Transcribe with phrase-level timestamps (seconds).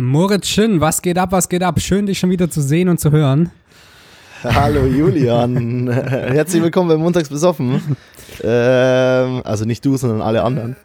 [0.00, 1.80] Moritz Schön, was geht ab, was geht ab?
[1.80, 3.50] Schön, dich schon wieder zu sehen und zu hören.
[4.44, 7.96] Hallo Julian, herzlich willkommen bei Montags besoffen.
[8.42, 10.76] Ähm, also nicht du, sondern alle anderen.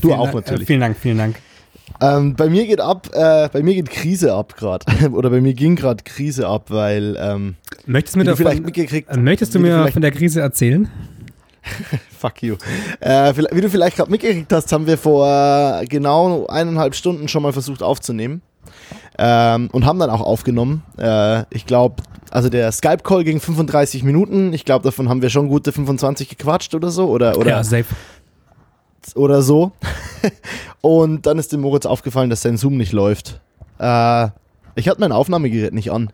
[0.00, 0.62] Du vielen auch Dank, natürlich.
[0.62, 1.36] Äh, vielen Dank, vielen Dank.
[2.00, 4.86] Ähm, bei mir geht ab, äh, bei mir geht Krise ab gerade.
[5.12, 9.10] Oder bei mir ging gerade Krise ab, weil ähm, Möchtest, du mir davon, vielleicht mitgekriegt,
[9.10, 10.88] äh, möchtest du mir von der Krise erzählen?
[12.18, 12.56] Fuck you.
[13.00, 15.26] Äh, wie du vielleicht gerade mitgekriegt hast, haben wir vor
[15.82, 18.40] äh, genau eineinhalb Stunden schon mal versucht aufzunehmen.
[19.18, 20.82] Ähm, und haben dann auch aufgenommen.
[20.98, 24.52] Äh, ich glaube, also der Skype-Call ging 35 Minuten.
[24.52, 27.08] Ich glaube, davon haben wir schon gute 25 gequatscht oder so.
[27.08, 27.86] Oder, oder, ja, safe.
[29.14, 29.72] oder so.
[30.80, 33.40] und dann ist dem Moritz aufgefallen, dass sein Zoom nicht läuft.
[33.78, 34.28] Äh,
[34.74, 36.10] ich hatte mein Aufnahmegerät nicht an.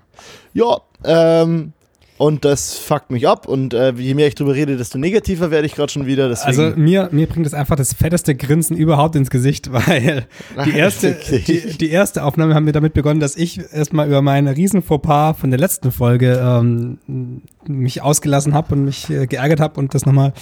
[0.53, 1.73] Ja, ähm,
[2.21, 3.49] und das fuckt mich ab.
[3.49, 6.29] Und äh, je mehr ich drüber rede, desto negativer werde ich gerade schon wieder.
[6.29, 10.27] Deswegen, Also mir, mir bringt es einfach das fetteste Grinsen überhaupt ins Gesicht, weil
[10.67, 11.13] die erste,
[11.47, 15.39] die, die erste Aufnahme haben wir damit begonnen, dass ich erstmal über meinen riesen Fauxpas
[15.39, 20.05] von der letzten Folge ähm, mich ausgelassen habe und mich äh, geärgert habe und das
[20.05, 20.35] nochmal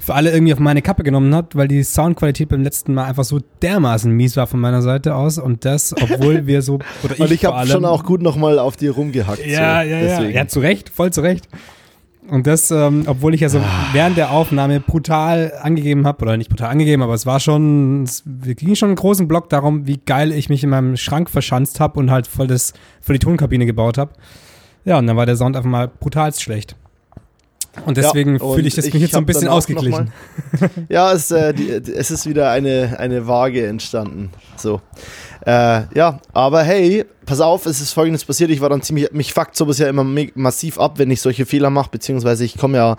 [0.00, 3.24] für alle irgendwie auf meine Kappe genommen hat, weil die Soundqualität beim letzten Mal einfach
[3.24, 7.20] so dermaßen mies war von meiner Seite aus und das, obwohl wir so, oder ich,
[7.20, 9.44] und ich habe schon auch gut nochmal auf dir rumgehackt.
[9.44, 10.00] ja, so, ja, ja.
[10.00, 10.32] deswegen.
[10.32, 11.48] Ja, zu Recht, voll zu Recht.
[12.30, 13.60] Und das, ähm, obwohl ich ja so
[13.92, 18.22] während der Aufnahme brutal angegeben habe, oder nicht brutal angegeben, aber es war schon, es
[18.26, 21.80] wir ging schon einen großen Block darum, wie geil ich mich in meinem Schrank verschanzt
[21.80, 24.12] habe und halt voll, das, voll die Tonkabine gebaut habe.
[24.84, 26.76] Ja, und dann war der Sound einfach mal brutalst schlecht.
[27.86, 30.12] Und deswegen Ja, fühle ich das mich jetzt so ein bisschen ausgeglichen.
[30.88, 34.30] Ja, es, äh, die, es ist wieder eine, eine Waage entstanden.
[34.56, 34.80] So.
[35.46, 38.50] Äh, ja, aber hey, pass auf, es ist folgendes passiert.
[38.50, 41.46] Ich war dann ziemlich, mich fuckt sowas ja immer me- massiv ab, wenn ich solche
[41.46, 42.96] Fehler mache, beziehungsweise ich komme ja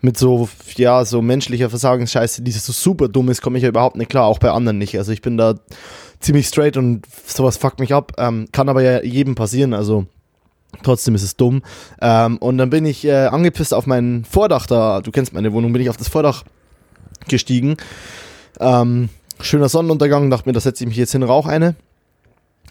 [0.00, 3.96] mit so, ja, so menschlicher Versagensscheiße, die so super dumm ist, komme ich ja überhaupt
[3.96, 4.96] nicht klar, auch bei anderen nicht.
[4.98, 5.54] Also ich bin da
[6.20, 8.12] ziemlich straight und sowas fuckt mich ab.
[8.18, 10.06] Ähm, kann aber ja jedem passieren, also
[10.82, 11.62] trotzdem ist es dumm.
[12.00, 15.72] Ähm, und dann bin ich äh, angepisst auf mein Vordach da, du kennst meine Wohnung,
[15.72, 16.44] bin ich auf das Vordach
[17.28, 17.76] gestiegen.
[18.60, 19.08] Ähm,
[19.40, 21.74] schöner Sonnenuntergang, dachte mir, da setze ich mich jetzt hin, rauch eine.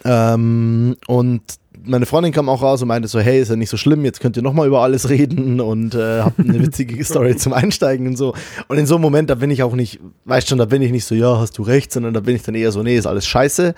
[0.04, 1.42] Ähm, und
[1.84, 4.20] meine Freundin kam auch raus und meinte so, hey, ist ja nicht so schlimm, jetzt
[4.20, 8.16] könnt ihr nochmal über alles reden und äh, habt eine witzige Story zum Einsteigen und
[8.16, 8.34] so.
[8.68, 10.92] Und in so einem Moment, da bin ich auch nicht, weißt schon, da bin ich
[10.92, 13.06] nicht so, ja, hast du recht, sondern da bin ich dann eher so, nee, ist
[13.06, 13.74] alles scheiße.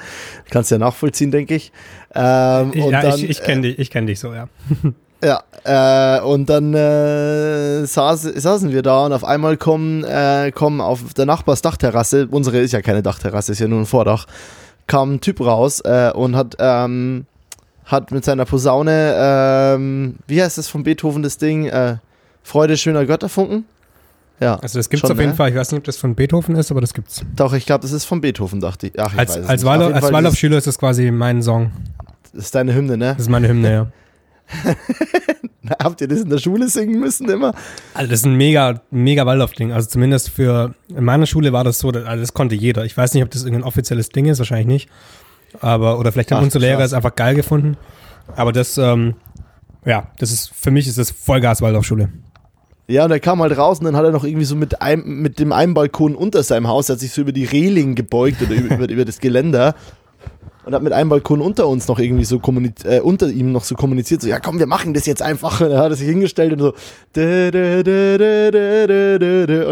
[0.51, 1.73] Kannst ja nachvollziehen, denke ich.
[2.15, 4.49] Ähm, und ja, dann, ich, ich kenne dich, ich kenn dich so, ja.
[5.25, 10.81] ja, äh, und dann äh, saß, saßen wir da und auf einmal kommen, äh, kommen
[10.81, 14.27] auf der Nachbarsdachterrasse, unsere ist ja keine Dachterrasse, ist ja nur ein Vordach,
[14.87, 17.27] kam ein Typ raus äh, und hat, ähm,
[17.85, 21.97] hat mit seiner Posaune, ähm, wie heißt das von Beethoven das Ding, äh,
[22.43, 23.65] Freude schöner Götterfunken?
[24.41, 25.37] Ja, Also das gibt's Schon, auf jeden ne?
[25.37, 25.51] Fall.
[25.51, 27.23] Ich weiß nicht, ob das von Beethoven ist, aber das gibt's.
[27.37, 28.99] doch, ich glaube, das ist von Beethoven, dachte ich.
[28.99, 31.71] Ach, ich Als, weiß es als, jeden als Waldorfschüler ist das quasi mein Song.
[32.33, 33.13] Das ist deine Hymne, ne?
[33.13, 33.87] Das ist meine Hymne, ja.
[35.83, 37.55] Habt ihr das in der Schule singen müssen immer?
[37.95, 39.73] Also das ist ein mega, mega Waldorf-Ding.
[39.73, 42.85] Also zumindest für, in meiner Schule war das so, also das konnte jeder.
[42.85, 44.91] Ich weiß nicht, ob das irgendein offizielles Ding ist, wahrscheinlich nicht
[45.65, 46.89] aber oder vielleicht haben Ach, unsere Lehrer krass.
[46.89, 47.77] es einfach geil gefunden.
[48.37, 49.15] Aber das, ähm,
[49.85, 52.11] ja, das ist für mich ist das Vollgas Waldorfschule.
[52.87, 55.23] Ja, und er kam halt raus und dann hat er noch irgendwie so mit, einem,
[55.23, 58.43] mit dem einen Balkon unter seinem Haus, er hat sich so über die Reling gebeugt
[58.43, 59.75] oder über, über, das Geländer
[60.67, 63.65] und hat mit einem Balkon unter uns noch irgendwie so kommuniziert, äh, unter ihm noch
[63.65, 65.63] so kommuniziert, so, ja komm, wir machen das jetzt einfach.
[65.63, 66.69] Und er hat sich hingestellt und so.
[66.69, 66.75] Und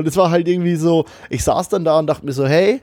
[0.07, 2.81] es war halt irgendwie so, ich saß dann da und dachte mir so, hey,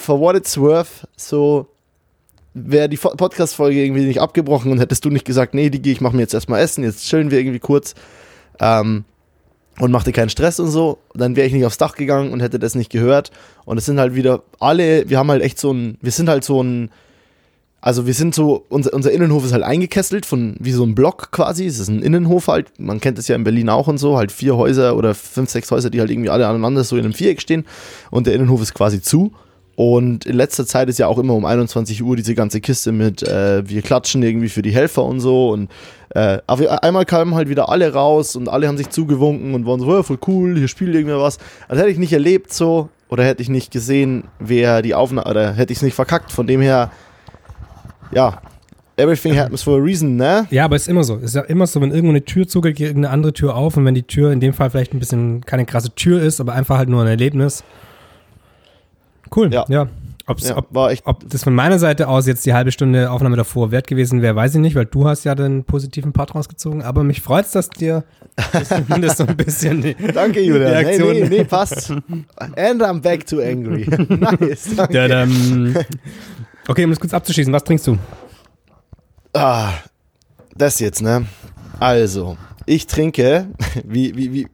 [0.00, 1.66] for what it's worth, so,
[2.54, 6.00] wäre die Fo- Podcast-Folge irgendwie nicht abgebrochen und hättest du nicht gesagt, nee, Digi, ich
[6.00, 7.94] mache mir jetzt erstmal Essen, jetzt chillen wir irgendwie kurz
[8.58, 9.04] ähm,
[9.78, 12.58] und machte keinen Stress und so, dann wäre ich nicht aufs Dach gegangen und hätte
[12.58, 13.30] das nicht gehört.
[13.64, 16.44] Und es sind halt wieder alle, wir haben halt echt so ein, wir sind halt
[16.44, 16.90] so ein,
[17.80, 21.30] also wir sind so, unser, unser Innenhof ist halt eingekesselt von wie so ein Block
[21.30, 21.64] quasi.
[21.64, 24.32] Es ist ein Innenhof halt, man kennt es ja in Berlin auch und so, halt
[24.32, 27.40] vier Häuser oder fünf, sechs Häuser, die halt irgendwie alle aneinander so in einem Viereck
[27.40, 27.64] stehen
[28.10, 29.32] und der Innenhof ist quasi zu.
[29.80, 33.22] Und in letzter Zeit ist ja auch immer um 21 Uhr diese ganze Kiste mit,
[33.22, 35.48] äh, wir klatschen irgendwie für die Helfer und so.
[35.48, 35.70] Und
[36.10, 39.80] äh, aber einmal kamen halt wieder alle raus und alle haben sich zugewunken und waren
[39.80, 41.38] so, ja, voll cool, hier spielt irgendwer was.
[41.66, 45.54] Also hätte ich nicht erlebt so, oder hätte ich nicht gesehen, wer die Aufnahme, oder
[45.54, 46.30] hätte ich es nicht verkackt.
[46.30, 46.90] Von dem her,
[48.12, 48.42] ja,
[48.98, 50.46] everything happens for a reason, ne?
[50.50, 51.16] Ja, aber es ist immer so.
[51.16, 53.78] Es ist ja immer so, wenn irgendwo eine Tür zugeht, geht irgendeine andere Tür auf
[53.78, 56.52] und wenn die Tür in dem Fall vielleicht ein bisschen keine krasse Tür ist, aber
[56.52, 57.64] einfach halt nur ein Erlebnis.
[59.34, 59.64] Cool, ja.
[59.68, 59.88] Ja.
[60.26, 63.10] Ob's, Ja, ob, war echt, ob das von meiner Seite aus jetzt die halbe Stunde
[63.10, 66.34] Aufnahme davor wert gewesen wäre, weiß ich nicht, weil du hast ja den positiven Part
[66.34, 68.04] rausgezogen, aber mich freut es, dass dir
[68.52, 70.70] das zumindest so ein bisschen die, danke Julian.
[70.70, 71.12] Nee, Reaktion.
[71.12, 71.90] nee, nee, passt.
[71.90, 73.86] And I'm back to angry.
[74.08, 74.94] nice, danke.
[74.94, 75.74] Ja, dann,
[76.70, 77.98] Okay, um das kurz abzuschließen, was trinkst du?
[79.32, 79.72] Ah,
[80.54, 81.26] das jetzt, ne?
[81.80, 83.48] Also, ich trinke,
[83.84, 84.46] wie, wie, wie,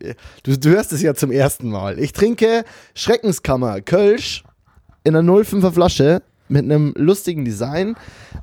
[0.42, 1.98] du, du hörst es ja zum ersten Mal.
[1.98, 2.64] Ich trinke
[2.94, 4.44] Schreckenskammer Kölsch
[5.06, 7.96] in einer 05er Flasche mit einem lustigen Design.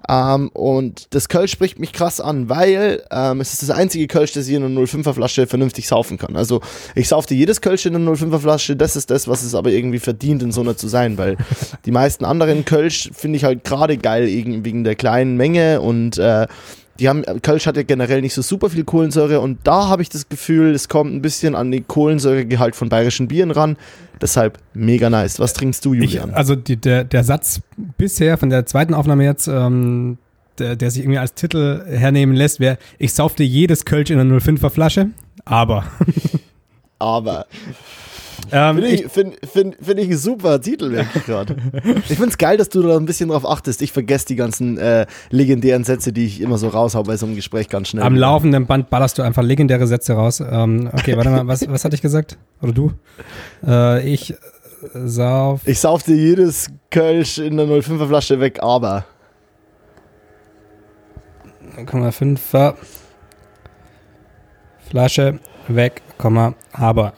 [0.10, 4.34] Ähm, und das Kölsch spricht mich krass an, weil ähm, es ist das einzige Kölsch,
[4.34, 6.36] das ich in einer 05er Flasche vernünftig saufen kann.
[6.36, 6.62] Also
[6.96, 10.00] ich saufte jedes Kölsch in einer 05er Flasche, das ist das, was es aber irgendwie
[10.00, 11.38] verdient, in so einer zu sein, weil
[11.86, 16.48] die meisten anderen Kölsch finde ich halt gerade geil, wegen der kleinen Menge und äh,
[17.00, 20.10] die haben, Kölsch hat ja generell nicht so super viel Kohlensäure und da habe ich
[20.10, 23.78] das Gefühl, es kommt ein bisschen an den Kohlensäuregehalt von bayerischen Bieren ran.
[24.22, 25.40] Deshalb mega nice.
[25.40, 26.30] Was trinkst du, Julian?
[26.30, 27.62] Ich, also die, der, der Satz
[27.98, 30.18] bisher von der zweiten Aufnahme jetzt, ähm,
[30.60, 34.38] der, der sich irgendwie als Titel hernehmen lässt, wäre, ich saufte jedes Kölsch in einer
[34.38, 35.10] 05er Flasche,
[35.46, 35.86] aber.
[37.00, 37.48] aber.
[38.56, 41.56] Ähm, finde ich, find, find, find ich ein super Titel, wirklich gerade.
[41.74, 43.82] ich finde es geil, dass du da ein bisschen drauf achtest.
[43.82, 47.36] Ich vergesse die ganzen äh, legendären Sätze, die ich immer so raushau bei so einem
[47.36, 48.04] Gespräch ganz schnell.
[48.04, 50.40] Am laufenden Band ballerst du einfach legendäre Sätze raus.
[50.40, 52.38] Ähm, okay, warte mal, was, was hatte ich gesagt?
[52.62, 52.92] Oder du?
[53.66, 54.36] Äh, ich
[54.94, 55.62] sauf.
[55.66, 59.06] Ich saufte jedes Kölsch in der 05er Flasche weg, aber.
[61.76, 62.76] 0,5er
[64.92, 66.04] Flasche weg,
[66.72, 67.14] aber.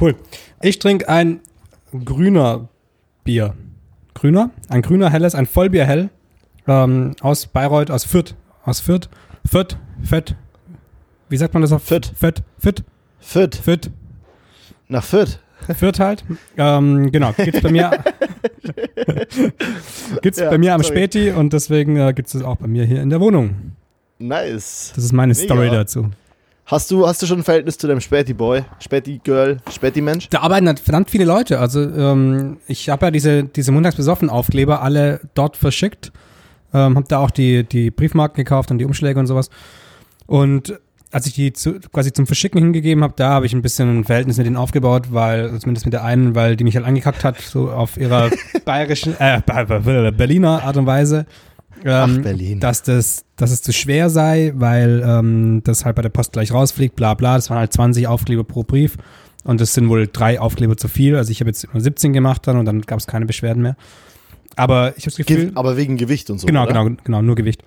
[0.00, 0.14] Cool.
[0.64, 1.40] Ich trinke ein
[2.06, 2.70] grüner
[3.22, 3.52] Bier.
[4.14, 4.48] Grüner?
[4.70, 6.08] Ein grüner helles, ein Vollbier hell.
[6.66, 8.34] Ähm, aus Bayreuth, aus Fürth.
[8.64, 9.10] Aus Fürth.
[9.44, 9.76] Fürth.
[10.02, 10.34] Fürth.
[11.28, 12.14] Wie sagt man das auf Fürth?
[12.16, 12.42] Fürth.
[12.58, 12.82] Fürth.
[13.20, 13.56] Fürth.
[13.56, 13.90] Fürth.
[14.88, 15.38] Nach Fürth.
[15.76, 16.24] Fürth halt.
[16.56, 17.32] Ähm, genau.
[17.32, 17.90] Gibt's bei mir.
[20.22, 20.96] gibt's ja, bei mir am sorry.
[20.96, 23.72] Späti und deswegen äh, gibt es auch bei mir hier in der Wohnung.
[24.18, 24.92] Nice.
[24.94, 25.44] Das ist meine Mega.
[25.44, 26.10] Story dazu.
[26.66, 30.30] Hast du, hast du schon ein Verhältnis zu deinem Späti-Boy, Späti-Girl, Späti-Mensch?
[30.30, 31.60] Da arbeiten halt verdammt viele Leute.
[31.60, 36.10] Also ähm, ich habe ja diese, diese Montagsbesoffen-Aufkleber alle dort verschickt.
[36.72, 39.50] Ähm, habe da auch die, die Briefmarken gekauft und die Umschläge und sowas.
[40.26, 40.80] Und
[41.10, 44.04] als ich die zu, quasi zum Verschicken hingegeben habe, da habe ich ein bisschen ein
[44.04, 47.38] Verhältnis mit denen aufgebaut, weil, zumindest mit der einen, weil die mich halt angekackt hat,
[47.40, 48.30] so auf ihrer
[48.64, 51.26] bayerischen, äh, Berliner Art und Weise.
[51.84, 52.60] Ähm, Ach, Berlin.
[52.60, 56.52] Dass, das, dass es zu schwer sei, weil ähm, das halt bei der Post gleich
[56.52, 57.36] rausfliegt, bla bla.
[57.36, 58.96] Das waren halt 20 Aufkleber pro Brief.
[59.44, 61.16] Und das sind wohl drei Aufkleber zu viel.
[61.16, 63.76] Also ich habe jetzt immer 17 gemacht dann und dann gab es keine Beschwerden mehr.
[64.56, 65.52] Aber ich habe das Gefühl.
[65.54, 66.46] Aber wegen Gewicht und so.
[66.46, 66.72] Genau, oder?
[66.72, 67.62] genau, genau, nur Gewicht.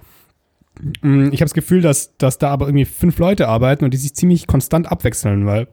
[1.01, 3.97] Mm, ich habe das Gefühl, dass, dass da aber irgendwie fünf Leute arbeiten und die
[3.97, 5.67] sich ziemlich konstant abwechseln, weil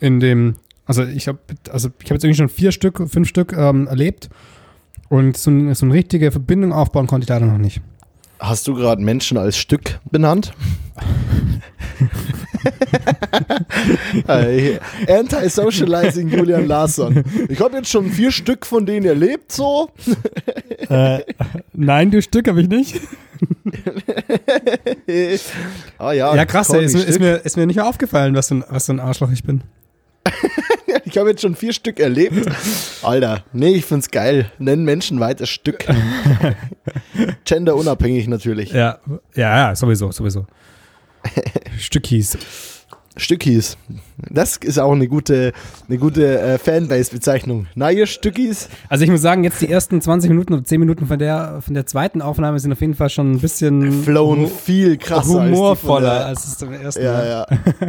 [0.00, 0.56] in dem,
[0.86, 1.38] also ich habe
[1.70, 4.30] also ich habe jetzt irgendwie schon vier Stück, fünf Stück ähm, erlebt
[5.08, 7.80] und so, so eine richtige Verbindung aufbauen konnte ich leider noch nicht.
[8.38, 10.52] Hast du gerade Menschen als Stück benannt?
[15.08, 17.24] Anti-Socializing Julian Larsson.
[17.48, 19.90] Ich habe jetzt schon vier Stück von denen erlebt, so.
[20.88, 21.20] Äh,
[21.72, 23.00] nein, du Stück habe ich nicht.
[25.98, 28.56] ah ja, ja krass, ey, ist, ist, mir, ist mir nicht mehr aufgefallen, was für
[28.56, 29.62] ein, was für ein Arschloch ich bin.
[31.04, 32.46] ich habe jetzt schon vier Stück erlebt.
[33.02, 34.50] Alter, nee, ich find's geil.
[34.58, 35.84] Nennen Menschen weiter Stück.
[37.44, 38.72] Genderunabhängig natürlich.
[38.72, 38.98] Ja,
[39.34, 40.46] ja, ja, sowieso, sowieso.
[41.78, 42.38] Stückis.
[43.18, 43.76] Stückis.
[44.30, 45.52] Das ist auch eine gute,
[45.88, 47.66] eine gute äh, Fanbase-Bezeichnung.
[47.74, 48.68] Na, ihr Stückis?
[48.88, 51.74] Also ich muss sagen, jetzt die ersten 20 Minuten oder 10 Minuten von der, von
[51.74, 56.40] der zweiten Aufnahme sind auf jeden Fall schon ein bisschen Flown viel krasser humorvoller als,
[56.40, 57.46] als es zum ersten ja, ja,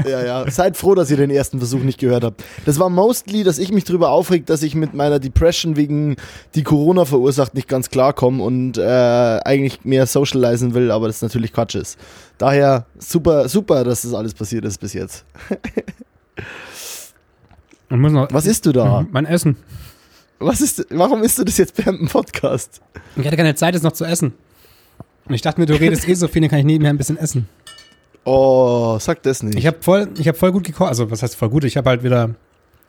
[0.08, 0.52] ja, ja.
[0.52, 2.44] Seid froh, dass ihr den ersten Versuch nicht gehört habt.
[2.66, 6.16] Das war mostly, dass ich mich darüber aufregt, dass ich mit meiner Depression wegen
[6.56, 11.54] die Corona verursacht nicht ganz klarkomme und äh, eigentlich mehr socialisen will, aber das natürlich
[11.54, 11.98] Quatsch ist.
[12.40, 15.26] Daher super, super, dass das alles passiert ist bis jetzt.
[17.90, 19.06] noch, Was isst du da?
[19.12, 19.58] Mein Essen.
[20.40, 22.82] Was ist, warum isst du das jetzt während dem Podcast?
[23.18, 24.34] Ich hatte keine Zeit, es noch zu essen.
[25.28, 27.18] Und ich dachte mir, du redest eh so viel, dann kann ich nebenher ein bisschen
[27.18, 27.50] essen.
[28.24, 29.58] Oh, sag das nicht.
[29.58, 30.88] Ich habe voll, hab voll gut gekocht.
[30.88, 31.66] Also, was heißt voll gut?
[31.66, 32.36] Ich habe halt wieder,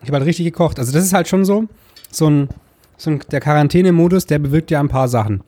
[0.00, 0.78] ich habe halt richtig gekocht.
[0.78, 1.64] Also, das ist halt schon so,
[2.12, 2.48] so ein,
[2.96, 5.42] so ein der Quarantänemodus, der bewirkt ja ein paar Sachen.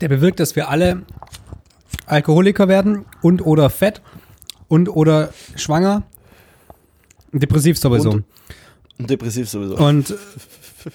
[0.00, 1.02] Der bewirkt, dass wir alle
[2.06, 4.02] Alkoholiker werden und oder fett
[4.68, 6.04] und oder schwanger.
[7.32, 8.10] Depressiv sowieso.
[8.10, 8.24] Und,
[8.98, 9.76] depressiv sowieso.
[9.76, 10.14] Und,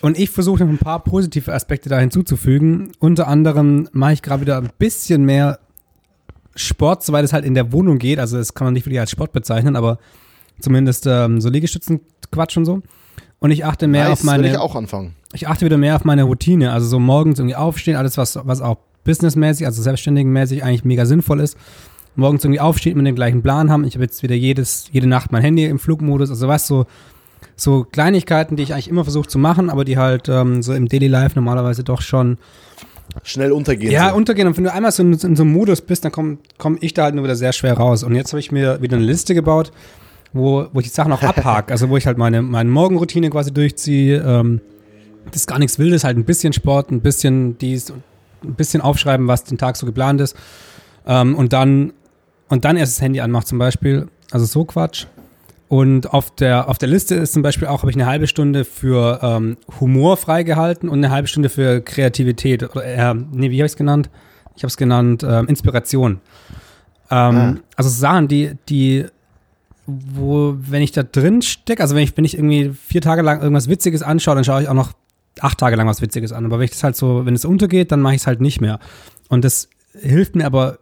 [0.02, 2.92] und ich versuche noch ein paar positive Aspekte da hinzuzufügen.
[3.00, 5.60] Unter anderem mache ich gerade wieder ein bisschen mehr
[6.56, 8.20] Sport, soweit es halt in der Wohnung geht.
[8.20, 10.00] Also das kann man nicht wirklich als Sport bezeichnen, aber
[10.60, 12.82] zumindest ähm, so Liegestützenquatsch und so.
[13.40, 14.50] Und ich achte mehr nice, auf meine.
[14.50, 15.16] ich auch anfangen.
[15.34, 16.72] Ich achte wieder mehr auf meine Routine.
[16.72, 21.39] Also so morgens irgendwie aufstehen, alles was, was auch businessmäßig, also selbstständigenmäßig eigentlich mega sinnvoll
[21.39, 21.57] ist.
[22.17, 23.85] Morgens irgendwie aufsteht, mit dem gleichen Plan haben.
[23.85, 26.29] Ich habe jetzt wieder jedes, jede Nacht mein Handy im Flugmodus.
[26.29, 26.85] Also was so,
[27.55, 30.88] so Kleinigkeiten, die ich eigentlich immer versuche zu machen, aber die halt ähm, so im
[30.88, 32.38] Daily Life normalerweise doch schon
[33.24, 33.91] Schnell untergehen.
[33.91, 34.15] Ja, so.
[34.15, 34.47] untergehen.
[34.47, 36.93] Und wenn du einmal so in, in so einem Modus bist, dann komme komm ich
[36.93, 38.03] da halt nur wieder sehr schwer raus.
[38.03, 39.71] Und jetzt habe ich mir wieder eine Liste gebaut,
[40.33, 41.71] wo, wo ich die Sachen auch abhake.
[41.71, 44.21] also wo ich halt meine, meine Morgenroutine quasi durchziehe.
[44.25, 44.62] Ähm,
[45.25, 47.93] das ist gar nichts Wildes, halt ein bisschen Sport, ein bisschen dies,
[48.48, 50.36] ein bisschen aufschreiben, was den Tag so geplant ist.
[51.06, 51.94] Ähm, und dann
[52.48, 54.08] und dann erst das Handy anmacht zum Beispiel.
[54.32, 55.08] Also so Quatsch.
[55.68, 58.66] Und auf der, auf der Liste ist zum Beispiel auch, habe ich eine halbe Stunde
[58.66, 62.64] für ähm, Humor freigehalten und eine halbe Stunde für Kreativität.
[62.64, 64.10] Oder, äh, nee, wie habe ich es genannt?
[64.56, 66.22] Ich habe es genannt ähm, Inspiration.
[67.10, 67.56] Ähm, Ah.
[67.75, 69.06] Also Sachen, die, die,
[69.86, 73.42] wo, wenn ich da drin stecke, also wenn ich, wenn ich irgendwie vier Tage lang
[73.42, 74.94] irgendwas Witziges anschaue, dann schaue ich auch noch
[75.39, 76.46] acht Tage lang was Witziges an.
[76.46, 78.62] Aber wenn ich das halt so, wenn es untergeht, dann mache ich es halt nicht
[78.62, 78.80] mehr.
[79.30, 80.77] Und das hilft mir aber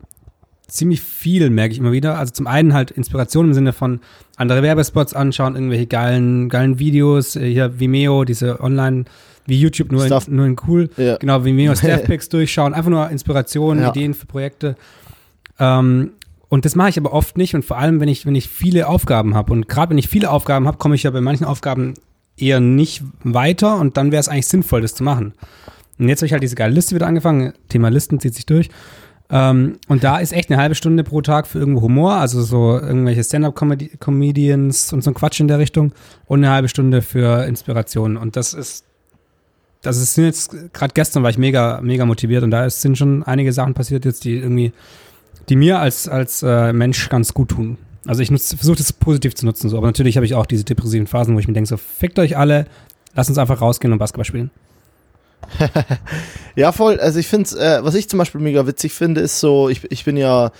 [0.68, 2.18] ziemlich viel, merke ich immer wieder.
[2.18, 4.00] Also zum einen halt Inspiration im Sinne von
[4.38, 9.06] andere Werbespots anschauen, irgendwelche geilen, geilen Videos, äh, hier Vimeo, diese Online,
[9.46, 10.28] wie YouTube, nur, Stuff.
[10.28, 10.90] in, nur in cool.
[10.98, 11.18] Ja.
[11.18, 13.90] Genau, Vimeo Staffpicks durchschauen, einfach nur Inspirationen, Ja.
[13.90, 14.76] Ideen für Projekte.
[15.60, 16.12] Ähm,
[16.50, 18.88] und das mache ich aber oft nicht und vor allem, wenn ich, wenn ich viele
[18.88, 19.52] Aufgaben habe.
[19.52, 21.96] Und gerade wenn ich viele Aufgaben habe, komme ich ja bei manchen Aufgaben
[22.38, 25.34] eher nicht weiter und dann wäre es eigentlich sinnvoll, das zu machen.
[26.00, 27.54] Und jetzt habe ich halt diese geile Liste wieder angefangen.
[27.70, 28.70] Thema Listen zieht sich durch.
[29.30, 32.78] Ähm, und da ist echt eine halbe Stunde pro Tag für irgendwo Humor, also so
[32.80, 35.94] irgendwelche Stand-Up-Comedians und so ein Quatsch in der Richtung
[36.26, 38.18] und eine halbe Stunde für Inspiration.
[38.18, 38.86] Und das ist,
[39.82, 43.24] das ist jetzt, gerade gestern war ich mega, mega motiviert und da ist, sind schon
[43.24, 44.72] einige Sachen passiert jetzt, die irgendwie,
[45.50, 47.78] die mir als, als äh, Mensch ganz gut tun.
[48.06, 49.78] Also ich versuche das positiv zu nutzen, so.
[49.78, 52.38] aber natürlich habe ich auch diese depressiven Phasen, wo ich mir denke, so fickt euch
[52.38, 52.66] alle,
[53.16, 54.52] lasst uns einfach rausgehen und Basketball spielen.
[56.56, 57.00] Ja, voll.
[57.00, 60.06] Also ich finde, äh, was ich zum Beispiel mega witzig finde, ist so, ich, ich
[60.06, 60.52] bin ja,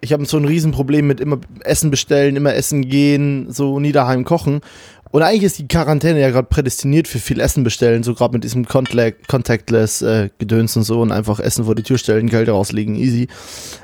[0.00, 4.24] ich habe so ein Riesenproblem mit immer Essen bestellen, immer essen gehen, so nie daheim
[4.24, 4.62] kochen.
[5.10, 8.42] Und eigentlich ist die Quarantäne ja gerade prädestiniert für viel Essen bestellen, so gerade mit
[8.42, 12.96] diesem Contact Contactless äh, und so und einfach Essen vor die Tür stellen, Geld rauslegen,
[12.96, 13.28] easy.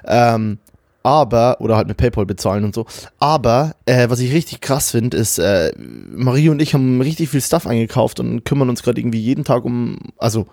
[0.07, 0.59] Ähm,
[1.03, 2.87] aber, oder halt mit PayPal bezahlen und so.
[3.19, 7.41] Aber, äh, was ich richtig krass finde, ist, äh, Marie und ich haben richtig viel
[7.41, 10.47] Stuff eingekauft und kümmern uns gerade irgendwie jeden Tag um, also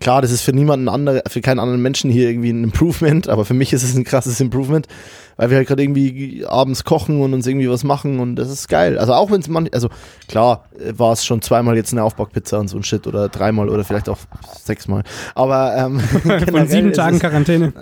[0.00, 3.44] Klar, das ist für niemanden andere, für keinen anderen Menschen hier irgendwie ein Improvement, aber
[3.44, 4.88] für mich ist es ein krasses Improvement,
[5.36, 8.68] weil wir halt gerade irgendwie abends kochen und uns irgendwie was machen und das ist
[8.68, 8.98] geil.
[8.98, 9.88] Also auch wenn es man, also
[10.28, 13.68] klar, äh, war es schon zweimal jetzt eine Aufbackpizza und so ein Shit oder dreimal
[13.68, 14.18] oder vielleicht auch
[14.62, 15.02] sechsmal.
[15.34, 16.00] Aber ähm,
[16.50, 17.72] Von sieben Tagen Quarantäne.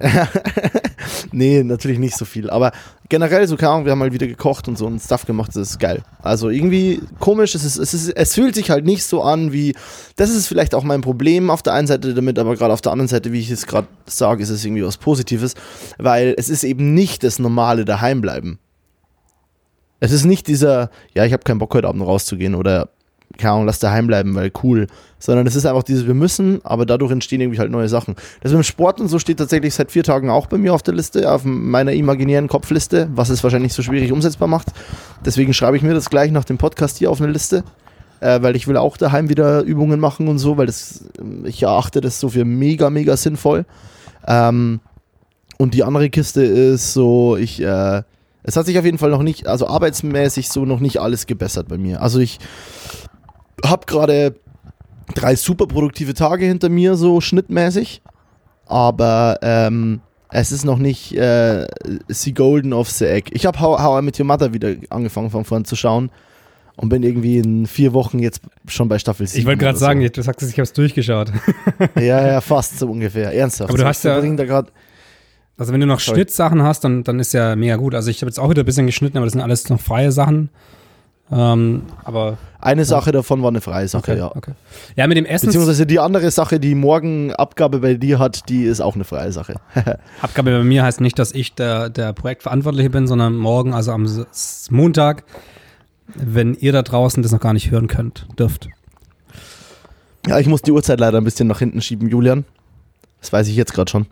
[1.32, 2.50] nee, natürlich nicht so viel.
[2.50, 2.72] Aber
[3.08, 5.70] generell, so keine Ahnung, wir haben mal wieder gekocht und so und Stuff gemacht, das
[5.70, 6.02] ist geil.
[6.22, 9.74] Also irgendwie komisch, es, ist, es, ist, es fühlt sich halt nicht so an wie,
[10.16, 12.92] das ist vielleicht auch mein Problem auf der einen Seite damit, aber gerade auf der
[12.92, 15.54] anderen Seite, wie ich es gerade sage, ist es irgendwie was Positives,
[15.98, 18.58] weil es ist eben nicht das normale Daheimbleiben.
[20.00, 22.90] Es ist nicht dieser, ja, ich habe keinen Bock heute Abend rauszugehen oder
[23.36, 24.86] keine Ahnung, lass daheim bleiben, weil cool.
[25.18, 28.14] Sondern es ist einfach dieses, wir müssen, aber dadurch entstehen irgendwie halt neue Sachen.
[28.40, 30.82] Das mit dem Sport und so steht tatsächlich seit vier Tagen auch bei mir auf
[30.82, 34.68] der Liste, auf meiner imaginären Kopfliste, was es wahrscheinlich so schwierig umsetzbar macht.
[35.24, 37.64] Deswegen schreibe ich mir das gleich nach dem Podcast hier auf eine Liste,
[38.20, 41.04] äh, weil ich will auch daheim wieder Übungen machen und so, weil das,
[41.44, 43.66] ich erachte das so für mega, mega sinnvoll.
[44.26, 44.80] Ähm,
[45.58, 48.02] und die andere Kiste ist so, ich, äh,
[48.42, 51.68] es hat sich auf jeden Fall noch nicht, also arbeitsmäßig so noch nicht alles gebessert
[51.68, 52.00] bei mir.
[52.00, 52.38] Also ich
[53.64, 54.36] habe gerade
[55.14, 58.02] drei super produktive Tage hinter mir, so schnittmäßig.
[58.66, 60.00] Aber ähm,
[60.30, 61.66] es ist noch nicht äh,
[62.08, 63.30] The Golden of the Egg.
[63.34, 66.10] Ich habe How, How I Met Your Mother wieder angefangen von vorn zu schauen
[66.76, 69.40] und bin irgendwie in vier Wochen jetzt schon bei Staffel 7.
[69.40, 69.84] Ich wollte gerade oder so.
[69.86, 71.32] sagen, du sagst ich habe es durchgeschaut.
[71.96, 73.32] Ja, ja, fast so ungefähr.
[73.32, 73.70] Ernsthaft.
[73.70, 74.70] Aber du hast ja- da grad,
[75.58, 76.18] Also wenn du noch Sorry.
[76.18, 77.94] Schnittsachen hast, dann, dann ist ja mega gut.
[77.94, 80.12] Also ich habe jetzt auch wieder ein bisschen geschnitten, aber das sind alles noch freie
[80.12, 80.50] Sachen.
[81.30, 84.34] Ähm, aber eine Sache davon war eine freie Sache, okay, ja.
[84.34, 84.52] okay.
[84.96, 85.46] Ja, mit dem Essen.
[85.46, 89.32] Beziehungsweise die andere Sache, die morgen Abgabe bei dir hat, die ist auch eine freie
[89.32, 89.56] Sache.
[90.22, 94.08] Abgabe bei mir heißt nicht, dass ich der, der Projektverantwortliche bin, sondern morgen, also am
[94.70, 95.24] Montag,
[96.14, 98.68] wenn ihr da draußen das noch gar nicht hören könnt, dürft.
[100.26, 102.44] Ja, ich muss die Uhrzeit leider ein bisschen nach hinten schieben, Julian.
[103.20, 104.06] Das weiß ich jetzt gerade schon.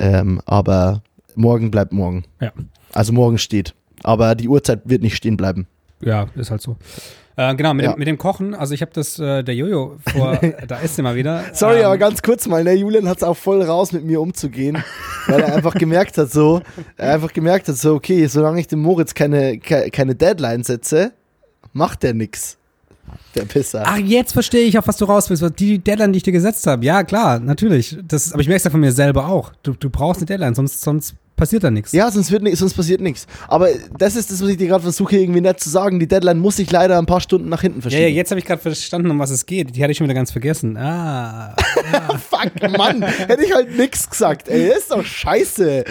[0.00, 1.02] Ähm, aber
[1.36, 2.24] morgen bleibt morgen.
[2.40, 2.52] Ja.
[2.92, 3.74] Also morgen steht.
[4.02, 5.66] Aber die Uhrzeit wird nicht stehen bleiben.
[6.02, 6.76] Ja, ist halt so.
[7.36, 7.92] Äh, genau, mit, Ja.
[7.92, 10.38] dem, mit dem Kochen, also ich habe das, äh, der Jojo vor,
[10.68, 11.44] da ist er mal wieder.
[11.52, 14.20] Sorry, Ähm, aber ganz kurz mal, ne, Julian hat es auch voll raus, mit mir
[14.20, 14.82] umzugehen,
[15.28, 16.60] weil er einfach gemerkt hat, so,
[16.96, 21.12] er einfach gemerkt hat, so, okay, solange ich dem Moritz keine, ke keine Deadline setze,
[21.72, 22.56] macht der nix.
[23.34, 23.82] Der Pisser.
[23.84, 25.44] Ach, jetzt verstehe ich, auf was du raus willst.
[25.58, 26.84] Die Deadline, die ich dir gesetzt habe.
[26.84, 27.96] Ja, klar, natürlich.
[28.06, 29.52] Das, aber ich merke es ja von mir selber auch.
[29.62, 31.90] Du, du brauchst eine Deadline, sonst, sonst passiert da nichts.
[31.92, 33.26] Ja, sonst, wird sonst passiert nichts.
[33.48, 33.68] Aber
[33.98, 35.98] das ist das, was ich dir gerade versuche, irgendwie nett zu sagen.
[35.98, 38.02] Die Deadline muss sich leider ein paar Stunden nach hinten Ja, verschieben.
[38.02, 39.74] ja, jetzt habe ich gerade verstanden, um was es geht.
[39.74, 40.76] Die hatte ich schon wieder ganz vergessen.
[40.76, 41.56] Ah.
[42.30, 44.48] Fuck, Mann, hätte ich halt nix gesagt.
[44.48, 45.84] Ey, das ist doch scheiße.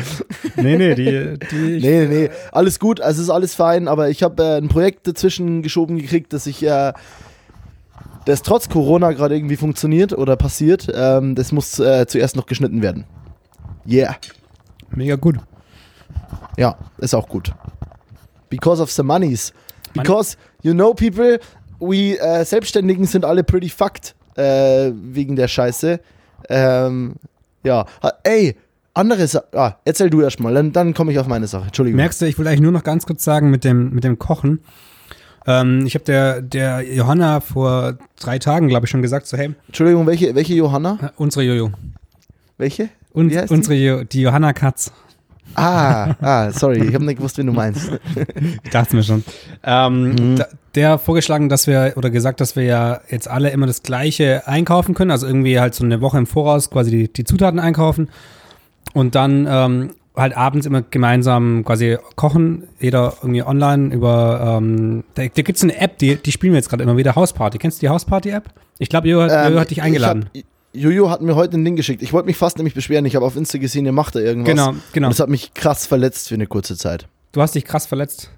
[0.55, 4.23] nee, nee, die, die Nee, nee, nee, alles gut, also ist alles fein, aber ich
[4.23, 6.93] habe äh, ein Projekt dazwischen geschoben gekriegt, dass ich, äh,
[8.25, 10.87] das trotz Corona gerade irgendwie funktioniert oder passiert.
[10.93, 13.05] Ähm, das muss äh, zuerst noch geschnitten werden.
[13.87, 14.15] Yeah.
[14.95, 15.37] Mega gut.
[16.57, 17.53] Ja, ist auch gut.
[18.49, 19.53] Because of the monies.
[19.93, 21.39] Because, you know, people,
[21.79, 25.99] we äh, Selbstständigen sind alle pretty fucked äh, wegen der Scheiße.
[26.49, 27.15] Ähm,
[27.63, 27.85] ja,
[28.23, 28.55] ey,
[28.93, 29.47] andere Sache.
[29.53, 31.65] Ah, erzähl du erstmal, dann, dann komme ich auf meine Sache.
[31.67, 31.97] Entschuldigung.
[31.97, 34.59] Merkst du, ich will eigentlich nur noch ganz kurz sagen mit dem, mit dem Kochen.
[35.47, 39.53] Ähm, ich habe der, der Johanna vor drei Tagen, glaube ich, schon gesagt, so hey,
[39.67, 40.99] Entschuldigung, welche, welche Johanna?
[41.01, 41.71] äh, unsere Jojo.
[42.57, 42.89] Welche?
[43.11, 44.91] Und, unsere jo die Johanna Katz.
[45.55, 47.91] Ah, ah, sorry, ich habe nicht gewusst, wen du meinst.
[48.63, 49.23] Ich dachte mir schon.
[49.63, 50.35] Ähm, Mhm.
[50.37, 53.81] da, der hat vorgeschlagen, dass wir, oder gesagt, dass wir ja jetzt alle immer das
[53.81, 55.09] Gleiche einkaufen können.
[55.11, 58.09] Also irgendwie halt so eine Woche im Voraus quasi die, die Zutaten einkaufen.
[58.93, 62.67] Und dann ähm, halt abends immer gemeinsam quasi kochen.
[62.79, 66.57] Jeder irgendwie online über, ähm, da, da gibt es eine App, die, die spielen wir
[66.59, 67.57] jetzt gerade immer wieder, Hausparty.
[67.57, 68.43] Kennst du die Hausparty-App?
[68.77, 70.29] Ich glaube, Jojo, hat- Ähm, hat dich eingeladen.
[70.33, 72.03] Ich Jojo hat mir heute ein Ding geschickt.
[72.03, 73.05] Ich wollte mich fast nämlich beschweren.
[73.05, 74.49] Ich habe auf Insta gesehen, ihr macht da irgendwas.
[74.49, 75.07] Genau, genau.
[75.07, 77.07] Und das hat mich krass verletzt für eine kurze Zeit.
[77.31, 78.29] Du hast dich krass verletzt.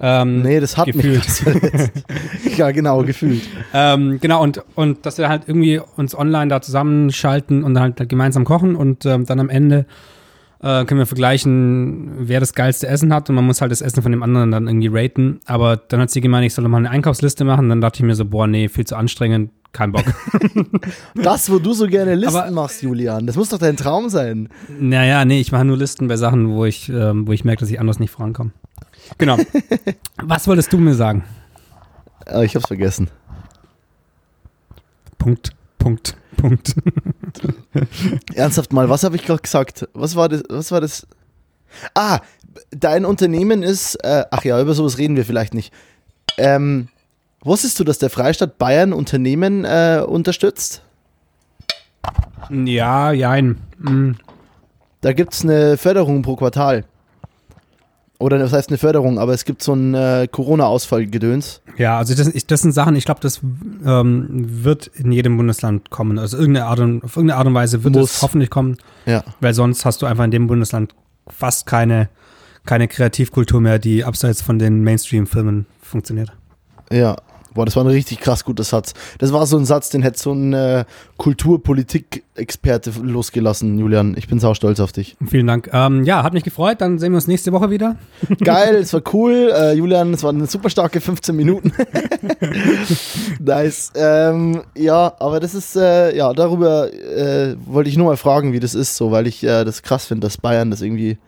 [0.00, 1.14] Ähm, Nee, das hat gefühlt.
[1.14, 1.90] mich krass verletzt.
[2.56, 3.42] ja, genau, gefühlt.
[3.72, 8.44] Ähm, genau, und, und dass wir halt irgendwie uns online da zusammenschalten und halt, gemeinsam
[8.44, 9.86] kochen und ähm, dann am Ende
[10.62, 14.02] äh, können wir vergleichen, wer das geilste Essen hat und man muss halt das Essen
[14.02, 15.40] von dem anderen dann irgendwie raten.
[15.46, 17.68] Aber dann hat sie gemeint, ich soll mal eine Einkaufsliste machen.
[17.68, 20.04] Dann dachte ich mir so, boah, nee, viel zu anstrengend, kein Bock.
[21.14, 24.48] Das, wo du so gerne Listen Aber- machst, Julian, das muss doch dein Traum sein.
[24.68, 27.70] naja, nee, ich mache nur Listen bei Sachen, wo ich, ähm, wo ich merke, dass
[27.70, 28.52] ich anders nicht vorankomme.
[29.18, 29.36] Genau.
[30.22, 31.24] Was wolltest du mir sagen?
[32.26, 33.08] Ah, ich hab's vergessen.
[35.18, 36.74] Punkt, Punkt, Punkt.
[38.34, 39.88] Ernsthaft mal, was habe ich gerade gesagt?
[39.94, 40.42] Was war das?
[40.48, 41.06] Was war das?
[41.94, 42.18] Ah,
[42.70, 43.94] dein Unternehmen ist.
[44.04, 45.72] Äh, ach ja, über sowas reden wir vielleicht nicht.
[46.38, 46.88] Ähm,
[47.42, 50.82] wusstest du, dass der Freistaat Bayern Unternehmen äh, unterstützt?
[52.50, 53.58] ja, jein.
[53.78, 54.12] Mm.
[55.00, 56.84] Da gibt es eine Förderung pro Quartal.
[58.22, 61.60] Oder das heißt eine Förderung, aber es gibt so ein äh, Corona-Ausfall-Gedöns.
[61.76, 63.40] Ja, also das, ich, das sind Sachen, ich glaube, das
[63.84, 66.18] ähm, wird in jedem Bundesland kommen.
[66.18, 68.14] Also irgendeine Art und, auf irgendeine Art und Weise wird Muss.
[68.16, 69.24] es hoffentlich kommen, Ja.
[69.40, 70.94] weil sonst hast du einfach in dem Bundesland
[71.28, 72.08] fast keine,
[72.64, 76.32] keine Kreativkultur mehr, die abseits von den Mainstream-Filmen funktioniert.
[76.90, 77.16] Ja.
[77.54, 78.94] Boah, das war ein richtig krass guter Satz.
[79.18, 80.84] Das war so ein Satz, den hätte so ein äh,
[81.16, 84.14] Kulturpolitik-Experte losgelassen, Julian.
[84.16, 85.16] Ich bin sau stolz auf dich.
[85.26, 85.70] Vielen Dank.
[85.72, 86.80] Ähm, ja, hat mich gefreut.
[86.80, 87.96] Dann sehen wir uns nächste Woche wieder.
[88.42, 89.52] Geil, es war cool.
[89.54, 91.72] Äh, Julian, es waren eine super starke 15 Minuten.
[93.40, 93.92] nice.
[93.94, 98.60] Ähm, ja, aber das ist, äh, ja, darüber äh, wollte ich nur mal fragen, wie
[98.60, 101.18] das ist, so, weil ich äh, das krass finde, dass Bayern das irgendwie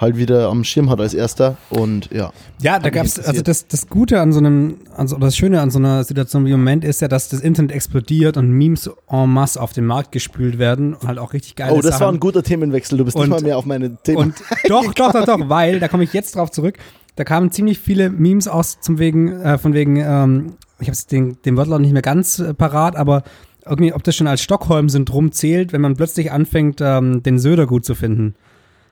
[0.00, 1.56] halt wieder am Schirm hat als erster.
[1.68, 2.32] Und ja.
[2.62, 5.70] Ja, da mich gab's also das, das Gute an so einem, also das Schöne an
[5.70, 9.30] so einer Situation wie im Moment ist ja, dass das Internet explodiert und Memes en
[9.30, 12.00] masse auf den Markt gespült werden und halt auch richtig geile Oh, das Sachen.
[12.06, 12.96] war ein guter Themenwechsel.
[12.96, 14.16] Du bist Und- nicht mal mehr auf meine Themen.
[14.18, 14.34] Und
[14.68, 16.78] doch, doch, doch, doch, weil, da komme ich jetzt drauf zurück,
[17.16, 21.36] da kamen ziemlich viele Memes aus zum wegen, äh, von wegen, ähm, ich habe den,
[21.44, 23.22] den Wörtlaut nicht mehr ganz äh, parat, aber
[23.66, 27.84] irgendwie, ob das schon als Stockholm-Syndrom zählt, wenn man plötzlich anfängt, ähm, den Söder gut
[27.84, 28.34] zu finden.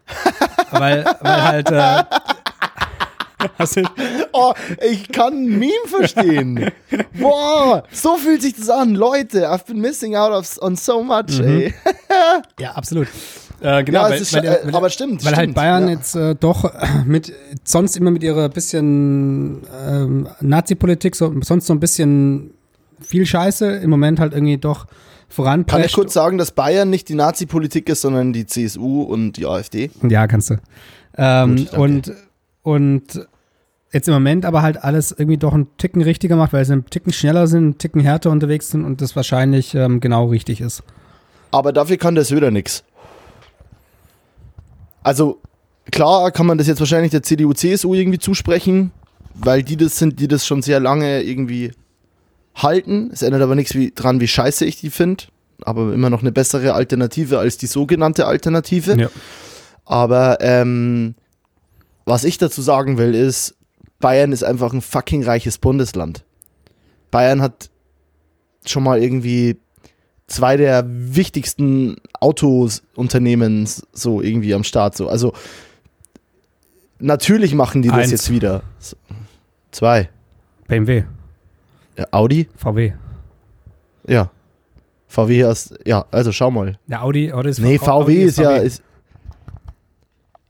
[0.71, 2.05] weil, weil halt, äh,
[3.39, 3.83] du,
[4.33, 4.53] Oh,
[4.89, 6.71] ich kann ein Meme verstehen.
[7.15, 8.95] Boah, so fühlt sich das an.
[8.95, 11.75] Leute, I've been missing out of, on so much, ey.
[12.61, 13.09] ja, absolut.
[13.61, 15.89] Äh, genau, Ja, weil, es ist weil, äh, weil, aber stimmt, Weil halt stimmt, Bayern
[15.89, 15.95] ja.
[15.95, 17.33] jetzt äh, doch äh, mit
[17.65, 22.55] sonst immer mit ihrer bisschen ähm, Nazi-Politik so, sonst so ein bisschen
[23.01, 24.87] viel Scheiße im Moment halt irgendwie doch
[25.29, 25.95] Kann ich voranprescht.
[25.95, 29.91] kurz sagen, dass Bayern nicht die Nazi-Politik ist, sondern die CSU und die AfD?
[30.09, 30.57] Ja, kannst du.
[31.17, 31.81] Ähm, Gut, danke.
[31.81, 32.13] und,
[32.63, 33.29] und
[33.93, 36.87] jetzt im Moment aber halt alles irgendwie doch einen Ticken richtiger macht, weil sie einen
[36.87, 40.83] Ticken schneller sind, einen Ticken härter unterwegs sind und das wahrscheinlich ähm, genau richtig ist.
[41.51, 42.85] Aber dafür kann der Söder nix.
[45.03, 45.41] Also,
[45.91, 48.93] klar kann man das jetzt wahrscheinlich der CDU, CSU irgendwie zusprechen,
[49.35, 51.73] weil die das sind, die das schon sehr lange irgendwie
[52.59, 53.11] halten.
[53.13, 55.25] Es ändert aber nichts wie, dran, wie scheiße ich die finde.
[55.63, 58.99] Aber immer noch eine bessere Alternative als die sogenannte Alternative.
[58.99, 59.11] Ja.
[59.85, 61.15] Aber ähm,
[62.05, 63.57] was ich dazu sagen will, ist,
[64.01, 66.25] Bayern ist einfach ein fucking reiches Bundesland.
[67.11, 67.71] Bayern hat
[68.67, 69.57] schon mal irgendwie
[70.27, 74.97] zwei der wichtigsten Autosunternehmen so irgendwie am Start.
[74.97, 75.09] So.
[75.09, 75.33] Also
[76.99, 78.11] natürlich machen die das Eins.
[78.11, 78.63] jetzt wieder.
[79.71, 80.11] Zwei.
[80.67, 81.05] BMW,
[82.11, 82.49] Audi?
[82.57, 82.93] VW.
[84.07, 84.31] Ja.
[85.09, 86.79] VW ist, ja, also schau mal.
[86.87, 88.67] Ja, Audi, Audi ist Nee, Audi VW ist ja, VW.
[88.67, 88.83] ist,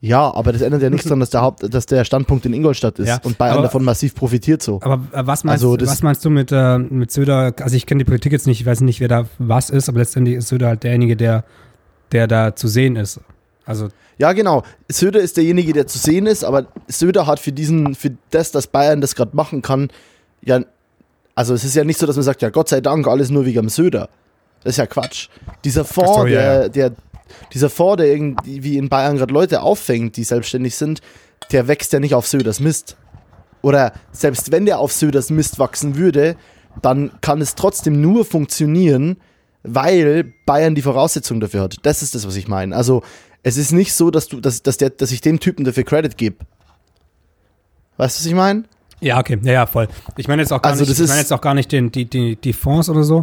[0.01, 2.99] ja, aber das ändert ja nichts daran, dass der, Haupt, dass der Standpunkt in Ingolstadt
[3.01, 4.81] ist Ja, und Bayern aber- davon massiv profitiert so.
[4.83, 7.53] Aber äh, was meinst, Also was meinst du mit, äh, mit Söder?
[7.61, 9.99] Also ich kenne die Politik jetzt nicht, ich weiß nicht, wer da was ist, aber
[9.99, 11.45] letztendlich ist Söder halt derjenige, der,
[12.13, 13.21] der da zu sehen ist.
[13.65, 14.63] Also Ja, genau.
[14.89, 18.69] Söder ist derjenige, der zu sehen ist, aber Söder hat für diesen, für das, dass
[18.69, 19.91] Bayern das gerade machen kann,
[20.43, 20.61] ja,
[21.38, 23.46] also es ist ja nicht so, dass man sagt, ja, Gott sei Dank, alles nur
[23.46, 24.09] wegen dem Söder.
[24.64, 25.29] Das ist ja Quatsch.
[25.64, 26.68] Dieser Fonds, Ach so, ja, der, ja.
[26.68, 26.92] der,
[27.55, 31.01] dieser Fonds, der irgendwie in Bayern gerade Leute auffängt, die selbstständig sind,
[31.53, 32.96] der wächst ja nicht auf Söders Mist.
[33.62, 36.35] Oder selbst wenn der auf Söders Mist wachsen würde,
[36.83, 39.18] dann kann es trotzdem nur funktionieren,
[39.62, 41.77] weil Bayern die Voraussetzung dafür hat.
[41.85, 42.74] Das ist das, was ich meine.
[42.74, 43.05] Also
[43.44, 46.16] es ist nicht so, dass du, dass, dass, der, dass ich dem Typen dafür Credit
[46.16, 46.38] gebe.
[47.96, 48.64] Weißt du, was ich meine?
[49.01, 49.89] Ja, okay, ja, ja, voll.
[50.17, 52.05] Ich meine jetzt auch gar Also nicht, ich meine jetzt auch gar nicht den, die,
[52.05, 53.23] die, die Fonds oder so.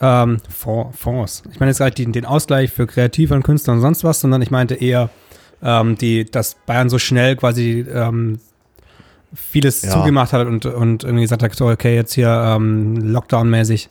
[0.00, 1.42] Ähm, Fonds, Fonds.
[1.52, 4.20] Ich meine jetzt gar nicht den, den Ausgleich für Kreative und Künstler und sonst was,
[4.20, 5.10] sondern ich meinte eher,
[5.62, 8.38] ähm, die, dass Bayern so schnell quasi ähm,
[9.34, 9.90] vieles Ja.
[9.92, 13.88] zugemacht hat und, und irgendwie gesagt hat, so, okay, jetzt hier ähm, Lockdown-mäßig.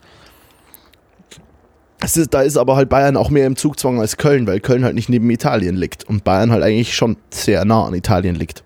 [2.03, 4.95] Ist, da ist aber halt Bayern auch mehr im Zugzwang als Köln, weil Köln halt
[4.95, 8.63] nicht neben Italien liegt und Bayern halt eigentlich schon sehr nah an Italien liegt.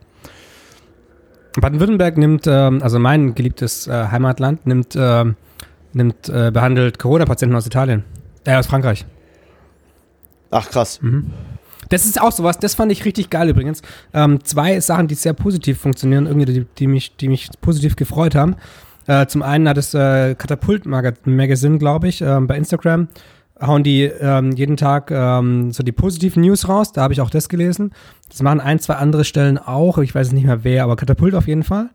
[1.62, 5.36] Baden-Württemberg nimmt, ähm, also mein geliebtes äh, Heimatland, nimmt, ähm,
[5.94, 8.04] nimmt äh, behandelt Corona-Patienten aus Italien.
[8.44, 9.06] Äh, aus Frankreich.
[10.52, 11.00] Ach krass.
[11.90, 13.82] Das ist auch sowas, das fand ich richtig geil übrigens.
[14.14, 18.36] Ähm, zwei Sachen, die sehr positiv funktionieren, irgendwie, die, die, mich, die mich positiv gefreut
[18.36, 18.56] haben.
[19.08, 23.08] Äh, zum einen hat es äh, Katapult Magazine, glaube ich, ähm, bei Instagram.
[23.62, 26.92] Hauen die ähm, jeden Tag ähm, so die positiven News raus.
[26.92, 27.94] Da habe ich auch das gelesen.
[28.30, 29.98] Das machen ein, zwei andere Stellen auch.
[30.00, 31.90] Ich weiß nicht mehr wer, aber Katapult auf jeden Fall.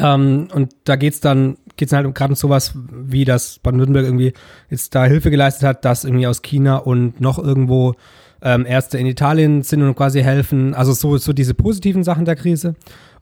[0.00, 4.06] Ähm, und da geht's dann, geht's dann halt um gerade um sowas, wie das Baden-Württemberg
[4.06, 4.32] irgendwie
[4.70, 7.94] jetzt da Hilfe geleistet hat, dass irgendwie aus China und noch irgendwo
[8.40, 10.74] ähm, Ärzte in Italien sind und quasi helfen.
[10.74, 12.74] Also so, so diese positiven Sachen der Krise.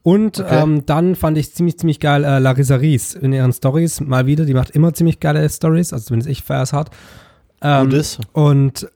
[0.04, 0.62] Und Okay.
[0.62, 4.44] ähm, dann fand ich ziemlich, ziemlich geil äh, Larissa Ries in ihren Stories mal wieder.
[4.44, 6.90] Die macht immer ziemlich geile Stories, also zumindest ich feier's hart.
[7.62, 8.20] Ähm, ist.
[8.34, 8.86] und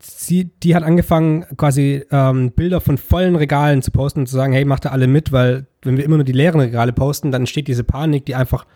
[0.00, 4.52] sie, die hat angefangen, quasi ähm, Bilder von vollen Regalen zu posten und zu sagen,
[4.52, 7.42] hey, macht da alle mit, weil wenn wir immer nur die leeren Regale posten, dann
[7.42, 8.66] entsteht diese Panik, die einfach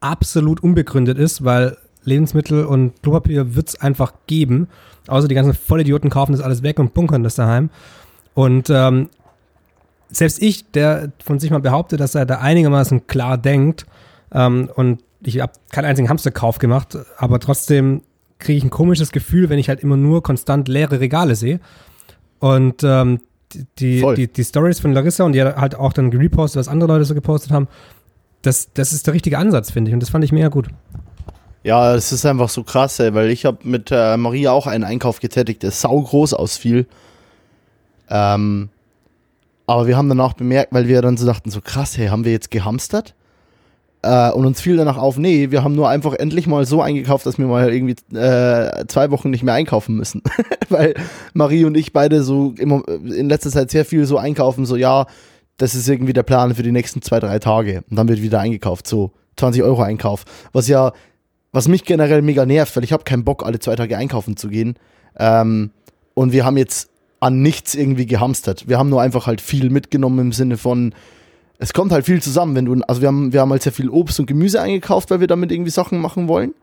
[0.00, 4.68] absolut unbegründet ist, weil Lebensmittel und Klopapier wird's einfach geben.
[5.06, 7.70] Außer die ganzen Vollidioten kaufen das alles weg und bunkern das daheim.
[8.34, 9.08] Und ähm,
[10.10, 13.86] selbst ich, der von sich mal behauptet, dass er da einigermaßen klar denkt,
[14.32, 18.02] ähm, und ich habe keinen einzigen Hamsterkauf gemacht, aber trotzdem
[18.38, 21.60] kriege ich ein komisches Gefühl, wenn ich halt immer nur konstant leere Regale sehe.
[22.38, 23.20] Und ähm,
[23.52, 24.14] die, die, Voll.
[24.14, 27.14] die, die Stories von Larissa und die halt auch dann gerepostet, was andere Leute so
[27.14, 27.68] gepostet haben,
[28.42, 29.94] das, das ist der richtige Ansatz, finde ich.
[29.94, 30.68] Und das fand ich mega gut.
[31.62, 34.84] Ja, es ist einfach so krass, ey, weil ich habe mit äh, Maria auch einen
[34.84, 36.86] Einkauf getätigt, der sau groß ausfiel.
[38.08, 38.70] Ähm,
[39.70, 42.24] aber wir haben dann auch bemerkt, weil wir dann so dachten, so krass, hey, haben
[42.24, 43.14] wir jetzt gehamstert?
[44.02, 47.24] Äh, und uns fiel danach auf, nee, wir haben nur einfach endlich mal so eingekauft,
[47.24, 50.22] dass wir mal irgendwie äh, zwei Wochen nicht mehr einkaufen müssen.
[50.70, 50.94] weil
[51.34, 55.06] Marie und ich beide so immer in letzter Zeit sehr viel so einkaufen, so ja,
[55.56, 57.84] das ist irgendwie der Plan für die nächsten zwei, drei Tage.
[57.88, 60.24] Und dann wird wieder eingekauft, so 20 Euro Einkauf.
[60.52, 60.90] Was ja,
[61.52, 64.48] was mich generell mega nervt, weil ich habe keinen Bock, alle zwei Tage einkaufen zu
[64.48, 64.74] gehen.
[65.16, 65.70] Ähm,
[66.14, 66.89] und wir haben jetzt
[67.20, 68.66] an nichts irgendwie gehamstert.
[68.68, 70.94] Wir haben nur einfach halt viel mitgenommen im Sinne von,
[71.58, 73.90] es kommt halt viel zusammen, wenn du, also wir haben, wir haben halt sehr viel
[73.90, 76.54] Obst und Gemüse eingekauft, weil wir damit irgendwie Sachen machen wollen.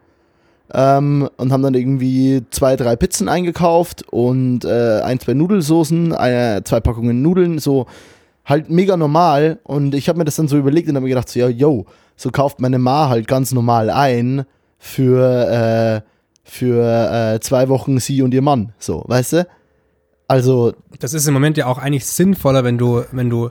[0.74, 6.62] Ähm, und haben dann irgendwie zwei, drei Pizzen eingekauft und äh, ein, zwei Nudelsoßen, äh,
[6.66, 7.86] zwei Packungen Nudeln, so
[8.44, 9.60] halt mega normal.
[9.64, 11.86] Und ich habe mir das dann so überlegt und habe mir gedacht, so, ja, yo,
[12.18, 14.44] so kauft meine Ma halt ganz normal ein
[14.80, 16.10] für, äh,
[16.44, 18.74] für äh, zwei Wochen sie und ihr Mann.
[18.80, 19.48] So, weißt du?
[20.28, 23.50] Also, Das ist im Moment ja auch eigentlich sinnvoller, wenn du, wenn du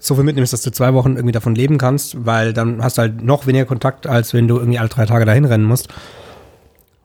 [0.00, 3.02] so viel mitnimmst, dass du zwei Wochen irgendwie davon leben kannst, weil dann hast du
[3.02, 5.88] halt noch weniger Kontakt, als wenn du irgendwie alle drei Tage dahin rennen musst.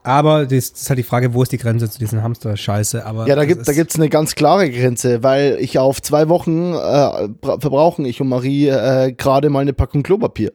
[0.04, 3.06] Aber das ist halt die Frage, wo ist die Grenze zu diesen Hamster-Scheiße?
[3.06, 6.74] Aber ja, da gibt da gibt's eine ganz klare Grenze, weil ich auf zwei Wochen
[6.74, 10.52] äh, bra- verbrauchen ich und Marie äh, gerade mal eine Packung Klopapier.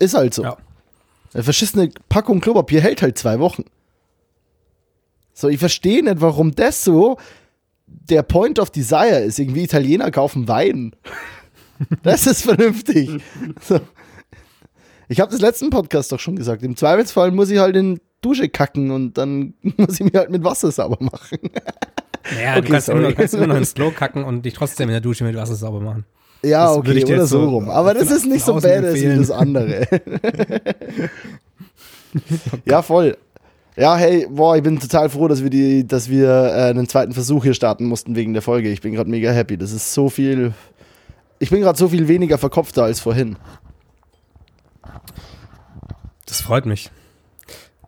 [0.00, 0.42] Ist halt so.
[0.42, 0.56] Ja.
[1.34, 3.62] Eine verschissene Packung Klopapier hält halt zwei Wochen.
[5.34, 7.18] So, ich verstehe nicht, warum das so
[7.86, 9.38] der Point of Desire ist.
[9.38, 10.94] Irgendwie Italiener kaufen Wein.
[12.04, 13.10] Das ist vernünftig.
[13.60, 13.80] So.
[15.08, 16.62] Ich habe das letzten Podcast doch schon gesagt.
[16.62, 20.44] Im Zweifelsfall muss ich halt in Dusche kacken und dann muss ich mir halt mit
[20.44, 21.38] Wasser sauber machen.
[22.32, 24.88] Naja, Okay, du kannst, immer, noch- kannst immer noch ins Klo kacken und dich trotzdem
[24.88, 26.04] in der Dusche mit Wasser sauber machen.
[26.44, 27.68] Ja, Das okay, oder so rum.
[27.68, 29.88] Aber das ist nicht so badass wie das andere.
[32.66, 33.16] ja, voll.
[33.76, 37.12] Ja, hey, boah, ich bin total froh, dass wir die, dass wir äh, einen zweiten
[37.12, 38.68] Versuch hier starten mussten wegen der Folge.
[38.70, 39.56] Ich bin gerade mega happy.
[39.58, 40.52] Das ist so viel.
[41.40, 43.36] Ich bin gerade so viel weniger verkopfter als vorhin.
[46.26, 46.90] Das freut mich.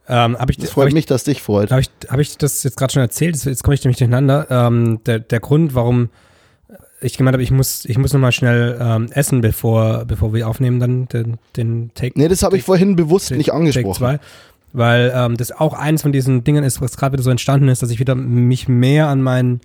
[0.09, 1.71] Ähm, ich, Das freut ich, mich, dass dich freut.
[1.71, 3.37] Habe ich, hab ich das jetzt gerade schon erzählt?
[3.45, 4.47] Jetzt komme ich nämlich durcheinander.
[4.51, 6.11] Ähm, der, der Grund, warum
[7.01, 10.81] ich gemeint habe, ich muss, ich muss nochmal schnell ähm, essen, bevor, bevor wir aufnehmen,
[10.81, 12.19] dann den, den Take.
[12.19, 13.95] Nee, das habe ich vorhin bewusst Take- nicht Take angesprochen.
[13.95, 14.19] zwei,
[14.73, 17.83] weil ähm, das auch eins von diesen Dingen ist, was gerade wieder so entstanden ist,
[17.83, 19.61] dass ich wieder mich mehr an meinen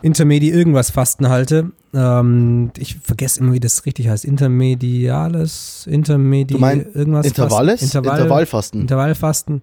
[0.00, 1.70] Intermedi irgendwas Fasten halte.
[1.94, 4.24] Ähm, ich vergesse immer, wie das richtig heißt.
[4.24, 7.26] Intermediales, Intermedi Du meinst irgendwas.
[7.26, 7.80] Intervalles?
[7.80, 8.80] Fasten, Intervall, Intervallfasten.
[8.80, 9.62] Intervallfasten.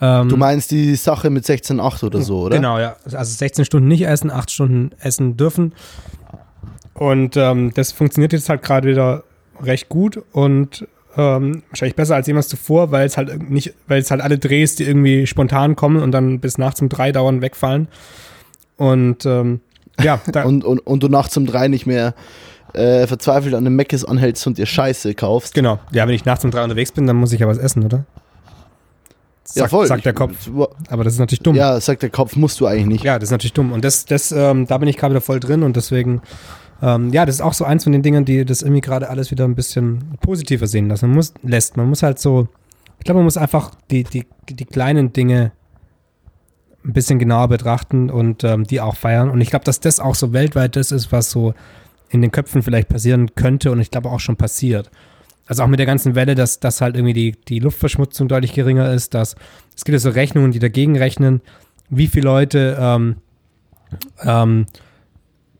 [0.00, 2.56] Ähm, Du meinst die Sache mit 16,8 oder so, oder?
[2.56, 2.96] Genau, ja.
[3.04, 5.72] Also 16 Stunden nicht essen, 8 Stunden essen dürfen.
[6.94, 9.24] Und ähm, das funktioniert jetzt halt gerade wieder
[9.62, 14.10] recht gut und ähm, wahrscheinlich besser als jemals zuvor, weil es halt nicht, weil es
[14.10, 17.88] halt alle Drehs, die irgendwie spontan kommen und dann bis nachts um drei dauern, wegfallen.
[18.76, 19.60] Und ähm,
[20.00, 22.14] ja, Und, und, und du nachts um drei nicht mehr
[22.72, 25.54] äh, verzweifelt an einem Meckes anhältst und dir Scheiße kaufst.
[25.54, 25.78] genau.
[25.90, 28.04] Ja, wenn ich nachts um drei unterwegs bin, dann muss ich ja was essen, oder?
[29.54, 29.86] ja, Sagt, voll.
[29.86, 30.48] sagt der Kopf.
[30.88, 31.56] Aber das ist natürlich dumm.
[31.56, 33.04] Ja, sagt der Kopf, musst du eigentlich nicht.
[33.04, 33.72] Ja, das ist natürlich dumm.
[33.72, 36.22] Und das, das, ähm, da bin ich gerade wieder voll drin und deswegen,
[36.82, 39.30] ähm, ja, das ist auch so eins von den Dingen, die das irgendwie gerade alles
[39.30, 41.06] wieder ein bisschen positiver sehen lassen.
[41.06, 42.48] Man muss, lässt, man muss halt so,
[42.98, 45.52] ich glaube, man muss einfach die, die, die kleinen Dinge
[46.84, 49.28] ein bisschen genauer betrachten und ähm, die auch feiern.
[49.28, 51.54] Und ich glaube, dass das auch so weltweit das ist, was so
[52.08, 54.90] in den Köpfen vielleicht passieren könnte und ich glaube auch schon passiert.
[55.46, 58.92] Also auch mit der ganzen Welle, dass, dass halt irgendwie die, die Luftverschmutzung deutlich geringer
[58.92, 59.34] ist, dass
[59.76, 61.40] es gibt ja so Rechnungen, die dagegen rechnen,
[61.88, 63.16] wie viele Leute ähm,
[64.22, 64.66] ähm,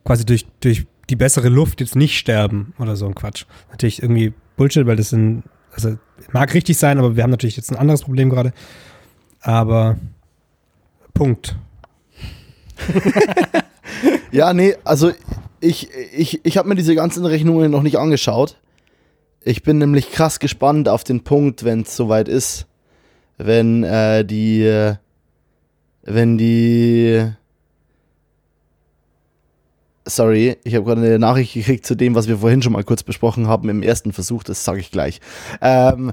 [0.05, 3.45] quasi durch, durch die bessere Luft jetzt nicht sterben oder so ein Quatsch.
[3.71, 5.43] Natürlich irgendwie Bullshit, weil das sind,
[5.73, 5.97] also
[6.33, 8.53] mag richtig sein, aber wir haben natürlich jetzt ein anderes Problem gerade.
[9.41, 9.99] Aber
[11.15, 11.57] Punkt.
[14.33, 15.13] Ja, nee, also
[15.61, 18.57] ich, ich, ich habe mir diese ganzen Rechnungen noch nicht angeschaut.
[19.43, 22.67] Ich bin nämlich krass gespannt auf den Punkt, wenn es soweit ist.
[23.39, 24.97] Wenn äh, die, äh,
[26.03, 27.33] wenn die,
[30.11, 33.03] sorry, ich habe gerade eine Nachricht gekriegt zu dem, was wir vorhin schon mal kurz
[33.03, 35.21] besprochen haben im ersten Versuch, das sage ich gleich.
[35.61, 36.13] Ähm,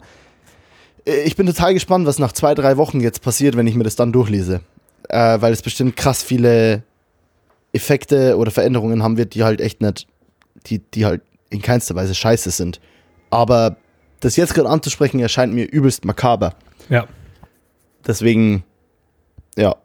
[1.06, 3.96] ich bin total gespannt, was nach zwei, drei Wochen jetzt passiert, wenn ich mir das
[3.96, 4.62] dann durchlese.
[5.10, 6.84] Äh, weil es bestimmt krass viele
[7.72, 10.08] Effekte oder Veränderungen haben wird, die halt echt nicht,
[10.66, 12.82] die, die halt in keinster Weise scheiße sind.
[13.30, 13.78] Aber
[14.20, 16.56] das jetzt gerade anzusprechen, erscheint mir übelst makaber.
[16.90, 17.08] Ja.
[18.06, 18.64] Deswegen,
[19.56, 19.76] ja.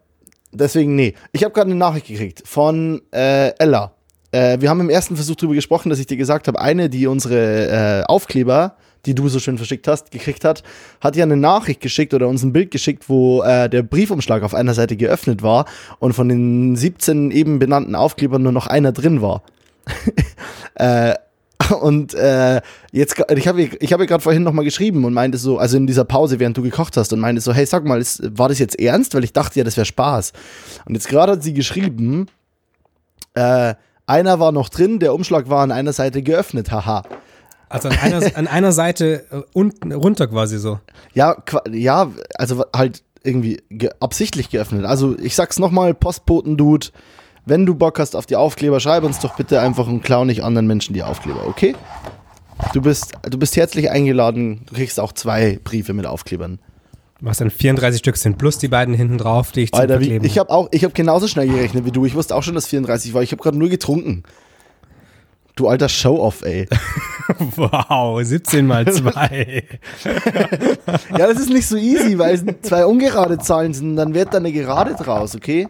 [0.53, 1.15] Deswegen, nee.
[1.33, 3.95] Ich habe gerade eine Nachricht gekriegt von äh, Ella.
[4.33, 7.07] Äh, wir haben im ersten Versuch darüber gesprochen, dass ich dir gesagt habe, eine, die
[7.07, 10.63] unsere äh, Aufkleber, die du so schön verschickt hast, gekriegt hat,
[11.01, 14.55] hat ja eine Nachricht geschickt oder uns ein Bild geschickt, wo äh, der Briefumschlag auf
[14.55, 15.67] einer Seite geöffnet war
[15.99, 19.43] und von den 17 eben benannten Aufklebern nur noch einer drin war.
[20.77, 21.15] äh,
[21.81, 25.59] und äh, jetzt, ich habe ich hab ihr gerade vorhin nochmal geschrieben und meinte so,
[25.59, 28.23] also in dieser Pause, während du gekocht hast, und meinte so, hey, sag mal, ist,
[28.37, 29.15] war das jetzt ernst?
[29.15, 30.33] Weil ich dachte ja, das wäre Spaß.
[30.87, 32.27] Und jetzt gerade hat sie geschrieben,
[33.35, 33.75] äh,
[34.07, 37.03] einer war noch drin, der Umschlag war an einer Seite geöffnet, haha.
[37.69, 40.79] Also an einer, an einer Seite äh, unten runter quasi so.
[41.15, 41.37] Ja,
[41.71, 44.85] ja, also halt irgendwie ge absichtlich geöffnet.
[44.85, 46.89] Also ich sag's nochmal, Postboten-Dude,
[47.47, 50.45] wenn du Bock hast auf die Aufkleber, schreib uns doch bitte einfach und klau nicht
[50.45, 51.75] anderen Menschen die Aufkleber, okay?
[52.73, 56.59] Du bist, du bist herzlich eingeladen, du kriegst auch zwei Briefe mit Aufklebern.
[57.25, 60.07] Was dann 34 Stück sind, plus die beiden hinten drauf, die ich zum Alter, wie,
[60.07, 62.05] Verkleben ich habe auch, ich habe genauso schnell gerechnet wie du.
[62.05, 63.23] Ich wusste auch schon, dass 34 war.
[63.23, 64.25] Ich habe gerade nur getrunken.
[65.55, 66.69] Du alter Show-off, ey.
[67.57, 69.65] Wow, 17 mal 2.
[71.17, 73.95] Ja, das ist nicht so easy, weil es zwei ungerade Zahlen sind.
[73.95, 75.69] Dann wird da eine Gerade draus, okay?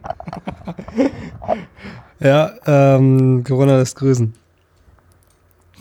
[2.18, 4.32] ja, ähm, Corona lässt grüßen.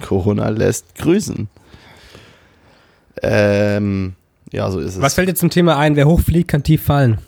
[0.02, 1.48] Corona lässt grüßen.
[3.24, 4.16] Ähm,
[4.52, 5.02] ja, so ist es.
[5.02, 5.96] Was fällt dir zum Thema ein?
[5.96, 7.18] Wer hochfliegt, kann tief fallen.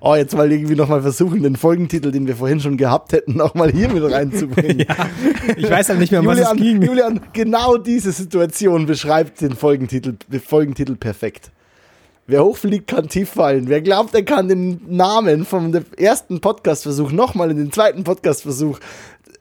[0.00, 3.72] Oh, jetzt mal irgendwie nochmal versuchen, den Folgentitel, den wir vorhin schon gehabt hätten, nochmal
[3.72, 4.86] hier mit reinzubringen.
[5.56, 6.82] Ich weiß halt nicht mehr, um was es Julian, ging.
[6.82, 11.50] Julian, genau diese Situation beschreibt den Folgentitel, den Folgentitel perfekt.
[12.26, 13.68] Wer hochfliegt, kann tief fallen.
[13.68, 18.80] Wer glaubt, er kann den Namen vom ersten Podcastversuch nochmal in den zweiten Podcastversuch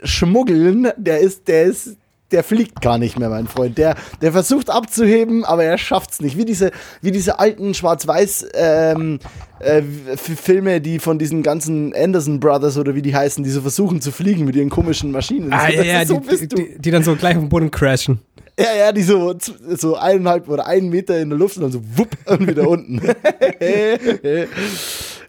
[0.04, 1.98] schmuggeln, der ist, der ist,
[2.36, 3.78] der fliegt gar nicht mehr, mein Freund.
[3.78, 6.38] Der, der versucht abzuheben, aber er schafft's nicht.
[6.38, 6.72] Wie diese,
[7.02, 9.20] wie diese alten Schwarz-Weiß ähm,
[9.60, 9.82] äh,
[10.18, 14.12] Filme, die von diesen ganzen Anderson Brothers oder wie die heißen, die so versuchen zu
[14.12, 15.54] fliegen mit ihren komischen Maschinen.
[15.54, 18.20] Ah, ja, ja, so die, die, die, dann so gleich auf den Boden crashen.
[18.60, 19.34] Ja, ja, die so,
[19.78, 23.02] so eineinhalb oder einen Meter in der Luft und dann so wupp und wieder unten.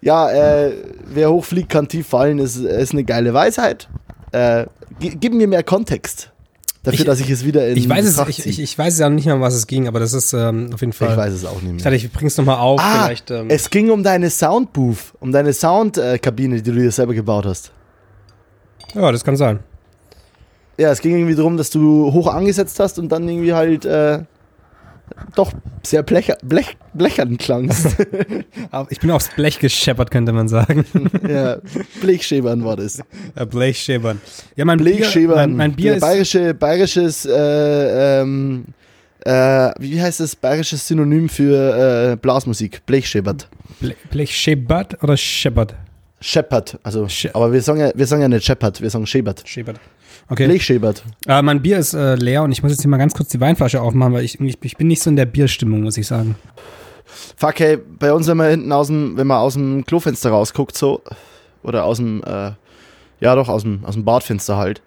[0.01, 0.73] ja, äh,
[1.07, 3.89] wer hochfliegt, kann tief fallen, ist, ist eine geile Weisheit.
[4.33, 4.67] Äh,
[5.01, 6.33] gi- gib mir mehr Kontext
[6.87, 8.99] dafür, Ich- dass ich es wieder in Ich weiß es, ich, ich, ich weiß es
[9.01, 11.11] ja nicht mehr, um was es ging, aber das ist ähm, auf jeden Fall.
[11.11, 11.83] Ich weiß es auch nicht Ich mehr.
[11.85, 13.31] dachte, ich bring's nochmal auf, Ah, vielleicht.
[13.31, 17.71] Ähm, es ging um deine Soundbooth, um deine Soundkabine, die du dir selber gebaut hast.
[18.95, 19.59] ja, das kann sein.
[20.79, 24.21] Ja, es ging irgendwie darum, dass du hoch angesetzt hast und dann irgendwie halt äh,
[25.35, 27.97] doch sehr blecher, blech, blechern klangst.
[28.91, 30.85] Ich bin aufs Blech gescheppert, könnte man sagen.
[31.29, 31.57] ja,
[32.01, 32.99] Blechschäbern war das.
[33.35, 34.21] Äh, Blechschäbern.
[34.57, 35.37] Ja, mein Blechschäbern.
[35.37, 36.01] Bier, mein, mein Bier ist.
[36.03, 38.65] bayerische, bayerisches, äh, ähm,
[39.25, 39.31] äh,
[39.79, 42.85] wie heißt das bayerisches Synonym für äh, Blasmusik?
[42.87, 43.49] Blechschäbert.
[43.81, 45.75] Ble Blechschäbert oder Scheppert?
[46.21, 49.43] Scheppert, also, Sch- aber wir sagen ja, wir sagen ja nicht Scheppert, wir sagen Schäbert.
[49.47, 49.79] Schäbert.
[50.29, 50.47] Okay.
[50.47, 51.05] Blechschäbert.
[51.29, 53.41] Äh, mein Bier ist äh, leer und ich muss jetzt hier mal ganz kurz die
[53.41, 56.35] Weinflasche aufmachen, weil ich, ich, ich bin nicht so in der Bierstimmung, muss ich sagen.
[57.37, 60.77] Fuck, hey, bei uns, wenn man hinten aus dem, wenn man aus dem Klofenster rausguckt,
[60.77, 61.03] so,
[61.63, 62.53] oder aus dem, äh,
[63.21, 64.83] ja doch, aus dem, aus dem Badfenster halt.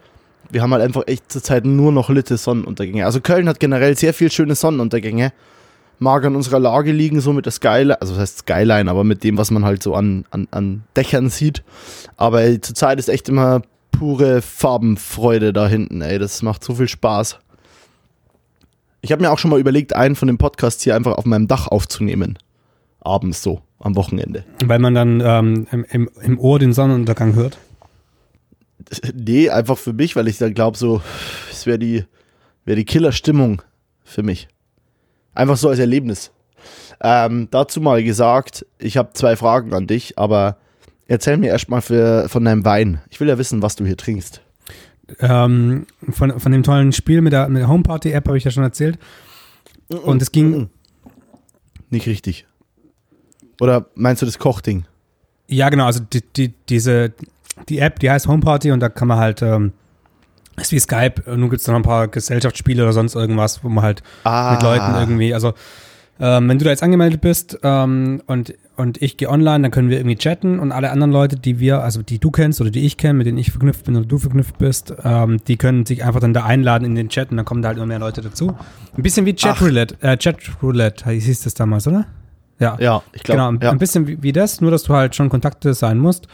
[0.50, 3.06] Wir haben halt einfach echt zurzeit nur noch litte Sonnenuntergänge.
[3.06, 5.32] Also Köln hat generell sehr viel schöne Sonnenuntergänge.
[6.00, 9.24] Mag an unserer Lage liegen, so mit der Skyline, also das heißt Skyline, aber mit
[9.24, 11.64] dem, was man halt so an, an, an Dächern sieht.
[12.18, 13.62] Aber zurzeit ist echt immer
[14.00, 16.20] pure Farbenfreude da hinten, ey.
[16.20, 17.38] Das macht so viel Spaß.
[19.02, 21.48] Ich habe mir auch schon mal überlegt, einen von den Podcasts hier einfach auf meinem
[21.48, 22.40] Dach aufzunehmen.
[23.02, 24.46] Abends so, am Wochenende.
[24.64, 27.58] Weil man dann ähm, im, im, im Ohr den Sonnenuntergang hört.
[29.14, 31.02] Nee, einfach für mich, weil ich dann glaube, so,
[31.52, 32.06] es wäre die,
[32.66, 33.62] wär die Killerstimmung
[34.04, 34.48] für mich.
[35.36, 36.32] Einfach so als Erlebnis.
[37.02, 40.58] Ähm, dazu mal gesagt, ich habe zwei Fragen an dich, aber
[41.10, 43.02] erzähl mir erstmal von deinem Wein.
[43.10, 44.42] Ich will ja wissen, was du hier trinkst.
[45.20, 48.64] Ähm, von, von dem tollen Spiel mit der, mit der Homeparty-App habe ich ja schon
[48.64, 49.00] erzählt.
[49.90, 50.70] Und es ging,
[51.90, 52.46] Nicht richtig.
[53.60, 54.86] Oder meinst du das Kochding?
[55.48, 57.12] ja genau, also die, die, diese,
[57.70, 59.74] die App, die heißt Homeparty und da kann man halt, ähm,
[60.58, 63.84] ist wie Skype, nun gibt es noch ein paar Gesellschaftsspiele oder sonst irgendwas, wo man
[63.84, 65.56] halt Ah, mit Leuten irgendwie, also
[66.22, 69.90] ähm, wenn du da jetzt angemeldet bist ähm, und, und ich gehe online, dann können
[69.90, 72.86] wir irgendwie chatten und alle anderen Leute, die wir, also die du kennst oder die
[72.86, 76.04] ich kenne, mit denen ich verknüpft bin oder du verknüpft bist, ähm, die können sich
[76.04, 78.22] einfach dann da einladen in den Chat und dann kommen da halt immer mehr Leute
[78.22, 78.56] dazu.
[78.98, 82.06] Ein bisschen wie Chatroulette, äh, Chatroulette hieß das damals, oder?
[82.60, 82.78] Ja.
[82.80, 83.38] Ja, ich glaube.
[83.38, 83.72] Genau, ein, ja.
[83.72, 86.28] ein bisschen wie, wie das, nur dass du halt schon Kontakte sein musst.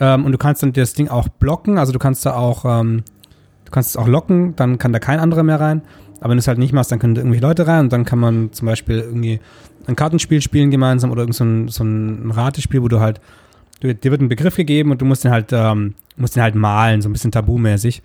[0.00, 3.02] Ähm, und du kannst dann das Ding auch blocken, also du kannst da auch, ähm,
[3.64, 5.82] du kannst es auch locken, dann kann da kein anderer mehr rein.
[6.20, 8.04] Aber wenn du es halt nicht machst, dann können da irgendwelche Leute rein und dann
[8.04, 9.40] kann man zum Beispiel irgendwie
[9.86, 13.20] ein Kartenspiel spielen gemeinsam oder irgend so ein, so ein Ratespiel, wo du halt,
[13.80, 16.54] du, dir wird ein Begriff gegeben und du musst den halt, ähm, musst den halt
[16.54, 18.02] malen, so ein bisschen tabumäßig.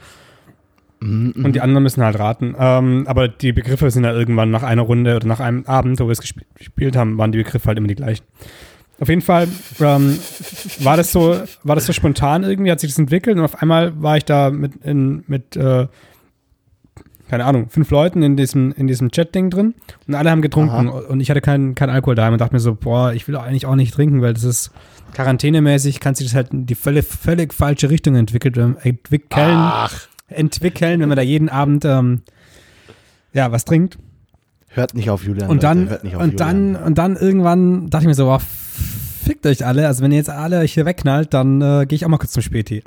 [1.02, 2.56] Mhm, Und die anderen müssen halt raten.
[2.58, 6.06] Ähm, aber die Begriffe sind ja irgendwann nach einer Runde oder nach einem Abend, wo
[6.06, 8.23] wir es gesp gespielt haben, waren die Begriffe halt immer die gleichen.
[8.99, 9.47] Auf jeden Fall
[9.82, 10.17] ähm,
[10.80, 14.02] war das so, war das so spontan irgendwie, hat sich das entwickelt und auf einmal
[14.02, 15.88] war ich da mit, in, mit äh,
[17.34, 19.74] keine Ahnung, fünf Leuten in diesem, in diesem Chat-Ding drin
[20.08, 22.76] und alle haben getrunken und ich hatte keinen kein Alkohol da und dachte mir so,
[22.76, 24.69] boah, ich will eigentlich auch nicht trinken, weil das ist
[25.15, 31.00] quarantänemäßig, kann sich das halt in die völlig, völlig falsche Richtung entwickelt, entwickeln Ach, entwickeln,
[31.00, 32.22] wenn man da jeden Abend ähm,
[33.34, 33.98] ja was trinkt.
[34.67, 35.50] hört nicht auf Julian.
[35.50, 36.84] Und Leute, dann hört nicht auf und dann Julian.
[36.84, 38.41] und dann irgendwann dachte ich mir so, boah,
[39.26, 39.88] fickt euch alle.
[39.88, 42.34] Also wenn ihr jetzt alle euch hier wegknallt, dann äh, gehe ich auch mal kurz
[42.34, 42.84] zum Späti.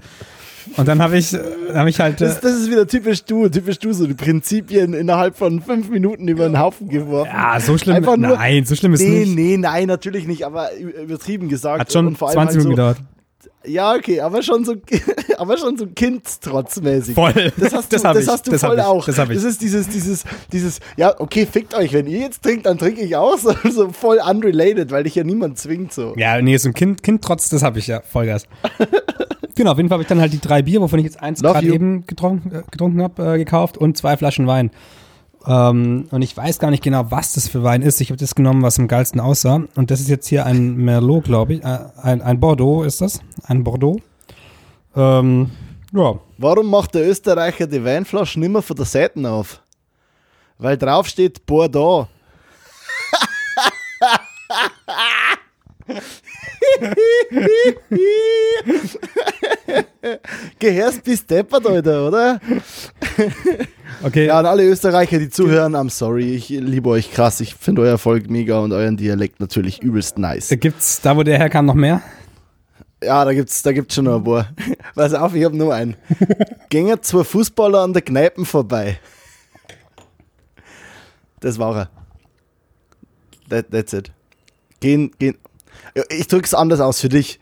[0.76, 1.32] Und dann habe ich,
[1.74, 5.36] habe ich halt, Das, das ist wieder typisch du, typisch du, so die Prinzipien innerhalb
[5.36, 7.30] von fünf Minuten über den Haufen geworfen.
[7.32, 9.34] ja, so schlimm, Einfach nur- nein, so schlimm ist nee, nicht.
[9.36, 11.80] nee, nein, natürlich nicht, aber übertrieben gesagt.
[11.80, 13.08] Hat schon Und vor allem 20 Minuten halt gedauert.
[13.64, 14.74] so, Ja, okay, aber schon so,
[15.38, 17.14] aber schon so kindtrotzmäßig.
[17.14, 17.52] Voll.
[17.56, 19.06] Das hast du, Das hab das hast du das hab voll ich, auch.
[19.06, 19.42] das hab ich.
[19.42, 23.16] ist dieses, dieses, dieses, ja, okay, fickt euch, wenn ihr jetzt trinkt, dann trinke ich
[23.16, 26.14] auch so, so voll unrelated, weil dich ja niemand zwingt so.
[26.16, 28.44] Ja, nee, so ein Kind, Kind trotz, das habe ich ja, Vollgas.
[29.56, 31.42] Genau, auf jeden Fall habe ich dann halt die drei Bier, wovon ich jetzt eins
[31.42, 34.70] gerade eben getrunken, äh, getrunken habe, äh, gekauft und zwei Flaschen Wein.
[35.46, 38.00] Ähm, und ich weiß gar nicht genau, was das für Wein ist.
[38.00, 39.62] Ich habe das genommen, was am geilsten aussah.
[39.76, 41.64] Und das ist jetzt hier ein Merlot, glaube ich.
[41.64, 43.20] Äh, ein, ein Bordeaux ist das.
[43.44, 44.00] Ein Bordeaux.
[44.96, 45.50] Ähm,
[45.92, 46.18] ja.
[46.38, 49.62] Warum macht der Österreicher die Weinflaschen immer von der Seite auf?
[50.58, 52.08] Weil drauf steht Bordeaux.
[60.58, 62.40] Gehörst bis deppert, Alter, oder?
[64.02, 64.26] Okay.
[64.26, 66.34] Ja, an alle Österreicher, die zuhören, I'm sorry.
[66.34, 67.40] Ich liebe euch krass.
[67.40, 70.54] Ich finde euer Volk mega und euren Dialekt natürlich übelst nice.
[70.60, 72.02] Gibt's da, wo der herkam, noch mehr?
[73.02, 74.48] Ja, da gibt's, da gibt's schon noch ein paar.
[74.94, 75.96] Pass auf, ich hab nur einen.
[76.68, 78.98] Gänge zwei Fußballer an der Kneipen vorbei.
[81.40, 81.90] Das war er.
[83.48, 84.10] That, that's it.
[84.80, 85.36] Gehen, gehen.
[86.10, 87.40] Ich drück's anders aus für dich.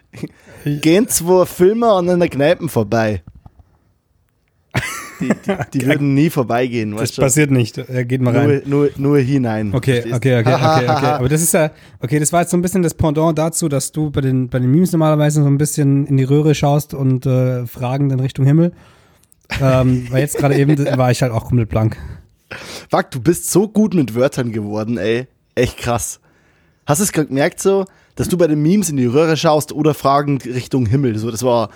[0.64, 3.22] Gehen zwei Filmer an einer Kneipen vorbei.
[5.20, 7.76] Die, die, die würden nie vorbeigehen, Das passiert nicht.
[8.08, 8.62] Geht mal rein.
[8.66, 9.72] Nur, nur, nur hinein.
[9.72, 10.16] Okay, verstehst?
[10.16, 11.06] okay, okay, okay, okay.
[11.06, 11.70] Aber das ist ja,
[12.00, 14.58] okay, das war jetzt so ein bisschen das Pendant dazu, dass du bei den, bei
[14.58, 18.44] den Memes normalerweise so ein bisschen in die Röhre schaust und äh, fragend in Richtung
[18.44, 18.72] Himmel.
[19.60, 21.96] ähm, weil jetzt gerade eben war ich halt auch komplett blank.
[22.90, 25.26] Fuck, du bist so gut mit Wörtern geworden, ey.
[25.54, 26.20] Echt krass.
[26.86, 27.84] Hast du es gemerkt so,
[28.16, 31.18] dass du bei den Memes in die Röhre schaust oder fragend Richtung Himmel?
[31.18, 31.70] So, das war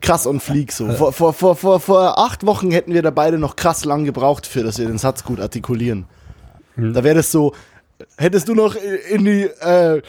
[0.00, 0.88] krass on fleek so.
[0.92, 4.46] Vor, vor, vor, vor, vor acht Wochen hätten wir da beide noch krass lang gebraucht
[4.46, 6.06] für, dass wir den Satz gut artikulieren.
[6.76, 7.54] Da wäre das so,
[8.16, 8.76] hättest du noch
[9.10, 10.00] in die äh,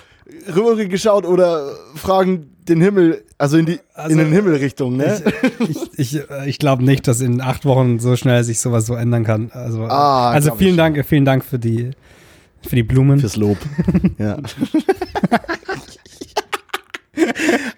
[0.55, 5.19] Röhre geschaut oder fragen den Himmel, also in die Also, in den Himmelrichtung, ne?
[5.67, 8.93] Ich, ich, äh, ich glaube nicht, dass in acht Wochen so schnell sich sowas so
[8.93, 9.49] ändern kann.
[9.51, 11.89] Also, Ah, also vielen ich Dank, vielen Dank für die,
[12.67, 13.19] für die Blumen.
[13.19, 13.57] Fürs Lob.
[14.17, 14.37] ja.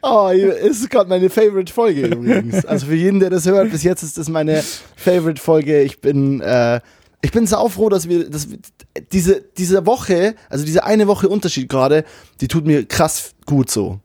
[0.01, 2.65] Oh, es ist gerade meine Favorite-Folge übrigens.
[2.65, 4.63] Also für jeden, der das hört, bis jetzt ist das meine
[4.95, 5.81] Favorite-Folge.
[5.81, 6.81] Ich bin, äh,
[7.21, 8.57] ich bin saufroh, dass wir, dass wir
[9.11, 12.03] diese, diese Woche, also diese eine Woche Unterschied gerade,
[12.41, 13.99] die tut mir krass gut so.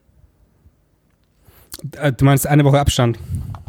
[1.98, 3.18] Äh, Du meinst eine Woche Abstand.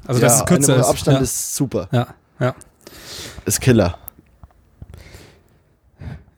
[0.06, 0.90] Also ja, es kürzer eine Woche ist.
[0.90, 1.24] Abstand ja.
[1.24, 1.90] ist super.
[1.92, 2.08] ja,
[2.40, 2.56] ja.
[3.46, 3.98] Ist Killer.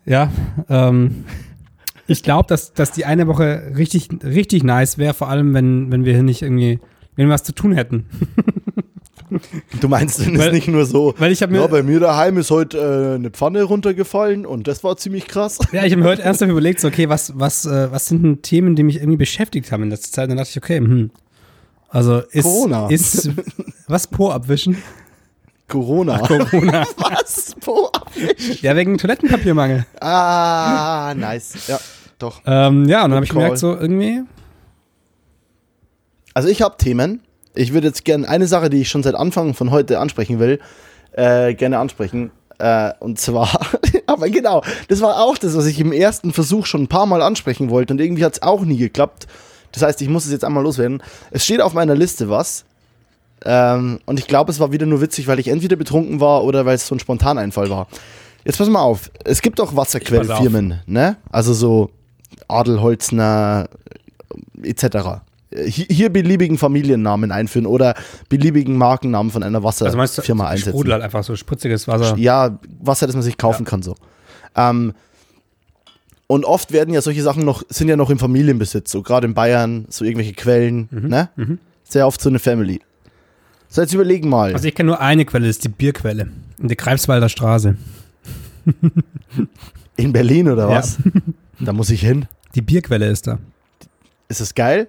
[0.09, 0.31] Ja,
[0.69, 1.23] ähm,
[2.07, 6.03] ich glaube, dass, dass die eine Woche richtig, richtig nice wäre, vor allem wenn, wenn
[6.03, 6.79] wir hier nicht irgendwie,
[7.15, 8.07] wenn wir was zu tun hätten.
[9.79, 11.99] Du meinst, denn Weil- ist nicht nur so, Weil ich habe mir, ja, bei mir
[11.99, 15.59] daheim ist heute äh, eine Pfanne runtergefallen und das war ziemlich krass.
[15.71, 18.41] ja, ich habe mir heute ernsthaft überlegt, so, okay, was, was, äh, was sind denn
[18.41, 20.23] Themen, die mich irgendwie beschäftigt haben in letzter Zeit?
[20.23, 21.11] Und dann dachte ich, okay, hm.
[21.89, 22.87] Also ist, Corona.
[22.89, 23.29] ist
[23.87, 24.77] was Po abwischen?
[25.69, 26.17] Corona.
[26.19, 26.83] Corona.
[26.97, 27.55] Was?
[27.61, 27.89] Wo?
[28.61, 29.85] Ja, wegen Toilettenpapiermangel.
[30.01, 31.67] Ah, nice.
[31.67, 31.79] Ja,
[32.17, 32.41] doch.
[32.45, 34.23] Ähm, ja, und dann habe ich gemerkt, so irgendwie,
[36.33, 37.21] Also ich habe Themen.
[37.55, 40.59] Ich würde jetzt gerne eine Sache, die ich schon seit Anfang von heute ansprechen will,
[41.13, 42.31] äh, gerne ansprechen.
[42.57, 43.49] Äh, und zwar,
[44.05, 47.21] aber genau, das war auch das, was ich im ersten Versuch schon ein paar Mal
[47.21, 49.27] ansprechen wollte und irgendwie hat es auch nie geklappt.
[49.71, 51.01] Das heißt, ich muss es jetzt einmal loswerden.
[51.31, 52.65] Es steht auf meiner Liste was.
[53.45, 56.65] Ähm, und ich glaube, es war wieder nur witzig, weil ich entweder betrunken war oder
[56.65, 57.87] weil es so ein Spontaneinfall war.
[58.45, 59.11] Jetzt pass mal auf.
[59.23, 61.17] Es gibt auch Wasserquellfirmen, ne?
[61.29, 61.91] Also so
[62.47, 63.69] Adelholzner
[64.63, 65.21] etc.
[65.51, 67.95] Hier, hier beliebigen Familiennamen einführen oder
[68.29, 70.71] beliebigen Markennamen von einer also meinst du, Wasserfirma einsetzen.
[70.71, 72.17] Sprudel halt einfach so spritziges Wasser.
[72.17, 73.95] Ja, Wasser, das man sich kaufen kann so.
[74.55, 74.93] Ähm,
[76.27, 79.33] und oft werden ja solche Sachen noch, sind ja noch im Familienbesitz, so gerade in
[79.33, 81.29] Bayern, so irgendwelche Quellen, Mhm, ne?
[81.83, 82.81] Sehr oft so eine Family.
[83.71, 84.51] So, jetzt überlegen mal.
[84.53, 86.27] Also ich kenne nur eine Quelle, das ist die Bierquelle.
[86.59, 87.75] In der Greifswalder Straße.
[89.95, 90.77] in Berlin oder Ja.
[90.77, 90.97] was?
[91.59, 92.25] Da muss ich hin.
[92.55, 93.37] Die Bierquelle ist da.
[94.27, 94.87] Ist das geil?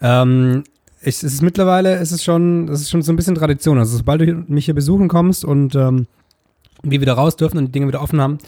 [0.00, 0.64] Ähm,
[1.00, 3.78] ich, es ist mittlerweile, es ist schon, es ist schon so ein bisschen Tradition.
[3.78, 6.06] Also sobald du mich hier besuchen kommst und ähm,
[6.82, 8.38] wir wieder raus dürfen und die Dinge wieder offen haben.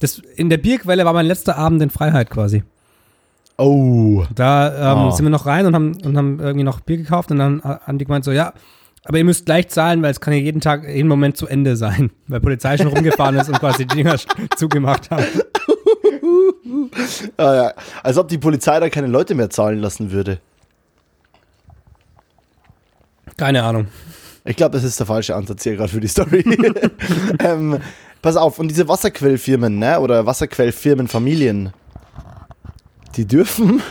[0.00, 2.62] Das, in der Bierquelle war mein letzter Abend in Freiheit quasi.
[3.58, 4.24] Oh.
[4.34, 5.10] Da ähm, Oh.
[5.10, 7.98] sind wir noch rein und haben, und haben irgendwie noch Bier gekauft und dann haben
[7.98, 8.52] die gemeint so, ja,
[9.04, 11.76] aber ihr müsst gleich zahlen, weil es kann ja jeden Tag, jeden Moment zu Ende
[11.76, 14.16] sein, weil Polizei schon rumgefahren ist und quasi die Dinger
[14.56, 15.24] zugemacht haben.
[17.36, 17.74] Ah, ja.
[18.02, 20.40] Als ob die Polizei da keine Leute mehr zahlen lassen würde.
[23.36, 23.88] Keine Ahnung.
[24.44, 26.44] Ich glaube, das ist der falsche Ansatz hier gerade für die Story.
[27.40, 27.78] ähm,
[28.20, 31.72] pass auf, und diese Wasserquellfirmen, ne, oder Wasserquellfirmenfamilien,
[33.16, 33.82] die dürfen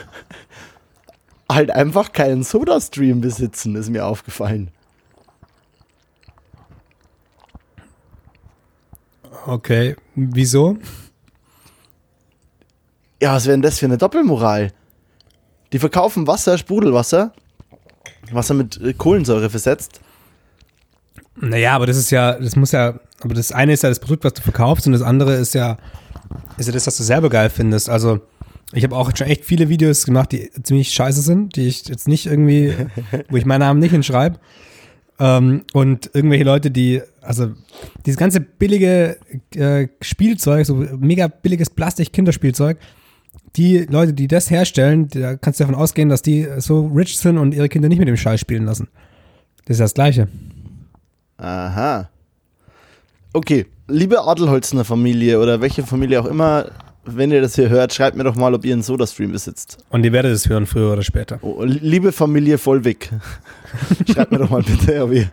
[1.52, 4.70] halt einfach keinen Soda-Stream besitzen, ist mir aufgefallen.
[9.48, 10.78] Okay, wieso?
[13.22, 14.74] Ja, was wäre denn das für eine Doppelmoral?
[15.72, 17.32] Die verkaufen Wasser, Sprudelwasser,
[18.34, 20.02] Wasser mit äh, Kohlensäure versetzt.
[21.38, 24.26] Naja, aber das ist ja, das muss ja, aber das eine ist ja das Produkt,
[24.26, 25.78] was du verkaufst und das andere ist ja,
[26.58, 27.90] ist ja das, was du selber geil findest.
[27.90, 28.20] Also
[28.74, 32.10] ich habe auch schon echt viele Videos gemacht, die ziemlich scheiße sind, die ich jetzt
[32.10, 32.76] nicht irgendwie,
[33.30, 34.40] wo ich meinen Namen nicht hinschreibe.
[35.20, 37.52] Ähm, und irgendwelche Leute, die, also
[38.06, 39.18] dieses ganze billige
[39.56, 42.78] äh, Spielzeug, so mega billiges Plastik-Kinderspielzeug,
[43.56, 47.38] die Leute, die das herstellen, da kannst du davon ausgehen, dass die so rich sind
[47.38, 48.88] und ihre Kinder nicht mit dem Scheiß spielen lassen.
[49.66, 50.28] Das ist das Gleiche.
[51.38, 52.10] Aha.
[53.34, 56.72] Okay, liebe Adelholzner Familie oder welche Familie auch immer,
[57.16, 59.78] wenn ihr das hier hört, schreibt mir doch mal, ob ihr einen Soda-Stream besitzt.
[59.90, 61.40] Und ihr werdet es hören, früher oder später.
[61.42, 63.10] Oh, liebe Familie Vollweg,
[64.12, 65.30] schreibt mir doch mal bitte, ob ihr.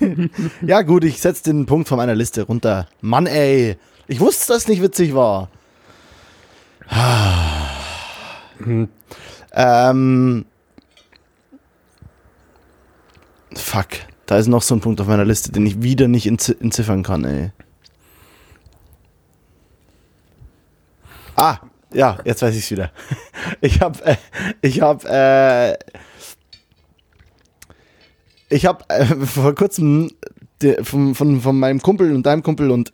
[0.66, 2.88] ja, gut, ich setze den Punkt von meiner Liste runter.
[3.00, 3.76] Mann, ey,
[4.06, 5.48] ich wusste, dass es nicht witzig war.
[9.52, 10.44] ähm.
[13.54, 13.88] Fuck.
[14.26, 17.24] Da ist noch so ein Punkt auf meiner Liste, den ich wieder nicht entziffern kann,
[17.24, 17.52] ey.
[21.36, 21.58] Ah,
[21.92, 22.90] ja, jetzt weiß ich es wieder.
[23.60, 24.16] Ich habe, äh,
[24.62, 25.76] ich habe, äh,
[28.48, 30.10] ich habe äh, vor kurzem
[30.62, 32.92] de, von, von, von meinem Kumpel und deinem Kumpel und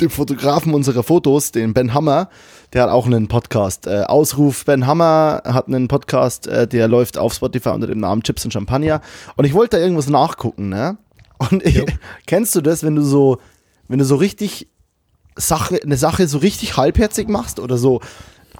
[0.00, 2.28] dem Fotografen unserer Fotos, den Ben Hammer,
[2.72, 3.86] der hat auch einen Podcast.
[3.86, 8.22] Äh, Ausruf Ben Hammer hat einen Podcast, äh, der läuft auf Spotify unter dem Namen
[8.22, 9.00] Chips und Champagner.
[9.36, 10.98] Und ich wollte da irgendwas nachgucken, ne?
[11.38, 11.84] Und ich,
[12.26, 13.38] kennst du das, wenn du so,
[13.88, 14.68] wenn du so richtig
[15.36, 18.00] Sache, eine Sache so richtig halbherzig machst oder so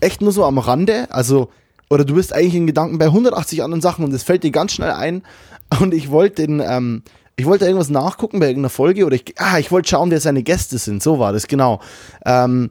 [0.00, 1.48] echt nur so am Rande, also
[1.90, 4.72] oder du bist eigentlich in Gedanken bei 180 anderen Sachen und es fällt dir ganz
[4.72, 5.22] schnell ein
[5.80, 7.02] und ich wollte den, ähm,
[7.36, 10.42] ich wollte irgendwas nachgucken bei irgendeiner Folge oder ich, ah, ich wollte schauen, wer seine
[10.42, 11.80] Gäste sind, so war das, genau.
[12.24, 12.70] Ähm,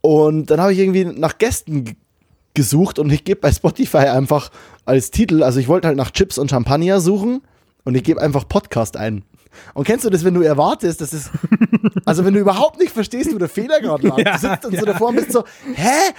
[0.00, 1.96] und dann habe ich irgendwie nach Gästen
[2.54, 4.50] gesucht und ich gebe bei Spotify einfach
[4.84, 7.42] als Titel, also ich wollte halt nach Chips und Champagner suchen
[7.84, 9.24] und ich gebe einfach Podcast ein.
[9.74, 11.30] Und kennst du das, wenn du erwartest, dass es,
[12.04, 14.74] also wenn du überhaupt nicht verstehst, wo der Fehler gerade lag, ja, du sitzt und
[14.74, 14.80] ja.
[14.80, 15.44] so davor und bist so,
[15.74, 16.12] hä,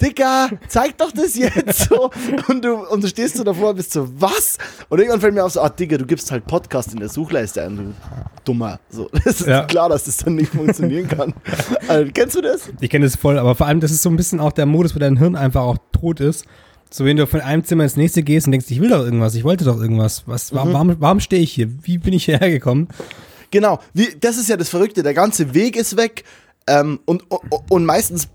[0.00, 2.10] Dicker, zeig doch das jetzt so.
[2.48, 4.58] Und du, und du stehst so davor und bist so, was?
[4.88, 7.62] Und irgendwann fällt mir auf so, ah, Digga, du gibst halt Podcast in der Suchleiste
[7.62, 7.94] ein, du
[8.44, 8.80] Dummer.
[8.88, 9.64] So, das ist ja.
[9.64, 11.34] klar, dass das dann nicht funktionieren kann.
[11.88, 12.70] Also, kennst du das?
[12.80, 14.94] Ich kenne das voll, aber vor allem, das ist so ein bisschen auch der Modus,
[14.94, 16.44] wo dein Hirn einfach auch tot ist.
[16.92, 19.34] So, wenn du von einem Zimmer ins nächste gehst und denkst, ich will doch irgendwas,
[19.36, 20.24] ich wollte doch irgendwas.
[20.26, 20.74] Was, warum, mhm.
[20.74, 21.68] warum, warum stehe ich hier?
[21.82, 22.88] Wie bin ich hierher gekommen?
[23.52, 25.02] Genau, wie, das ist ja das Verrückte.
[25.02, 26.24] Der ganze Weg ist weg.
[26.66, 27.24] Ähm, und,
[27.68, 28.28] und meistens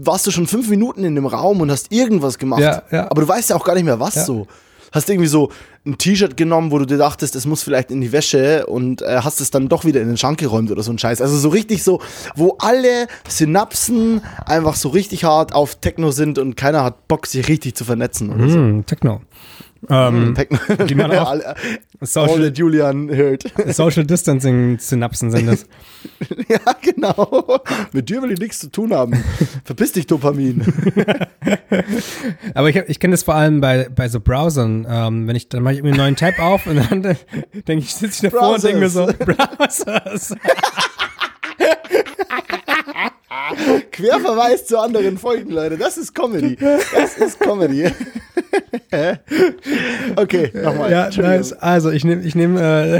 [0.00, 2.60] warst du schon fünf Minuten in dem Raum und hast irgendwas gemacht.
[2.60, 3.10] Ja, ja.
[3.10, 4.24] Aber du weißt ja auch gar nicht mehr, was ja.
[4.24, 4.46] so
[4.94, 5.50] hast irgendwie so
[5.84, 9.20] ein T-Shirt genommen, wo du dir dachtest, es muss vielleicht in die Wäsche und äh,
[9.22, 11.20] hast es dann doch wieder in den Schrank geräumt oder so ein Scheiß.
[11.20, 12.00] Also so richtig so,
[12.36, 17.48] wo alle Synapsen einfach so richtig hart auf Techno sind und keiner hat Bock, sich
[17.48, 18.82] richtig zu vernetzen oder mm, so.
[18.86, 19.20] Techno.
[19.88, 20.58] Ähm, Techno.
[20.86, 21.34] Die man auch
[22.00, 23.44] Social, Julian hört.
[23.68, 25.66] Social Distancing Synapsen sind das.
[26.48, 27.60] ja, genau.
[27.92, 29.22] Mit dir will ich nichts zu tun haben.
[29.64, 30.64] Verpiss dich, Dopamin.
[32.54, 34.86] Aber ich, ich kenne das vor allem bei, bei so Browsern.
[34.88, 37.94] Ähm, wenn ich, dann mache ich irgendwie einen neuen Tab auf und dann denke ich,
[37.94, 38.64] sitze ich davor Browsers.
[38.64, 40.34] und denke mir so, Browsers.
[43.90, 45.76] Querverweis zu anderen Folgen, Leute.
[45.76, 46.56] Das ist Comedy.
[46.56, 47.86] Das ist Comedy.
[50.16, 50.90] okay, nochmal.
[50.90, 51.52] Ja, nice.
[51.52, 52.98] Also ich nehme ich nehm, äh,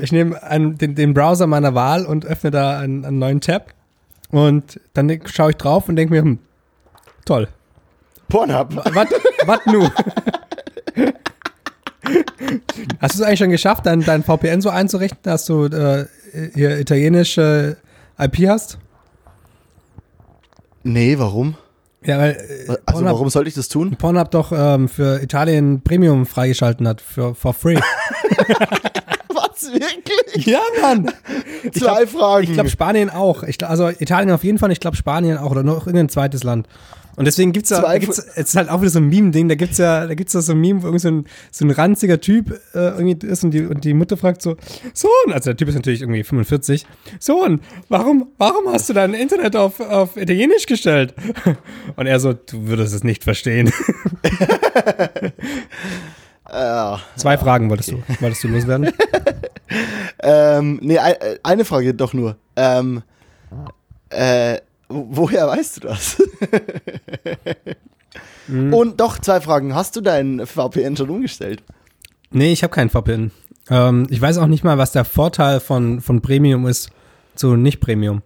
[0.00, 0.36] ich nehm
[0.78, 3.72] den, den Browser meiner Wahl und öffne da einen, einen neuen Tab.
[4.30, 6.38] Und dann schaue ich drauf und denke mir, hm,
[7.24, 7.48] toll.
[8.28, 8.74] Pornhub.
[8.94, 9.08] Was,
[9.46, 9.88] was nu?
[13.00, 16.06] Hast du es eigentlich schon geschafft, dein, dein VPN so einzurichten, dass du äh,
[16.54, 17.76] hier italienische
[18.18, 18.78] IP hast?
[20.82, 21.56] Nee, warum?
[22.04, 22.32] Ja, weil.
[22.32, 23.96] Äh, also, Pornhub, warum sollte ich das tun?
[23.96, 27.76] Pornhub doch ähm, für Italien Premium freigeschalten hat, für for free.
[29.28, 30.46] Was, wirklich?
[30.46, 31.10] Ja, Mann.
[31.72, 32.44] Zwei glaub, Fragen.
[32.44, 33.42] Ich glaube, Spanien auch.
[33.42, 36.68] Ich, also Italien auf jeden Fall, ich glaube, Spanien auch oder noch irgendein zweites Land.
[37.16, 39.54] Und deswegen gibt's ja, da gibt's, es ist halt auch wieder so ein Meme-Ding, da
[39.54, 42.20] gibt's ja, da gibt's ja so ein Meme, wo irgendwie so ein, so ein ranziger
[42.20, 44.56] Typ äh, irgendwie ist und die, und die Mutter fragt so,
[44.92, 46.86] Sohn, also der Typ ist natürlich irgendwie 45,
[47.18, 51.14] Sohn, warum, warum hast du dein Internet auf, auf Italienisch gestellt?
[51.96, 53.72] Und er so, du würdest es nicht verstehen.
[57.16, 58.02] Zwei Fragen wolltest okay.
[58.06, 58.92] du, wolltest du loswerden?
[60.22, 60.98] ähm, nee,
[61.42, 62.36] eine Frage doch nur.
[62.56, 63.02] Ähm,
[64.10, 66.22] äh, Woher weißt du das?
[68.46, 68.74] mhm.
[68.74, 69.74] Und doch, zwei Fragen.
[69.74, 71.62] Hast du dein VPN schon umgestellt?
[72.30, 73.30] Nee, ich habe keinen VPN.
[73.70, 76.90] Ähm, ich weiß auch nicht mal, was der Vorteil von, von Premium ist
[77.34, 78.22] zu Nicht-Premium.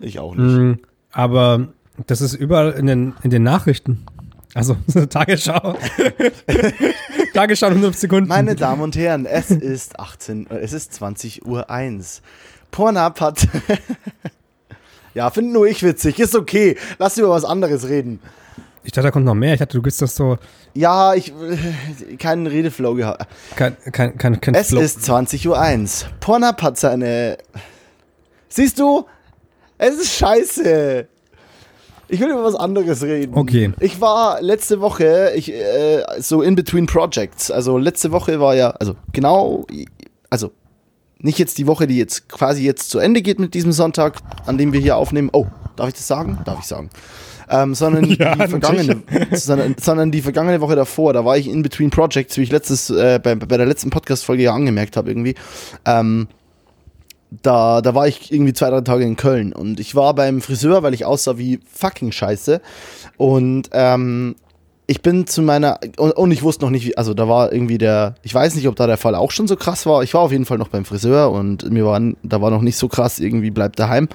[0.00, 0.56] Ich auch nicht.
[0.56, 0.78] Mhm,
[1.12, 1.68] aber
[2.06, 4.04] das ist überall in den, in den Nachrichten.
[4.54, 4.76] Also,
[5.10, 5.76] Tagesschau.
[7.34, 8.28] Tagesschau 100 Sekunden.
[8.28, 12.22] Meine Damen und Herren, es ist 18, es ist 20 Uhr 1.
[12.70, 13.48] Pornhub hat
[15.14, 16.18] ja, finde nur ich witzig.
[16.18, 16.76] Ist okay.
[16.98, 18.20] Lass über was anderes reden.
[18.82, 19.54] Ich dachte, da kommt noch mehr.
[19.54, 20.36] Ich dachte, du bist das so.
[20.74, 21.32] Ja, ich.
[21.32, 23.26] Äh, keinen Redeflow gehabt.
[23.56, 24.80] Kein, kein, kein, kein es Flow.
[24.80, 26.10] ist 20.01 Uhr.
[26.20, 27.38] Pornhub hat seine.
[28.48, 29.06] Siehst du?
[29.78, 31.08] Es ist scheiße.
[32.08, 33.34] Ich will über was anderes reden.
[33.34, 33.72] Okay.
[33.80, 37.50] Ich war letzte Woche ich, äh, so in between projects.
[37.50, 39.66] Also letzte Woche war ja, also genau,
[40.28, 40.52] also
[41.24, 44.58] nicht jetzt die Woche, die jetzt quasi jetzt zu Ende geht mit diesem Sonntag, an
[44.58, 45.30] dem wir hier aufnehmen.
[45.32, 46.38] Oh, darf ich das sagen?
[46.44, 46.90] Darf ich sagen.
[47.48, 49.02] Ähm, sondern, Ja, die vergangene,
[49.32, 52.90] sondern, sondern die vergangene Woche davor, da war ich in between Projects, wie ich letztes,
[52.90, 55.34] äh, bei, bei der letzten Podcast-Folge ja angemerkt habe irgendwie.
[55.84, 56.28] Ähm,
[57.42, 60.82] da, da war ich irgendwie zwei, drei Tage in Köln und ich war beim Friseur,
[60.82, 62.60] weil ich aussah wie fucking scheiße.
[63.16, 64.36] Und ähm,
[64.86, 67.78] ich bin zu meiner, und, und ich wusste noch nicht, wie, also da war irgendwie
[67.78, 70.02] der, ich weiß nicht, ob da der Fall auch schon so krass war.
[70.02, 72.76] Ich war auf jeden Fall noch beim Friseur und mir war, da war noch nicht
[72.76, 74.08] so krass, irgendwie bleibt daheim.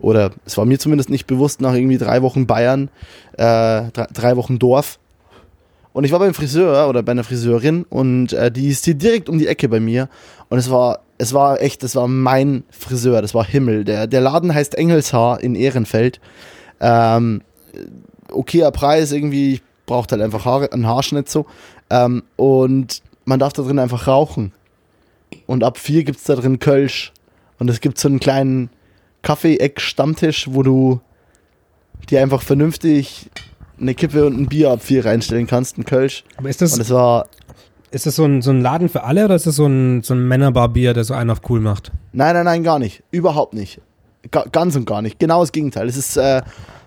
[0.00, 2.90] Oder es war mir zumindest nicht bewusst nach irgendwie drei Wochen Bayern,
[3.34, 4.98] äh, drei, drei Wochen Dorf.
[5.92, 9.28] Und ich war beim Friseur oder bei einer Friseurin und äh, die ist hier direkt
[9.28, 10.08] um die Ecke bei mir.
[10.48, 13.84] Und es war, es war echt, das war mein Friseur, das war Himmel.
[13.84, 16.20] Der, der Laden heißt Engelshaar in Ehrenfeld.
[16.80, 17.42] Ähm,
[18.30, 21.46] okayer Preis irgendwie, ich brauchte halt einfach Haare, einen Haarschnitt so.
[21.90, 24.52] Ähm, und man darf da drin einfach rauchen.
[25.46, 27.12] Und ab vier gibt es da drin Kölsch.
[27.58, 28.70] Und es gibt so einen kleinen
[29.22, 31.00] Kaffee-Eck-Stammtisch, wo du
[32.08, 33.28] dir einfach vernünftig
[33.80, 36.24] eine Kippe und ein Bier ab vier reinstellen kannst, ein Kölsch.
[36.36, 37.26] Aber ist Und das, es war,
[37.90, 40.14] ist das so, ein, so ein Laden für alle oder ist das so ein, so
[40.14, 41.90] ein Männerbarbier, der so einen auf cool macht?
[42.12, 43.02] nein, nein, nein, gar nicht.
[43.10, 43.80] Überhaupt nicht.
[44.30, 45.18] Ga ganz und gar nicht.
[45.18, 45.88] Genau das Gegenteil.
[45.88, 46.42] Es ist, äh,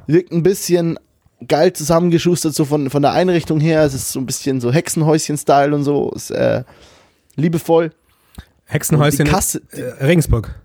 [0.08, 1.00] wirkt ein bisschen
[1.48, 3.84] geil zusammengeschustert, so von, von der Einrichtung her.
[3.84, 6.12] Es ist so ein bisschen so Hexenhäuschen-Style und so.
[6.12, 6.64] Ist, äh,
[7.36, 7.92] liebevoll.
[8.66, 10.56] Hexenhäuschen die Kasse- äh, Regensburg.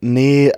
[0.00, 0.52] Nee,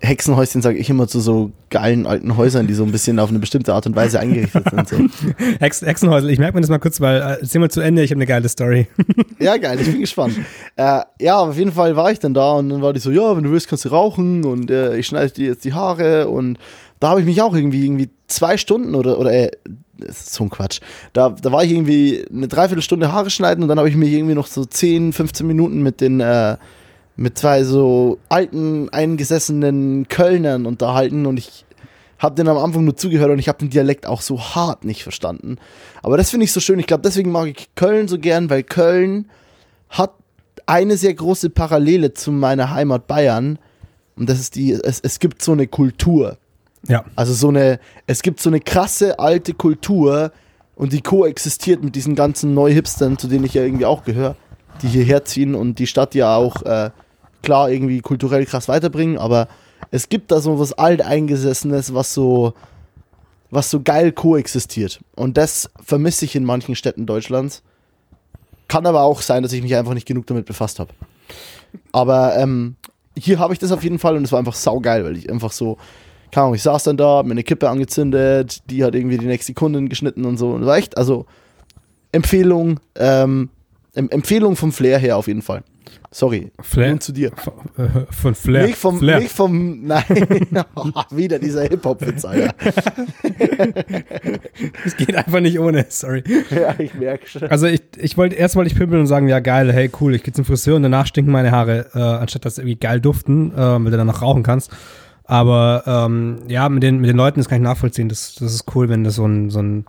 [0.00, 3.38] Hexenhäuschen sage ich immer zu so geilen alten Häusern, die so ein bisschen auf eine
[3.38, 4.88] bestimmte Art und Weise eingerichtet sind.
[4.88, 4.96] So.
[5.60, 8.18] Hex, Hexenhäusel, ich merke mir das mal kurz, weil äh, mal zu Ende, ich habe
[8.18, 8.86] eine geile Story.
[9.40, 10.34] Ja, geil, ich bin gespannt.
[10.74, 13.36] Äh, ja, auf jeden Fall war ich dann da und dann war die so, ja,
[13.36, 16.58] wenn du willst, kannst du rauchen und äh, ich schneide dir jetzt die Haare und
[17.00, 19.50] da habe ich mich auch irgendwie, irgendwie zwei Stunden oder, oder äh,
[19.98, 20.80] das ist so ein Quatsch.
[21.12, 24.34] Da, da war ich irgendwie eine Dreiviertelstunde Haare schneiden und dann habe ich mich irgendwie
[24.34, 26.56] noch so 10, 15 Minuten mit den, äh,
[27.16, 31.64] mit zwei so alten, eingesessenen Kölnern unterhalten und ich
[32.18, 35.02] habe denen am Anfang nur zugehört und ich habe den Dialekt auch so hart nicht
[35.02, 35.56] verstanden.
[36.02, 36.78] Aber das finde ich so schön.
[36.78, 39.30] Ich glaube, deswegen mag ich Köln so gern, weil Köln
[39.88, 40.14] hat
[40.66, 43.58] eine sehr große Parallele zu meiner Heimat Bayern.
[44.16, 46.38] Und das ist die, es, es gibt so eine Kultur.
[46.86, 47.04] Ja.
[47.16, 50.32] Also so eine, es gibt so eine krasse alte Kultur
[50.76, 54.36] und die koexistiert mit diesen ganzen Neu-Hipstern, zu denen ich ja irgendwie auch gehöre,
[54.82, 56.90] die hierher ziehen und die Stadt ja auch äh,
[57.42, 59.48] klar irgendwie kulturell krass weiterbringen, aber
[59.90, 62.54] es gibt da so was Alteingesessenes, was so,
[63.50, 65.00] was so geil koexistiert.
[65.14, 67.62] Und das vermisse ich in manchen Städten Deutschlands.
[68.66, 70.92] Kann aber auch sein, dass ich mich einfach nicht genug damit befasst habe.
[71.92, 72.76] Aber ähm,
[73.16, 75.52] hier habe ich das auf jeden Fall und es war einfach saugeil, weil ich einfach
[75.52, 75.78] so,
[76.30, 79.26] keine Ahnung, ich saß dann da, hab mir eine Kippe angezündet, die hat irgendwie die
[79.26, 80.50] nächste Kundin geschnitten und so.
[80.50, 81.26] Und war echt, also
[82.12, 83.50] Empfehlung, ähm,
[83.98, 85.62] Em Empfehlung vom Flair her auf jeden Fall.
[86.12, 86.90] Sorry, Flair?
[86.90, 87.32] nun zu dir.
[87.76, 88.66] Äh, Von Flair.
[88.66, 89.18] Nicht vom, Flair.
[89.18, 90.04] nicht vom, nein,
[91.10, 92.54] wieder dieser Hip-Hop-Witz, Alter.
[94.84, 96.22] Es geht einfach nicht ohne, sorry.
[96.50, 97.42] Ja, ich merke schon.
[97.44, 100.22] Also ich, ich wollte, erst wollte ich pimpeln und sagen, ja geil, hey cool, ich
[100.22, 103.52] gehe zum Friseur und danach stinken meine Haare, äh, anstatt dass sie irgendwie geil duften,
[103.52, 104.70] äh, weil du dann noch rauchen kannst.
[105.28, 108.08] Aber ähm, ja, mit den, mit den Leuten, das kann ich nachvollziehen.
[108.08, 109.84] Das, das ist cool, wenn das so ein, so ein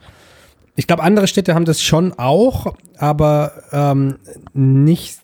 [0.76, 4.18] Ich glaube, andere Städte haben das schon auch, aber ähm,
[4.54, 5.20] nicht.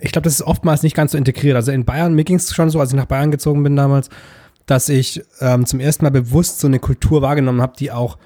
[0.00, 1.54] Ich glaube, das ist oftmals nicht ganz so integriert.
[1.54, 4.10] Also in Bayern, mir ging es schon so, als ich nach Bayern gezogen bin damals,
[4.66, 8.18] dass ich ähm, zum ersten Mal bewusst so eine Kultur wahrgenommen habe, die auch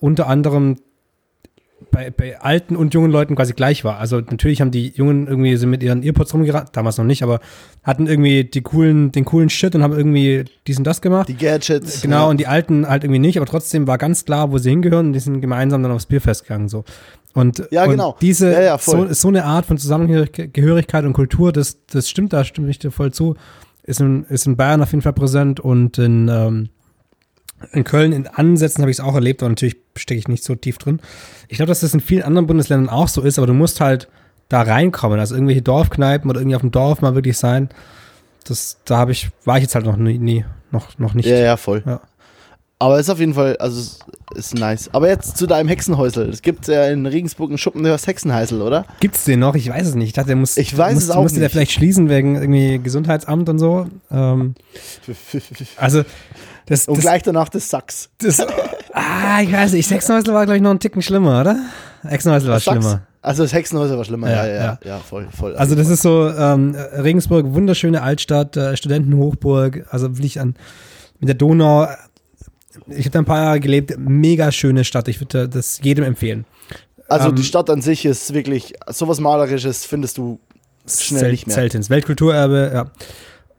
[0.00, 0.76] unter anderem
[1.90, 3.98] bei, bei alten und jungen Leuten quasi gleich war.
[3.98, 7.40] Also natürlich haben die Jungen irgendwie sind mit ihren Earpods rumgerannt, damals noch nicht, aber
[7.82, 11.28] hatten irgendwie die coolen, den coolen Shit und haben irgendwie dies und das gemacht.
[11.28, 12.02] Die Gadgets.
[12.02, 12.30] Genau, ja.
[12.30, 15.12] und die Alten halt irgendwie nicht, aber trotzdem war ganz klar, wo sie hingehören und
[15.12, 16.68] die sind gemeinsam dann aufs Bierfest gegangen.
[16.68, 16.84] So.
[17.34, 18.16] Und, Ja, und genau.
[18.20, 22.44] diese, Ja, ja, so, so eine Art von Zusammengehörigkeit und Kultur, das, das stimmt, da
[22.44, 23.34] stimme ich dir voll zu,
[23.82, 26.68] ist in, ist in Bayern auf jeden Fall präsent und in, ähm,
[27.72, 30.54] in Köln in Ansätzen habe ich es auch erlebt, aber natürlich stecke ich nicht so
[30.54, 31.00] tief drin.
[31.48, 34.08] Ich glaube, dass das in vielen anderen Bundesländern auch so ist, aber du musst halt
[34.48, 37.68] da reinkommen, also irgendwelche Dorfkneipen oder irgendwie auf dem Dorf mal wirklich sein.
[38.46, 41.26] Das, da habe ich, war ich jetzt halt noch nie, nie noch, noch nicht.
[41.26, 41.82] Ja, ja, voll.
[41.86, 42.00] Ja.
[42.78, 43.98] Aber ist auf jeden Fall, also es
[44.36, 44.90] ist nice.
[44.92, 46.28] Aber jetzt zu deinem Hexenhäusel.
[46.28, 48.84] Es gibt ja in Regensburg einen Schuppen, der heißt Hexenheißel, oder?
[49.00, 49.54] Gibt's den noch?
[49.54, 50.08] Ich weiß es nicht.
[50.08, 51.52] Ich dachte, der muss, Ich weiß muss, es auch musste der nicht.
[51.52, 53.86] vielleicht schließen wegen irgendwie Gesundheitsamt und so.
[54.10, 54.54] Ähm,
[55.76, 56.02] also,
[56.66, 58.10] das, Und das, gleich danach das Sachs.
[58.18, 58.40] das,
[58.92, 59.86] ah, ich weiß nicht.
[59.86, 61.58] Sechsenhäusl war, glaube ich, noch ein Ticken schlimmer, oder?
[62.02, 62.78] Hexenhäusl war Sachs.
[62.78, 63.02] schlimmer.
[63.22, 64.78] Also das Hexenhäuser war schlimmer, ja, Ja, ja, ja, ja.
[64.84, 65.56] ja, voll, voll.
[65.56, 70.56] Also das ist so, ähm, Regensburg, wunderschöne Altstadt, äh, Studentenhochburg, also wirklich an,
[71.20, 71.88] mit der Donau.
[72.88, 75.08] Ich habe da ein paar Jahre gelebt, mega schöne Stadt.
[75.08, 76.44] Ich würde das jedem empfehlen.
[77.08, 80.38] Also ähm, die Stadt an sich ist wirklich, sowas Malerisches findest du
[80.86, 81.56] schnell Zelt, nicht mehr.
[81.56, 82.86] Zeltins, Weltkulturerbe, ja.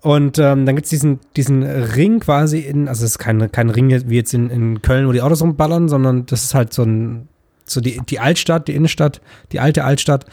[0.06, 3.72] Und ähm, dann gibt es diesen, diesen Ring quasi in, also es ist kein, kein
[3.72, 6.84] Ring wie jetzt in, in Köln, wo die Autos rumballern, sondern das ist halt so
[6.84, 7.28] ein,
[7.66, 9.20] so die, die Altstadt, die Innenstadt,
[9.52, 10.26] die alte Altstadt.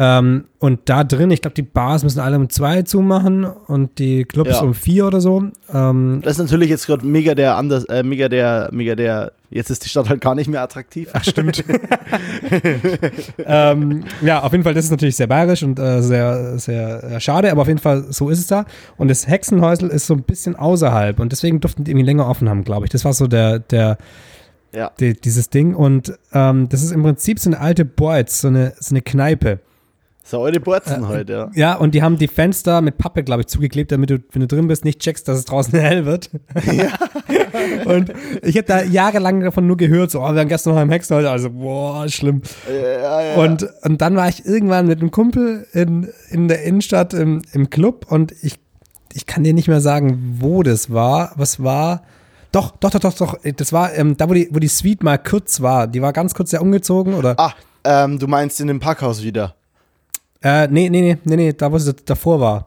[0.00, 4.24] Ähm, und da drin, ich glaube, die Bars müssen alle um zwei zumachen und die
[4.24, 4.60] Clubs Ja.
[4.60, 5.42] um vier oder so.
[5.74, 9.70] Ähm, Das ist natürlich jetzt gerade mega der anders, äh, mega der, mega der, jetzt
[9.70, 11.08] ist die Stadt halt gar nicht mehr attraktiv.
[11.14, 11.64] Ach, stimmt.
[13.44, 17.20] ähm, ja, auf jeden Fall, das ist natürlich sehr bayerisch und äh, sehr, sehr äh,
[17.20, 18.64] schade, aber auf jeden Fall, so ist es da.
[18.96, 22.48] Und das Hexenhäusel ist so ein bisschen außerhalb und deswegen durften die irgendwie länger offen
[22.48, 22.90] haben, glaube ich.
[22.92, 23.98] Das war so der, der,
[24.74, 24.90] Ja.
[25.00, 25.74] die, dieses Ding.
[25.74, 29.60] Und ähm, das ist im Prinzip so eine alte Boards, so eine, so eine Kneipe.
[30.28, 31.50] So eure Borzen Äh, heute, ja.
[31.54, 34.46] Ja, und die haben die Fenster mit Pappe, glaube ich, zugeklebt, damit du, wenn du
[34.46, 36.28] drin bist, nicht checkst, dass es draußen hell wird.
[37.86, 38.12] und
[38.42, 41.30] ich habe da jahrelang davon nur gehört, so, oh, wir waren gestern noch im Hexenhäusel,
[41.30, 42.42] also, boah, schlimm.
[42.70, 43.34] Ja, ja.
[43.36, 47.70] Und, und dann war ich irgendwann mit einem Kumpel in, in der Innenstadt im, im
[47.70, 48.58] Club und ich,
[49.14, 51.32] ich kann dir nicht mehr sagen, wo das war.
[51.36, 52.02] Was war?
[52.52, 53.38] Doch, doch, doch, doch, doch.
[53.56, 55.86] Das war ähm, da, wo die, wo die Suite mal kurz war.
[55.86, 57.34] Die war ganz kurz sehr umgezogen, oder?
[57.38, 57.54] Ah,
[57.84, 59.54] ähm, du meinst in dem Parkhaus wieder.
[60.42, 62.66] Äh, nee, nee, nee, nee, nee, da, wo sie davor war.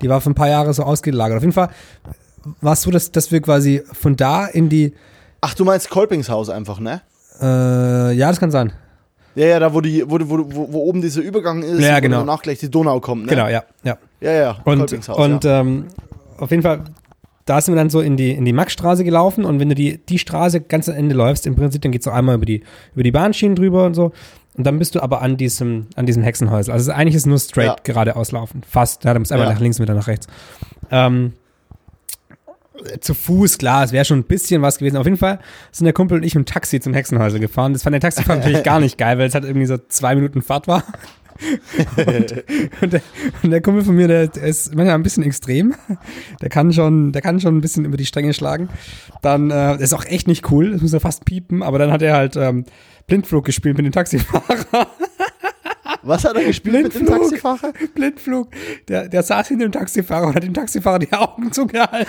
[0.00, 1.36] Die war für ein paar Jahre so ausgelagert.
[1.36, 1.68] Auf jeden Fall
[2.60, 4.94] war es so, dass, dass wir quasi von da in die,
[5.40, 7.02] Ach, du meinst Kolpingshaus einfach, ne?
[7.40, 8.72] äh, ja, das kann sein.
[9.34, 12.02] Ja, ja, da wo, die, wo, wo, wo, wo oben dieser Übergang ist Ja, und
[12.02, 12.18] genau.
[12.20, 13.30] danach gleich die Donau kommt, ne?
[13.30, 13.98] Genau, ja, ja.
[14.20, 15.60] Ja, ja, Und, Kolpingshaus, und ja.
[15.60, 15.86] ähm,
[16.38, 16.84] auf jeden Fall,
[17.44, 19.98] da sind wir dann so in die, in die Maxstraße gelaufen und wenn du die,
[19.98, 22.62] die Straße ganz am Ende läufst, im Prinzip, dann geht's so einmal über die,
[22.94, 24.12] über die Bahnschienen drüber und so.
[24.56, 26.72] Und dann bist du aber an diesem, an diesem Hexenhäusel.
[26.72, 27.76] Also eigentlich ist es nur straight Ja.
[27.82, 28.62] geradeaus laufen.
[28.68, 29.04] Fast.
[29.04, 29.54] Ja, du musst einmal Ja.
[29.54, 30.26] nach links wieder nach rechts.
[30.90, 31.32] Ähm,
[33.00, 34.96] zu Fuß, klar, es wäre schon ein bisschen was gewesen.
[34.96, 35.38] Auf jeden Fall
[35.72, 37.72] sind der Kumpel und ich dem Taxi zum Hexenhäusel gefahren.
[37.72, 40.42] Das fand der Taxifahrer natürlich gar nicht geil, weil es halt irgendwie so zwei Minuten
[40.42, 40.82] Fahrt war.
[41.96, 42.44] und,
[42.80, 43.00] und, der,
[43.42, 45.74] und der Kumpel von mir, der, der ist manchmal ein bisschen extrem.
[46.40, 48.68] Der kann schon, der kann schon ein bisschen über die Stränge schlagen.
[49.22, 52.02] Dann äh, ist auch echt nicht cool, das muss er fast piepen, aber dann hat
[52.02, 52.64] er halt ähm,
[53.06, 54.86] Blindflug gespielt mit dem Taxifahrer.
[56.02, 57.20] Was hat er gespielt mit dem Blindflug.
[57.30, 57.72] Taxifahrer?
[57.94, 58.48] Blindflug.
[58.88, 62.06] Der, der saß hinter dem Taxifahrer und hat dem Taxifahrer die Augen zugehalten.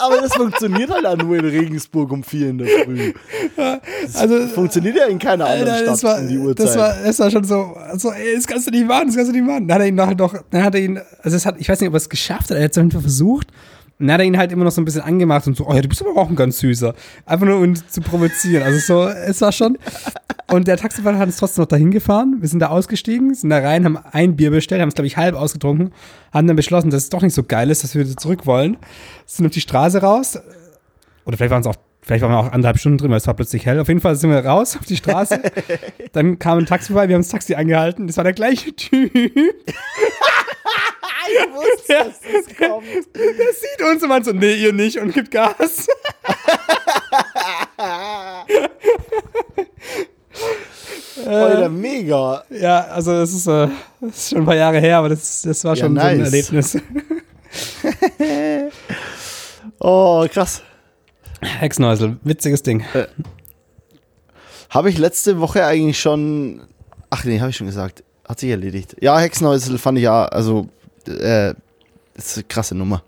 [0.00, 3.12] Aber das funktioniert halt auch nur in Regensburg um vier in der Früh.
[3.56, 6.66] Das Also, funktioniert ja in keiner anderen Alter, Stadt das war, um die Uhrzeit.
[6.66, 9.30] das war, das war schon so, so, ey, das kannst du nicht machen, das kannst
[9.30, 9.66] du nicht machen.
[9.66, 11.80] Dann hat er ihn noch, noch dann hat er ihn, also es hat, ich weiß
[11.80, 13.48] nicht, ob er es geschafft hat, er hat es auf jeden Fall versucht.
[13.98, 15.72] Und dann hat er ihn halt immer noch so ein bisschen angemacht und so, oh
[15.72, 16.94] ja, du bist aber auch ein ganz süßer.
[17.24, 18.62] Einfach nur, um ihn zu provozieren.
[18.62, 19.78] Also so, es war schon.
[20.48, 22.36] Und der Taxifahrer hat uns trotzdem noch dahin gefahren.
[22.40, 25.16] Wir sind da ausgestiegen, sind da rein, haben ein Bier bestellt, haben es, glaube ich,
[25.16, 25.92] halb ausgetrunken,
[26.32, 28.76] haben dann beschlossen, dass es doch nicht so geil ist, dass wir zurück wollen.
[29.24, 30.38] Sind auf die Straße raus.
[31.24, 33.34] Oder vielleicht waren es auch, vielleicht waren wir auch anderthalb Stunden drin, weil es war
[33.34, 33.80] plötzlich hell.
[33.80, 35.40] Auf jeden Fall sind wir raus auf die Straße.
[36.12, 38.06] dann kam ein Taxi vorbei, wir haben das Taxi angehalten.
[38.06, 39.10] Das war der gleiche Typ.
[41.28, 42.86] Ich wusste, dass das kommt.
[43.14, 45.86] Der sieht uns und meint so, nee, ihr nicht und gibt Gas.
[51.26, 52.44] Alter, mega.
[52.50, 53.68] Ja, also das ist, äh,
[54.00, 56.18] das ist schon ein paar Jahre her, aber das, das war Ja, schon so ein
[56.18, 56.32] nice.
[56.32, 56.78] Erlebnis.
[59.78, 60.62] Oh, krass.
[61.42, 62.84] Hexenhäusel, witziges Ding.
[64.70, 66.62] Habe ich letzte Woche eigentlich schon.
[67.10, 68.02] Ach nee, habe ich schon gesagt.
[68.26, 68.96] Hat sich erledigt.
[69.00, 70.68] Ja, Hexenhäusel fand ich ja, also,
[71.08, 71.54] äh,
[72.14, 73.02] ist eine krasse Nummer.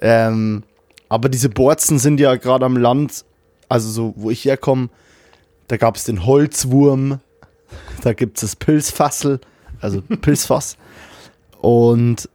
[0.00, 0.62] Ähm,
[1.08, 3.24] aber diese Borzen sind ja gerade am Land,
[3.68, 4.88] also so, wo ich herkomme,
[5.68, 7.20] da gab es den Holzwurm,
[8.02, 9.40] da gibt es das Pilzfassel,
[9.80, 10.76] also Pilzfass.
[11.60, 12.28] Und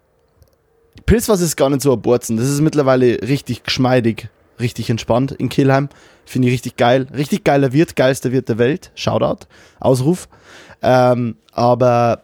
[1.05, 2.37] Pilzfass ist gar nicht so ein Borzen.
[2.37, 4.29] Das ist mittlerweile richtig geschmeidig,
[4.59, 5.89] richtig entspannt in Kelheim.
[6.25, 7.07] Finde ich richtig geil.
[7.15, 8.91] Richtig geiler Wirt, geilster Wirt der Welt.
[8.95, 9.45] Shoutout,
[9.79, 10.27] Ausruf.
[10.81, 12.23] Ähm, aber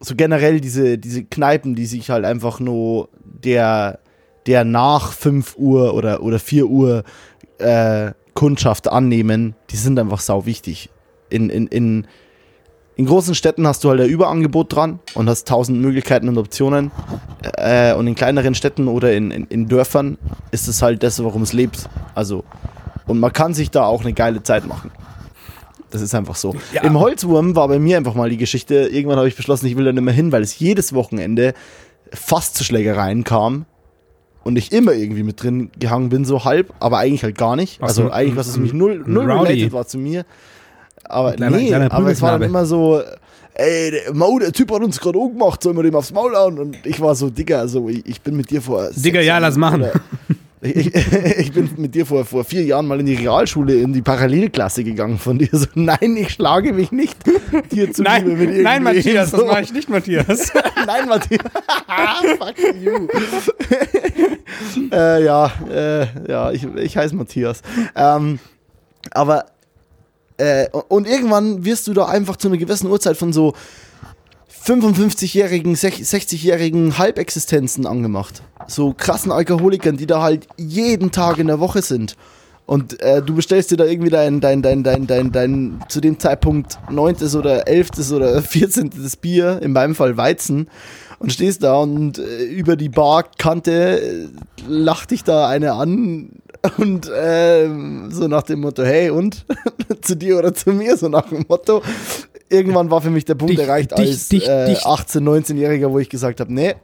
[0.00, 4.00] so generell diese, diese Kneipen, die sich halt einfach nur der,
[4.46, 7.04] der nach 5 Uhr oder, oder 4 Uhr
[7.58, 10.88] äh, Kundschaft annehmen, die sind einfach sau wichtig.
[11.28, 12.06] In, in, in,
[12.96, 16.90] in großen Städten hast du halt ein Überangebot dran und hast tausend Möglichkeiten und Optionen.
[17.56, 20.16] Äh, und in kleineren Städten oder in, in, in Dörfern
[20.50, 21.88] ist es halt das, warum es lebt.
[22.14, 22.44] Also,
[23.06, 24.90] und man kann sich da auch eine geile Zeit machen.
[25.90, 26.54] Das ist einfach so.
[26.72, 26.82] Ja.
[26.82, 28.74] Im Holzwurm war bei mir einfach mal die Geschichte.
[28.92, 31.52] Irgendwann habe ich beschlossen, ich will da nicht mehr hin, weil es jedes Wochenende
[32.12, 33.66] fast zu Schlägereien kam
[34.44, 37.82] und ich immer irgendwie mit drin gehangen bin, so halb, aber eigentlich halt gar nicht.
[37.82, 39.52] Also so, eigentlich, was es mich null, ein null Rowdy.
[39.52, 40.24] related war zu mir.
[41.04, 43.02] Aber Ein kleiner- nee, kleiner aber es war dann immer so,
[43.54, 46.58] ey, der, Mau, der Typ hat uns gerade umgemacht, sollen wir dem aufs Maul hauen?
[46.58, 48.90] Und ich war so, Digga, also ich, ich bin mit dir vor.
[48.94, 49.84] Digga, ja, lass machen.
[50.62, 50.94] Ich,
[51.38, 54.84] ich, bin mit dir vor, vor vier Jahren mal in die Realschule, in die Parallelklasse
[54.84, 55.48] gegangen von dir.
[55.52, 57.16] So, nein, ich schlage mich nicht
[57.72, 59.46] dir zu Nein, mit nein, Matthias, das So.
[59.46, 60.52] mache ich nicht, Matthias.
[60.86, 61.40] Nein, Matthias.
[62.38, 63.08] Fuck you.
[64.92, 67.62] äh, ja, äh, ja, ich, ich heiße Matthias.
[67.96, 68.38] Ähm,
[69.12, 69.46] aber
[70.36, 73.54] äh, und irgendwann wirst du da einfach zu einer gewissen Uhrzeit von so
[74.64, 78.42] 55-jährigen, 60-jährigen Halbexistenzen angemacht.
[78.66, 82.16] So krassen Alkoholikern, die da halt jeden Tag in der Woche sind.
[82.66, 86.20] Und äh, du bestellst dir da irgendwie dein, dein, dein, dein, dein, dein, zu dem
[86.20, 90.68] Zeitpunkt neuntes oder elftes oder vierzehntes Bier, in meinem Fall Weizen,
[91.18, 94.28] und stehst da und äh, über die Barkante äh,
[94.68, 96.30] lacht dich da eine an
[96.76, 99.46] und ähm, so nach dem Motto, hey und?
[100.02, 101.82] zu dir oder zu mir, so nach dem Motto.
[102.50, 105.90] Irgendwann war für mich der Punkt Dich- erreicht dich- als dich- äh, dich- 18-, 19-Jähriger,
[105.90, 106.74] wo ich gesagt habe, nee,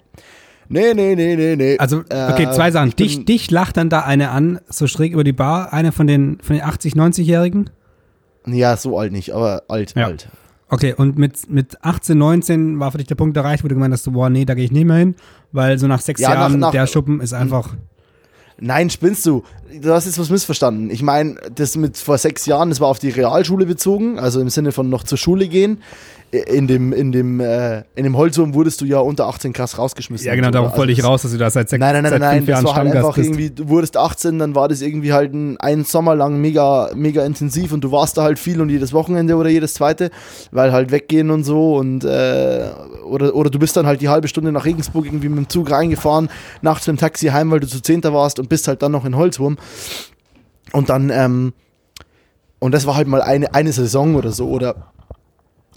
[0.69, 1.79] nee, nee, nee, nee, nee.
[1.79, 2.91] Also, okay, Äh, zwei Sachen.
[2.97, 6.39] Dich, dich lacht dann da eine an, so schräg über die Bar, eine von den,
[6.43, 7.71] von den 80, 90-Jährigen.
[8.47, 10.07] Ja, so alt nicht, aber alt, Ja.
[10.07, 10.29] alt.
[10.69, 13.93] Okay, und mit, mit 18, 19 war für dich der Punkt erreicht, wo du gemeint
[13.93, 15.15] hast, boah, nee, da gehe ich nicht mehr hin,
[15.53, 17.75] weil so nach sechs Ja, nach- Jahren, nach- der Schuppen ist einfach,
[18.59, 19.43] Nein, spinnst du.
[19.83, 20.91] Du hast jetzt was missverstanden.
[20.91, 24.49] Ich meine, das mit vor sechs Jahren, das war auf die Realschule bezogen, also im
[24.49, 25.83] Sinne von noch zur Schule gehen.
[26.39, 30.27] In dem, in dem, äh, in dem Holzwurm wurdest du ja unter 18 krass rausgeschmissen.
[30.27, 32.21] ja genau, darauf Also wollte ich raus, dass du da seit sechs, Nein, nein, nein,
[32.21, 33.29] nein, fünf das Jahren war halt Stammgast einfach bist.
[33.29, 37.25] irgendwie, du wurdest 18, dann war das irgendwie halt ein, ein Sommer lang mega, mega
[37.25, 40.11] intensiv und du warst da halt viel und jedes Wochenende oder jedes zweite,
[40.51, 42.69] weil halt weggehen und so und äh,
[43.05, 45.71] oder, oder du bist dann halt die halbe Stunde nach Regensburg irgendwie mit dem Zug
[45.71, 46.29] reingefahren,
[46.63, 49.05] nachts mit dem Taxi heim, weil du zu Zehnter warst und bist halt dann noch
[49.05, 49.57] in Holzwurm
[50.73, 51.53] und dann, ähm,
[52.59, 54.93] und das war halt mal eine, eine Saison oder so oder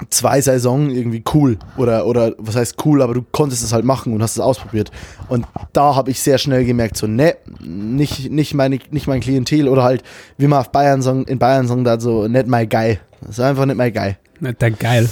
[0.10, 4.14] zwei Saison irgendwie cool oder oder was heißt cool, aber du konntest es halt machen
[4.14, 4.91] und hast es ausprobiert
[5.28, 9.68] und da habe ich sehr schnell gemerkt so ne nicht nicht meine nicht mein Klientel
[9.68, 10.04] oder halt
[10.38, 13.50] wie man auf Bayern sagen in Bayern sagen da so nicht my guy das war
[13.50, 15.10] einfach nicht my guy Der geil.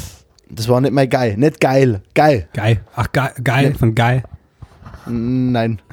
[0.50, 2.80] das war nicht my guy nicht geil geil Geil.
[2.96, 4.24] Ach, ge geil, von geil.
[5.06, 5.82] nein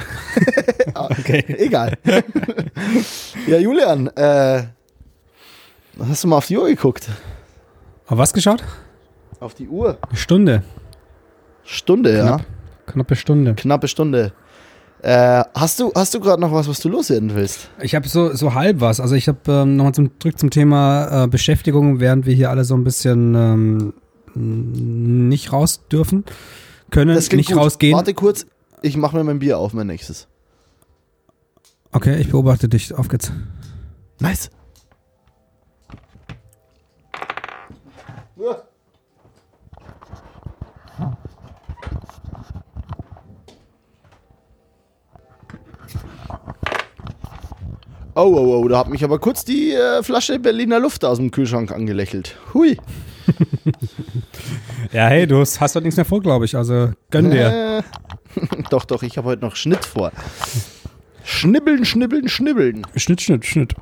[0.94, 1.44] Okay.
[1.58, 1.94] egal
[3.48, 4.62] ja Julian äh,
[6.08, 7.08] hast du mal auf die Uhr geguckt
[8.06, 8.62] Auf was geschaut?
[9.44, 10.62] Auf die Uhr Eine Stunde.
[11.64, 12.46] Stunde ja Knapp.
[12.86, 13.54] Knappe Stunde.
[13.54, 14.32] knappe Stunde
[15.02, 18.34] äh, hast du hast du gerade noch was was du loswerden willst Ich habe so,
[18.34, 19.00] so halb was.
[19.00, 22.64] Also ich habe ähm, nochmal zum, zurück zum Thema äh, Beschäftigung, während wir hier alle
[22.64, 23.94] so ein bisschen ähm,
[24.34, 26.24] nicht raus dürfen,
[26.90, 27.56] können, nicht gut.
[27.56, 27.96] rausgehen.
[27.96, 28.46] Warte kurz,
[28.82, 30.26] ich mache mir mein Bier auf, mein nächstes.
[31.92, 32.94] Okay, ich beobachte dich.
[32.94, 33.30] Auf geht's.
[34.20, 34.50] Nice.
[48.16, 51.30] Oh, oh, oh, da hat mich aber kurz die äh, Flasche Berliner Luft aus dem
[51.30, 52.36] Kühlschrank angelächelt.
[52.52, 52.78] Hui.
[54.92, 56.56] Ja, hey, du hast hast heute nichts mehr vor, glaube ich.
[56.56, 57.82] Also gönn dir.
[57.82, 57.82] Äh,
[58.70, 60.12] doch, doch, ich habe heute noch Schnitt vor.
[61.24, 62.86] Schnibbeln, schnibbeln, schnibbeln.
[62.94, 63.74] Schnitt, Schnitt, Schnitt.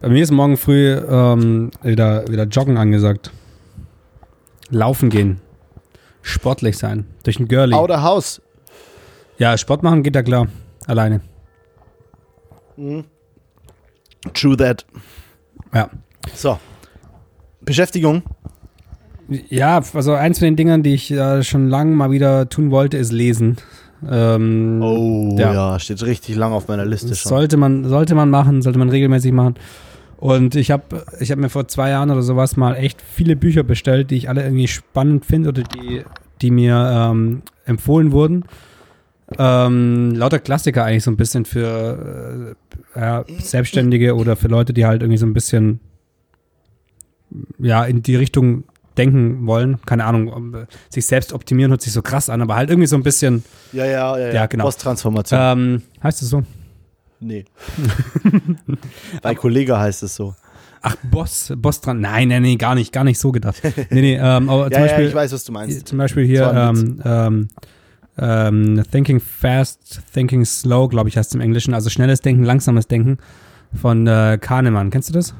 [0.00, 3.32] Bei mir ist morgen früh ähm, wieder, wieder Joggen angesagt.
[4.70, 5.40] Laufen gehen.
[6.22, 7.06] Sportlich sein.
[7.24, 7.76] Durch ein Girlie.
[7.76, 8.40] Outer House.
[9.38, 10.48] Ja, Sport machen geht ja klar.
[10.86, 11.20] Alleine.
[14.34, 14.84] True that.
[15.74, 15.90] Ja.
[16.34, 16.58] So.
[17.62, 18.22] Beschäftigung.
[19.48, 22.96] Ja, also eins von den Dingern, die ich äh, schon lange mal wieder tun wollte,
[22.96, 23.56] ist lesen.
[24.08, 25.52] Ähm, Oh, Ja.
[25.52, 25.78] ja.
[25.80, 27.28] steht richtig lang auf meiner Liste schon.
[27.30, 29.54] sollte man, sollte man machen, sollte man regelmäßig machen.
[30.18, 33.64] Und ich habe ich hab mir vor zwei Jahren oder sowas mal echt viele Bücher
[33.64, 36.02] bestellt, die ich alle irgendwie spannend finde oder die,
[36.40, 38.44] die mir ähm, empfohlen wurden.
[39.38, 42.65] Ähm, lauter Klassiker eigentlich so ein bisschen für äh,
[42.96, 45.80] ja, Selbstständige oder für Leute, die halt irgendwie so ein bisschen
[47.58, 48.64] ja in die Richtung
[48.96, 49.78] denken wollen.
[49.84, 52.96] Keine Ahnung, äh, sich selbst optimieren hört sich so krass an, aber halt irgendwie so
[52.96, 54.32] ein bisschen, Ja, ja, ja.
[54.32, 54.64] Ja, genau.
[54.64, 55.38] Posttransformation.
[55.42, 56.42] ähm, heißt es so?
[57.20, 57.44] nee.
[59.22, 60.34] Bei Kollege heißt es so.
[60.82, 62.00] Ach, Boss, Boss dran.
[62.00, 63.60] Nein, nein, nee, gar nicht, gar nicht so gedacht.
[63.90, 65.88] Nee, nee, ähm, aber Ja, zum, ja, Beispiel, ich weiß, was du meinst.
[65.88, 67.48] zum Beispiel hier ähm, ähm,
[68.18, 71.74] ähm, Thinking Fast, Thinking Slow, glaube ich, heißt es im Englischen.
[71.74, 73.18] Also schnelles Denken, langsames Denken
[73.74, 74.90] von äh, Kahnemann.
[74.90, 75.34] Kennst du das?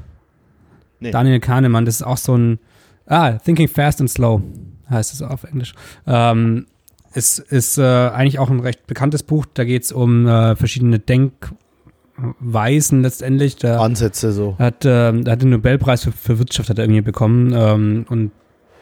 [1.01, 1.11] Nee.
[1.11, 2.59] Daniel Kahnemann, das ist auch so ein.
[3.07, 4.43] Ah, Thinking Fast and Slow
[4.91, 5.75] heißt es auf Englisch.
[6.07, 6.67] Ähm,
[7.15, 9.47] ist ist äh, eigentlich auch ein recht bekanntes Buch.
[9.55, 13.57] Da geht es um äh, verschiedene Denkweisen letztendlich.
[13.57, 14.57] Da Ansätze so.
[14.59, 18.33] er hat, er hat den Nobelpreis für, für Wirtschaft hat er irgendwie bekommen ähm, und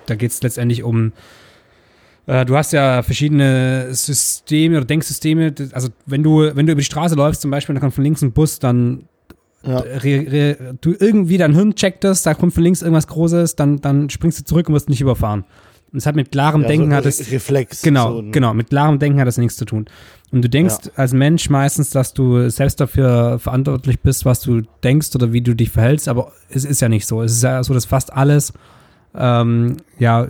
[0.06, 1.12] da geht es letztendlich um Äh,
[2.26, 5.54] du hast ja verschiedene Systeme oder Denksysteme.
[5.72, 8.22] Also wenn du, wenn du über die Straße läufst zum Beispiel, dann kommt von links
[8.22, 9.04] ein Bus, dann
[9.62, 9.78] Ja.
[9.78, 13.80] re, re, du irgendwie dein Hirn checkt das, da kommt von links irgendwas Großes, dann,
[13.80, 15.44] dann springst du zurück und wirst nicht überfahren.
[15.92, 17.82] Und es hat mit klarem Ja, Denken so hat es Reflex.
[17.82, 18.52] Genau, so genau.
[18.52, 19.86] Mit klarem Denken hat das nichts zu tun.
[20.32, 20.90] Und du denkst Ja.
[20.96, 25.54] als Mensch meistens, dass du selbst dafür verantwortlich bist, was du denkst oder wie du
[25.54, 27.22] dich verhältst, aber es ist ja nicht so.
[27.22, 28.52] Es ist ja so, dass fast alles,
[29.14, 30.28] ähm, ja,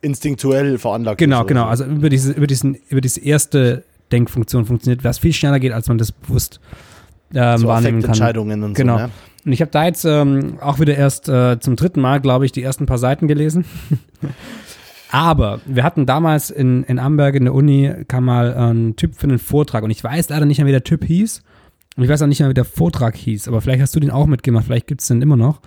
[0.00, 1.18] Instinktuell veranlagt.
[1.18, 1.62] genau, ist, genau.
[1.62, 5.72] oder Also über diese, über diesen, über diese erste Denkfunktion funktioniert, was viel schneller geht,
[5.72, 6.60] als man das bewusst
[7.34, 8.10] ähm, so wahrnehmen kann.
[8.10, 8.98] Affektentscheidungen und Genau.
[8.98, 9.04] so.
[9.04, 9.10] Ne?
[9.46, 12.52] Und ich habe da jetzt ähm, auch wieder erst äh, zum dritten Mal, glaube ich,
[12.52, 13.64] die ersten paar Seiten gelesen.
[15.10, 19.24] Aber wir hatten damals in, in Amberg in der Uni, kam mal ein Typ für
[19.28, 21.42] einen Vortrag und ich weiß leider nicht mehr, wie der Typ hieß.
[21.96, 24.10] Und ich weiß auch nicht mehr, wie der Vortrag hieß, aber vielleicht hast du den
[24.10, 25.60] auch mitgemacht, vielleicht gibt es den immer noch.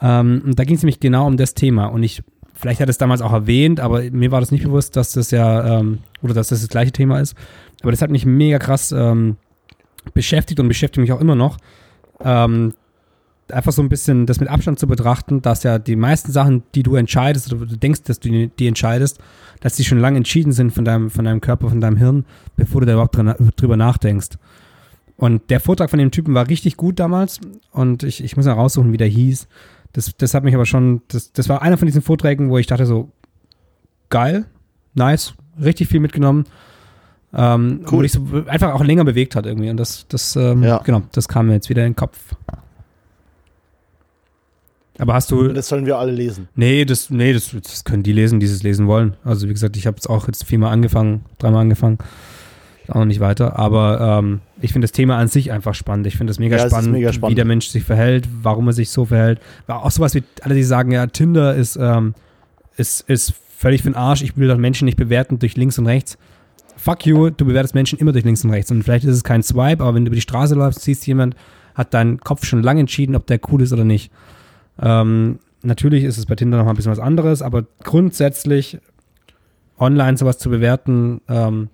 [0.00, 1.86] Ähm, und da ging es nämlich genau um das Thema.
[1.86, 2.22] Und ich,
[2.58, 5.78] vielleicht hat es damals auch erwähnt, aber mir war das nicht bewusst, dass das ja,
[5.78, 7.34] ähm, oder dass das das gleiche Thema ist.
[7.82, 9.36] Aber das hat mich mega krass ähm,
[10.12, 11.58] beschäftigt und beschäftigt mich auch immer noch.
[12.20, 12.74] Ähm,
[13.50, 16.82] einfach so ein bisschen das mit Abstand zu betrachten, dass ja die meisten Sachen, die
[16.82, 19.18] du entscheidest oder du denkst, dass du die, die entscheidest,
[19.60, 22.24] dass die schon lange entschieden sind von deinem, von deinem Körper, von deinem Hirn,
[22.56, 23.16] bevor du da überhaupt
[23.56, 24.30] drüber nachdenkst.
[25.16, 27.40] Und der Vortrag von dem Typen war richtig gut damals
[27.72, 29.48] und ich, ich muss mal raussuchen, wie der hieß.
[29.92, 32.66] Das, das hat mich aber schon, das, das war einer von diesen Vorträgen, wo ich
[32.66, 33.10] dachte so,
[34.10, 34.44] geil,
[34.94, 36.44] nice, richtig viel mitgenommen.
[37.34, 38.02] Ähm, Wo Cool.
[38.02, 39.68] mich so einfach auch länger bewegt hat irgendwie.
[39.68, 40.78] Und das, das, ähm, Ja.
[40.78, 42.18] genau, das kam mir jetzt wieder in den Kopf.
[44.98, 46.48] Aber hast du, Das sollen wir alle lesen.
[46.54, 49.14] Nee, das, nee, das, das können die lesen, die es lesen wollen.
[49.24, 51.98] Also wie gesagt, ich habe es auch jetzt viermal angefangen, dreimal angefangen.
[52.88, 53.58] Auch noch nicht weiter.
[53.58, 56.06] Aber ähm, ich finde das Thema an sich einfach spannend.
[56.06, 57.32] Ich finde es mega, Ja, spannend, mega spannend.
[57.32, 59.40] wie der Mensch sich verhält, warum er sich so verhält.
[59.66, 62.14] Auch sowas wie alle, die sagen, ja, Tinder ist, ähm,
[62.76, 64.22] ist, ist völlig für den Arsch.
[64.22, 66.16] Ich will doch Menschen nicht bewerten durch links und rechts.
[66.76, 68.70] Fuck you, du bewertest Menschen immer durch links und rechts.
[68.70, 71.34] Und vielleicht ist es kein Swipe, aber wenn du über die Straße läufst, siehst jemand,
[71.74, 74.10] hat dein Kopf schon lange entschieden, ob der cool ist oder nicht.
[74.80, 78.78] Ähm, natürlich ist es bei Tinder noch mal ein bisschen was anderes, aber grundsätzlich
[79.78, 81.68] online sowas zu bewerten, ähm,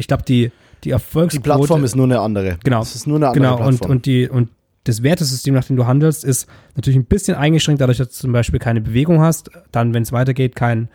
[0.00, 0.50] ich glaube, die,
[0.84, 1.42] die Erfolgsquote...
[1.42, 2.58] Die Plattform ist nur eine andere.
[2.64, 2.82] Genau.
[2.82, 3.90] Es ist nur eine andere Genau, und, Plattform.
[3.90, 4.48] und, die, und
[4.84, 8.32] das Wertesystem, nach dem du handelst, ist natürlich ein bisschen eingeschränkt, dadurch, dass du zum
[8.32, 10.88] Beispiel keine Bewegung hast, dann, wenn es weitergeht, kein,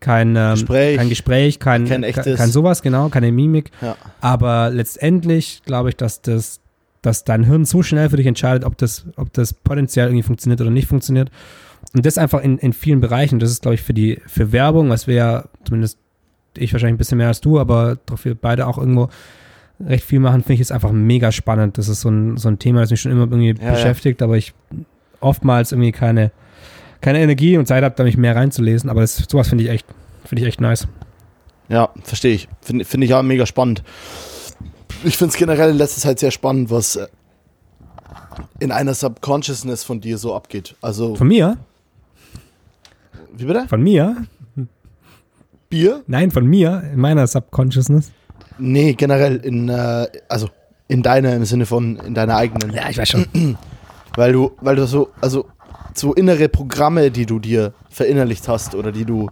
[0.00, 0.96] kein, ähm, Gespräch.
[0.98, 2.36] kein Gespräch, kein, Kein kein, echtes.
[2.36, 3.70] kein sowas, genau, keine Mimik.
[3.80, 3.96] ja.
[4.20, 6.60] Aber letztendlich glaube ich, dass das,
[7.00, 10.60] dass dein Hirn so schnell für dich entscheidet, ob das, ob das potenziell irgendwie funktioniert
[10.60, 11.30] oder nicht funktioniert.
[11.94, 13.38] Und das einfach in, in vielen Bereichen.
[13.38, 15.98] Das ist, glaube ich, für die, für Werbung, was wir ja, zumindest
[16.58, 19.08] ich wahrscheinlich ein bisschen mehr als du, aber doch wir beide auch irgendwo
[19.84, 21.78] recht viel machen, finde ich es einfach mega spannend.
[21.78, 23.72] Das ist so ein, so ein Thema, das mich schon immer irgendwie Ja, ja.
[23.72, 24.54] beschäftigt, aber ich
[25.20, 26.30] oftmals irgendwie keine,
[27.00, 28.88] keine Energie und Zeit habe, da mich mehr reinzulesen.
[28.90, 29.86] Aber das, sowas finde ich echt,
[30.24, 30.86] finde ich echt nice.
[31.68, 32.48] Ja, verstehe ich.
[32.60, 33.82] Finde find ich auch mega spannend.
[35.02, 37.06] Ich finde es generell in letzter Zeit sehr spannend, was äh,
[38.60, 40.76] in einer Subconsciousness von dir so abgeht.
[40.80, 41.56] Also, Von mir?
[43.36, 43.66] wie bitte?
[43.68, 44.24] Von mir?
[45.74, 46.02] Bier?
[46.06, 48.12] Nein, von mir, in meiner Subconsciousness.
[48.58, 50.48] Nee, generell in, äh, also
[50.86, 52.72] in deiner, im Sinne von in deiner eigenen.
[52.72, 53.26] Ja, ich weiß schon.
[54.16, 55.46] Weil du, weil du so, also
[55.92, 59.28] so innere Programme, die du dir verinnerlicht hast oder die du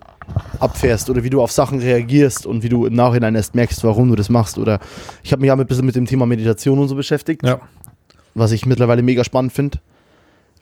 [0.58, 4.08] abfährst oder wie du auf Sachen reagierst und wie du im Nachhinein erst merkst, warum
[4.08, 4.58] du das machst.
[4.58, 4.80] Oder
[5.22, 7.60] ich habe mich ja ein bisschen mit dem Thema Meditation und so beschäftigt, Ja.
[8.34, 9.78] was ich mittlerweile mega spannend finde.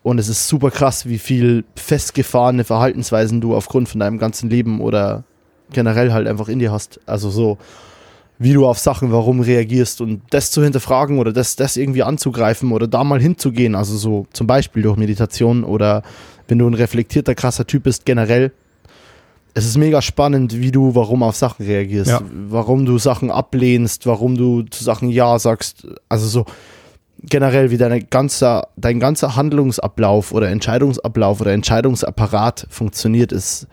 [0.02, 4.82] Und es ist super krass, wie viel festgefahrene Verhaltensweisen du aufgrund von deinem ganzen Leben
[4.82, 5.24] oder
[5.72, 7.00] generell halt einfach in dir hast.
[7.06, 7.58] Also so,
[8.38, 12.72] wie du auf Sachen, warum reagierst und das zu hinterfragen oder das, das irgendwie anzugreifen
[12.72, 13.74] oder da mal hinzugehen.
[13.74, 16.02] Also so zum Beispiel durch Meditation oder
[16.48, 18.52] wenn du ein reflektierter, krasser Typ bist, generell.
[19.52, 22.20] Es ist mega spannend, wie du warum auf Sachen reagierst, Ja.
[22.48, 25.86] warum du Sachen ablehnst, warum du zu Sachen Ja sagst.
[26.08, 26.46] Also so
[27.22, 33.66] generell, wie deine ganze, dein ganzer Handlungsablauf oder Entscheidungsablauf oder Entscheidungsapparat funktioniert, ist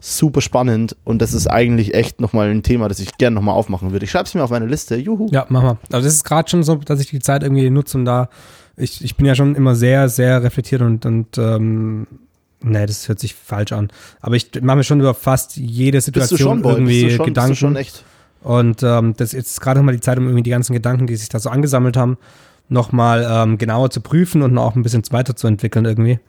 [0.00, 3.92] super spannend und das ist eigentlich echt nochmal ein Thema, das ich gerne nochmal aufmachen
[3.92, 4.04] würde.
[4.04, 4.96] Ich schreibe es mir auf meine Liste.
[4.96, 5.28] Juhu.
[5.30, 5.78] Ja, mach mal.
[5.92, 8.30] Also das ist gerade schon so, dass ich die Zeit irgendwie nutze, um da.
[8.76, 12.06] Ich, ich bin ja schon immer sehr, sehr reflektiert und, und ähm,
[12.62, 13.88] nee, das hört sich falsch an.
[14.22, 17.56] Aber ich mache mir schon über fast jede Situation schon, irgendwie schon, Gedanken.
[17.56, 18.04] Schon echt?
[18.42, 21.16] Und ähm, das ist jetzt gerade nochmal die Zeit, um irgendwie die ganzen Gedanken, die
[21.16, 22.16] sich da so angesammelt haben,
[22.70, 26.20] nochmal ähm, genauer zu prüfen und auch ein bisschen weiterzuentwickeln irgendwie.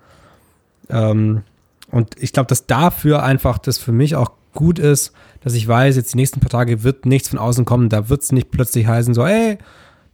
[0.89, 1.43] Ähm,
[1.91, 5.95] und ich glaube, dass dafür einfach das für mich auch gut ist, dass ich weiß,
[5.95, 7.89] jetzt die nächsten paar Tage wird nichts von außen kommen.
[7.89, 9.57] Da wird es nicht plötzlich heißen, so, ey,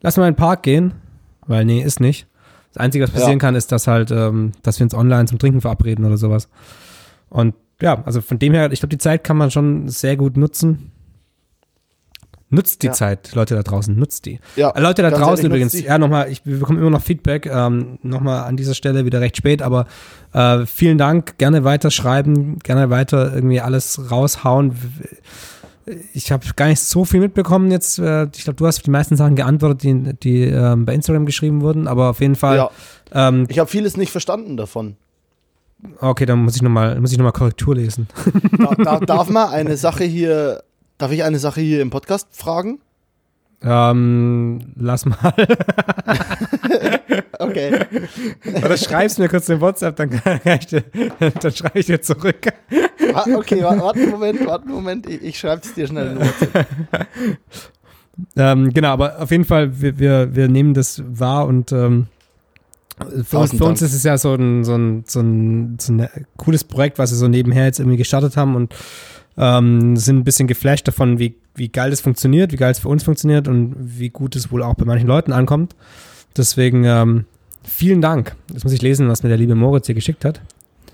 [0.02, 0.94] lass mal in den Park gehen.
[1.48, 2.28] Weil, nee, ist nicht.
[2.74, 3.38] Das Einzige, was passieren Ja.
[3.40, 6.50] kann, ist, dass halt, ähm, dass wir uns online zum Trinken verabreden oder sowas.
[7.30, 10.36] Und ja, also von dem her, ich glaube, die Zeit kann man schon sehr gut
[10.38, 10.92] nutzen.
[12.50, 12.94] Nutzt die Ja.
[12.94, 14.40] Zeit, Leute da draußen, nutzt die.
[14.56, 18.00] Ja, Äh, Leute da draußen übrigens, ja, nochmal, ich, wir bekommen immer noch Feedback, ähm,
[18.04, 19.86] nochmal an dieser Stelle wieder recht spät, aber
[20.34, 24.76] äh, vielen Dank, gerne weiter schreiben, gerne weiter irgendwie alles raushauen.
[26.14, 27.98] Ich habe gar nicht so viel mitbekommen jetzt.
[28.00, 31.62] Äh, ich glaube, du hast die meisten Sachen geantwortet, die, die ähm, bei Instagram geschrieben
[31.62, 32.70] wurden, aber auf jeden Fall, Ja,
[33.14, 34.96] ähm, ich habe vieles nicht verstanden davon.
[36.02, 38.08] okay, dann muss ich nochmal, muss ich nochmal Korrektur lesen.
[38.58, 40.64] Da, da, darf man eine Sache hier,
[40.98, 42.80] darf ich eine Sache hier im Podcast fragen?
[43.64, 45.34] ähm, lass mal.
[47.40, 47.72] Okay.
[48.64, 50.84] Oder schreibst mir kurz in WhatsApp, dann, kann ich dir,
[51.20, 52.48] dann schreibe ich dir zurück.
[53.14, 56.08] Wa- Okay, wa- warte einen Moment, warte einen Moment, ich, ich schreibe es dir schnell
[56.14, 56.68] in WhatsApp.
[58.36, 62.08] Ähm, genau, aber auf jeden Fall, wir, wir, wir nehmen das wahr und ähm,
[63.24, 66.10] für, uns, für uns ist es ja so ein, so, ein, so, ein, so ein
[66.36, 68.74] cooles Projekt, was wir so nebenher jetzt irgendwie gestartet haben und
[69.38, 72.90] ähm, sind ein bisschen geflasht davon, wie, wie geil das funktioniert, wie geil es für
[72.90, 75.76] uns funktioniert und wie gut es wohl auch bei manchen Leuten ankommt.
[76.36, 77.26] Deswegen ähm,
[77.64, 78.36] vielen Dank.
[78.52, 80.42] Jetzt muss ich lesen, was mir der liebe Moritz hier geschickt hat.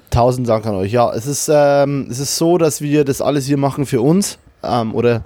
[0.10, 0.92] Tausend Dank an euch.
[0.92, 4.38] Ja, es ist, ähm, es ist so, dass wir das alles hier machen für uns.
[4.62, 5.24] Ähm, oder,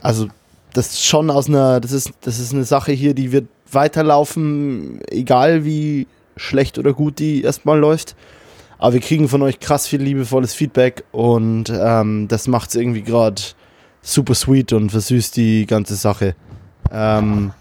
[0.00, 0.28] also,
[0.74, 5.00] das ist schon aus einer, das ist, das ist eine Sache hier, die wird weiterlaufen,
[5.10, 8.14] egal wie schlecht oder gut die erstmal läuft.
[8.78, 13.02] Aber wir kriegen von euch krass viel liebevolles Feedback und ähm, das macht es irgendwie
[13.02, 13.42] gerade
[14.02, 16.36] super sweet und versüßt die ganze Sache.
[16.92, 17.52] Ähm,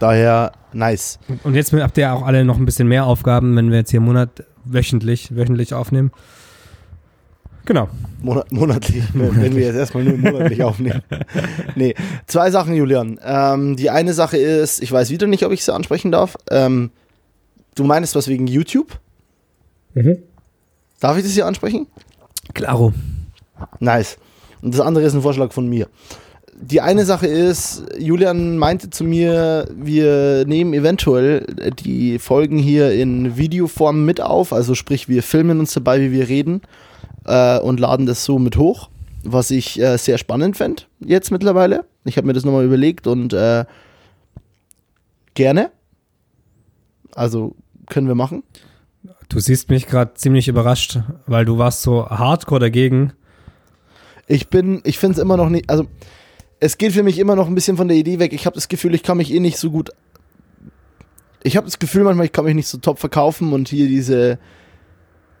[0.00, 1.18] daher nice.
[1.44, 4.00] Und jetzt habt ihr auch alle noch ein bisschen mehr Aufgaben, wenn wir jetzt hier
[4.00, 6.10] Monat wöchentlich, wöchentlich aufnehmen.
[7.66, 7.88] Genau.
[8.20, 11.02] Monat, monatlich, wenn wenn wir jetzt erstmal nur monatlich aufnehmen.
[11.76, 11.94] Nee,
[12.26, 13.18] zwei Sachen, Julian.
[13.24, 16.36] Ähm, die eine Sache ist, ich weiß wieder nicht, ob ich sie ansprechen darf.
[16.50, 16.90] Ähm,
[17.74, 19.00] du meinst was wegen YouTube?
[21.00, 21.86] Darf ich das hier ansprechen?
[22.52, 22.92] Klaro.
[23.80, 24.18] Nice.
[24.62, 25.88] Und das andere ist ein Vorschlag von mir.
[26.60, 31.46] Die eine Sache ist, Julian meinte zu mir, wir nehmen eventuell
[31.84, 36.28] die Folgen hier in Videoform mit auf, also sprich, wir filmen uns dabei, wie wir
[36.28, 36.62] reden
[37.24, 38.88] äh, und laden das so mit hoch,
[39.24, 41.84] was ich äh, sehr spannend fände jetzt mittlerweile.
[42.04, 43.64] Ich habe mir das nochmal überlegt und äh,
[45.34, 45.70] gerne.
[47.14, 47.54] Also
[47.88, 48.42] können wir machen.
[49.28, 53.12] Du siehst mich gerade ziemlich überrascht, weil du warst so hardcore dagegen.
[54.26, 55.86] Ich bin, ich finde es immer noch nicht, also
[56.60, 58.32] es geht für mich immer noch ein bisschen von der Idee weg.
[58.32, 59.90] Ich habe das Gefühl, ich kann mich eh nicht so gut.
[61.42, 64.38] Ich habe das Gefühl manchmal, ich kann mich nicht so top verkaufen und hier diese.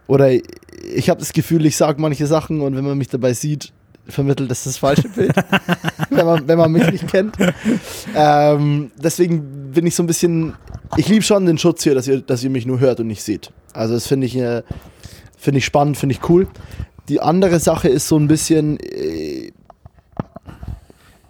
[0.06, 3.72] Oder ich habe das Gefühl, ich sage manche Sachen und wenn man mich dabei sieht,
[4.08, 5.34] vermittelt das das falsche Bild.
[6.10, 7.36] wenn, man, wenn man mich nicht kennt.
[8.14, 10.54] Ähm, deswegen bin ich so ein bisschen.
[10.96, 13.22] Ich liebe schon den Schutz hier, dass ihr, dass ihr mich nur hört und nicht
[13.22, 13.50] seht.
[13.72, 14.62] Also, das finde ich, äh,
[15.36, 16.46] finde ich spannend, finde ich cool.
[17.08, 19.52] Die andere Sache ist so ein bisschen, äh,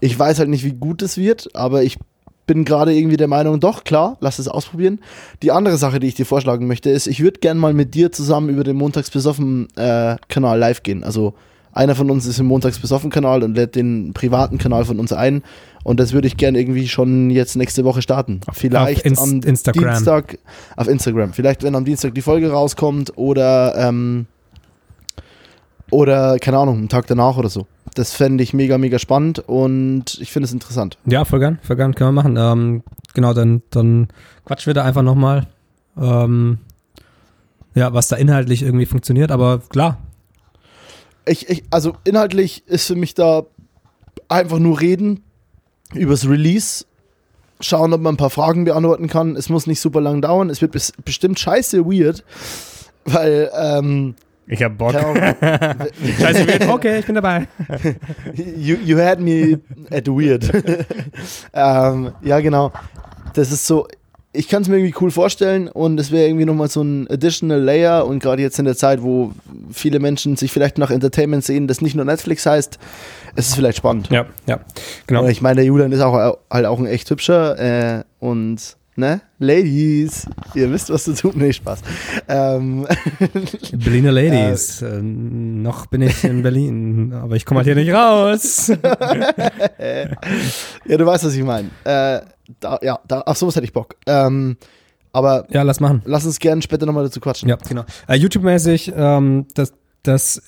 [0.01, 1.99] ich weiß halt nicht, wie gut es wird, aber ich
[2.47, 5.01] bin gerade irgendwie der Meinung, doch, klar, lass es ausprobieren.
[5.43, 8.13] Die andere Sache, die ich dir vorschlagen möchte, ist, ich würde gern mal mit dir
[8.13, 11.05] zusammen über den Montags besoffen äh, Kanal live gehen.
[11.05, 11.35] Also
[11.75, 15.13] einer von uns ist im Montags besoffen Kanal und lädt den privaten Kanal von uns
[15.13, 15.43] ein.
[15.83, 18.41] Und das würde ich gern irgendwie schon jetzt nächste Woche starten.
[18.53, 19.85] Vielleicht Inst- am Instagram.
[19.85, 20.39] Dienstag
[20.77, 21.33] auf Instagram.
[21.35, 24.27] Vielleicht, wenn am Dienstag die Folge rauskommt oder ähm,
[25.91, 27.67] oder keine Ahnung, einen Tag danach oder so.
[27.95, 30.99] Das fände ich mega, mega spannend und ich finde es interessant.
[31.07, 32.37] Ja, voll gern, voll gern, können wir machen.
[32.37, 34.09] Ähm, genau, dann, dann
[34.45, 35.47] quatschen wir da einfach nochmal.
[36.01, 36.59] Ähm,
[37.75, 39.99] ja, was da inhaltlich irgendwie funktioniert, aber klar.
[41.27, 43.45] Ich, ich, also inhaltlich ist für mich da
[44.29, 45.23] einfach nur reden
[45.95, 46.85] übers Release,
[47.61, 49.37] schauen, ob man ein paar Fragen beantworten kann.
[49.37, 50.51] Es muss nicht super lang dauern.
[50.51, 52.25] Es wird bes bestimmt scheiße weird,
[53.05, 54.15] weil ähm,
[54.47, 54.93] Ich hab Bock.
[54.93, 57.49] Scheiße, wird- okay, ich bin dabei.
[58.35, 59.61] you, you had me
[59.91, 60.45] at weird.
[61.55, 62.73] ähm, ja, genau.
[63.35, 63.87] Das ist so,
[64.35, 67.61] ich kann es mir irgendwie cool vorstellen und es wäre irgendwie nochmal so ein additional
[67.61, 69.33] Layer und gerade jetzt in der Zeit, wo
[69.73, 72.79] viele Menschen sich vielleicht nach Entertainment sehen, das nicht nur Netflix heißt,
[73.37, 74.11] es ist vielleicht spannend.
[74.11, 74.61] Ja, ja,
[75.07, 75.23] genau.
[75.23, 79.21] Und ich meine, der Julian ist auch halt auch ein echt hübscher äh, und ne,
[79.39, 81.33] Ladies, ihr wisst, was zu tun.
[81.35, 81.81] Nee, Spaß.
[82.29, 82.87] Ähm,
[83.73, 84.83] Berliner Ladies.
[84.83, 88.69] Äh, noch bin ich in Berlin, aber ich komme halt hier nicht raus.
[89.79, 91.69] ja, du weißt, was ich meine.
[91.85, 92.21] Äh,
[92.61, 93.97] da, ja, da, auf sowas hätte ich Bock.
[94.07, 94.57] Ähm,
[95.13, 96.03] aber Ja, lass machen.
[96.05, 97.49] lass uns gerne später nochmal dazu quatschen.
[97.49, 97.85] Ja, genau.
[98.09, 99.73] Äh, YouTube-mäßig, ähm, das,
[100.03, 100.43] das,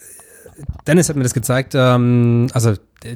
[0.86, 2.74] Dennis hat mir das gezeigt, ähm, also,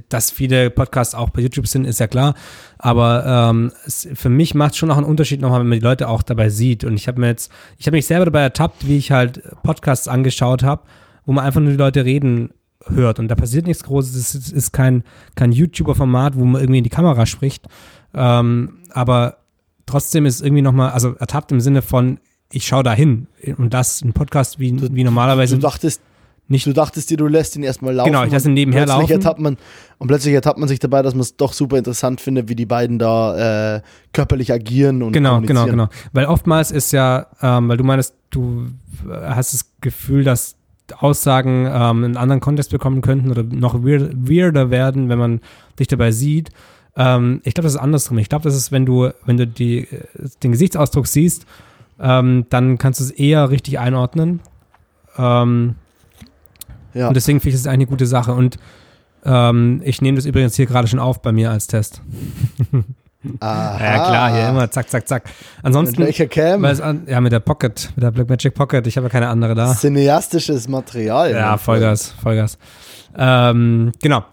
[0.09, 2.35] dass viele Podcasts auch bei YouTube sind, ist ja klar,
[2.79, 6.09] aber ähm, es, für mich macht schon auch einen Unterschied nochmal, wenn man die Leute
[6.09, 8.97] auch dabei sieht und ich habe mir jetzt, ich habe mich selber dabei ertappt, wie
[8.99, 10.83] ich halt Podcasts angeschaut habe,
[11.25, 12.51] wo man einfach nur die Leute reden
[12.87, 14.15] hört und da passiert nichts Großes.
[14.17, 15.05] Es ist, ist kein,
[15.35, 17.67] kein YouTuber-Format, wo man irgendwie in die Kamera spricht.
[18.15, 19.37] Ähm, aber
[19.87, 22.19] trotzdem ist irgendwie nochmal, also ertappt im Sinne von,
[22.53, 23.27] ich schaue da hin
[23.59, 26.01] und das ein Podcast wie, Du- wie normalerweise Du dachtest,
[26.51, 26.67] nicht.
[26.67, 28.13] du dachtest dir, du lässt ihn erstmal laufen.
[28.13, 29.13] Genau, ich lasse ihn nebenher plötzlich laufen.
[29.13, 29.57] Ertappt man,
[29.99, 32.67] und plötzlich ertappt man sich dabei, dass man es doch super interessant findet, wie die
[32.67, 33.81] beiden da äh,
[34.13, 35.89] körperlich agieren und Genau, genau, genau.
[36.13, 38.67] Weil oftmals ist ja, ähm, weil du meinst, du
[39.09, 40.57] äh, hast das Gefühl, dass
[40.99, 45.41] Aussagen ähm, einen anderen Kontext bekommen könnten oder noch weird, weirder werden, wenn man
[45.79, 46.51] dich dabei sieht.
[46.97, 48.19] Ähm, ich glaube, das ist andersrum.
[48.19, 50.05] Ich glaube, das ist, wenn du, wenn du die, äh,
[50.43, 51.47] den Gesichtsausdruck siehst,
[52.01, 54.41] ähm, dann kannst du es eher richtig einordnen.
[55.17, 55.77] Ähm,
[56.95, 57.09] Ja.
[57.09, 58.33] Und deswegen finde ich das eigentlich eine gute Sache.
[58.33, 58.57] Und
[59.25, 62.03] ähm, ich nehme das übrigens hier gerade schon auf bei mir als Test.
[63.41, 63.79] Aha.
[63.85, 65.25] Ja, klar, hier immer zack, zack, zack.
[65.25, 65.35] Mit
[65.67, 66.65] Ansonsten, welcher Cam?
[66.65, 69.55] es an, ja, mit der Pocket, mit der Blackmagic Pocket, ich habe ja keine andere
[69.55, 69.75] da.
[69.75, 71.31] Cineastisches Material.
[71.33, 72.57] Ja, Vollgas, Vollgas.
[73.17, 74.25] Ähm, genau.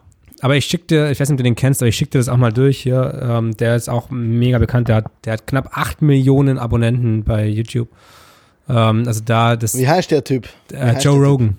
[0.41, 2.19] Aber ich schicke dir, ich weiß nicht, ob du den kennst, aber ich schicke dir
[2.19, 3.19] das auch mal durch hier.
[3.21, 4.87] Ähm, der ist auch mega bekannt.
[4.87, 7.89] Der hat, der hat knapp 8 Millionen Abonnenten bei YouTube.
[8.69, 9.77] Ähm, also da, das.
[9.77, 10.47] Wie heißt der Typ?
[10.71, 11.17] Äh, heißt Joe?
[11.17, 11.57] Rogan.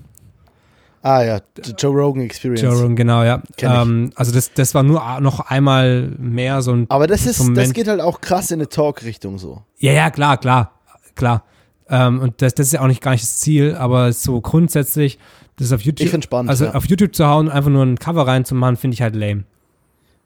[1.03, 2.61] Ah ja, the Joe Rogan Experience.
[2.63, 3.43] Joe Rogan, genau, ja.
[3.61, 7.55] Ähm, also das, das war nur noch einmal mehr so ein Aber das ist, Zum
[7.55, 9.63] das Moment- geht halt auch krass in eine Talk-Richtung so.
[9.79, 10.73] Ja, ja, klar, klar,
[11.15, 11.45] klar.
[11.89, 15.19] Ähm, und das, das ist ja auch nicht gar nicht das Ziel, aber so grundsätzlich,
[15.57, 16.75] das auf YouTube, Ich find's spannend, also ja.
[16.75, 19.45] auf YouTube zu hauen, einfach nur ein Cover reinzumachen, finde ich halt lame.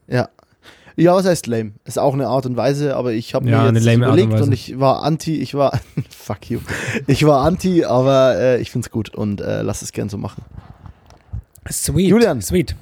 [0.09, 0.29] Ja.
[0.97, 1.73] Ja, was heißt lame?
[1.85, 4.33] Ist auch eine Art und Weise, aber ich habe Ja, mir eine jetzt und überlegt
[4.33, 4.55] und, Weise.
[4.55, 6.61] ich war anti, ich war, fuck you,
[7.07, 10.43] ich war anti, aber äh, ich find's gut und äh, lass es gern so machen.
[11.71, 12.09] Sweet.
[12.09, 12.43] Julian.
[12.43, 12.75] Sweet.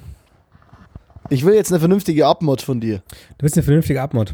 [1.29, 3.01] Ich will jetzt eine vernünftige Abmod von dir.
[3.37, 4.33] Du bist eine vernünftige Abmod.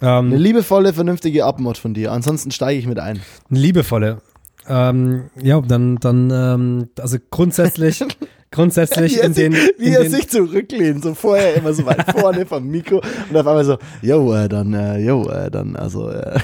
[0.00, 2.10] Eine Ähm, liebevolle, vernünftige Abmod von dir.
[2.10, 3.20] Ansonsten steige ich mit ein.
[3.50, 4.20] eine liebevolle.
[4.68, 8.02] Ähm, ja, dann, dann, ähm, also grundsätzlich,
[8.52, 12.10] grundsätzlich in den, sich, wie in er den sich zurücklehnt, so vorher immer so weit
[12.18, 16.10] vorne vom Mikro und auf einmal so, yo, äh, dann, äh, yo, äh, dann, also,
[16.10, 16.38] äh,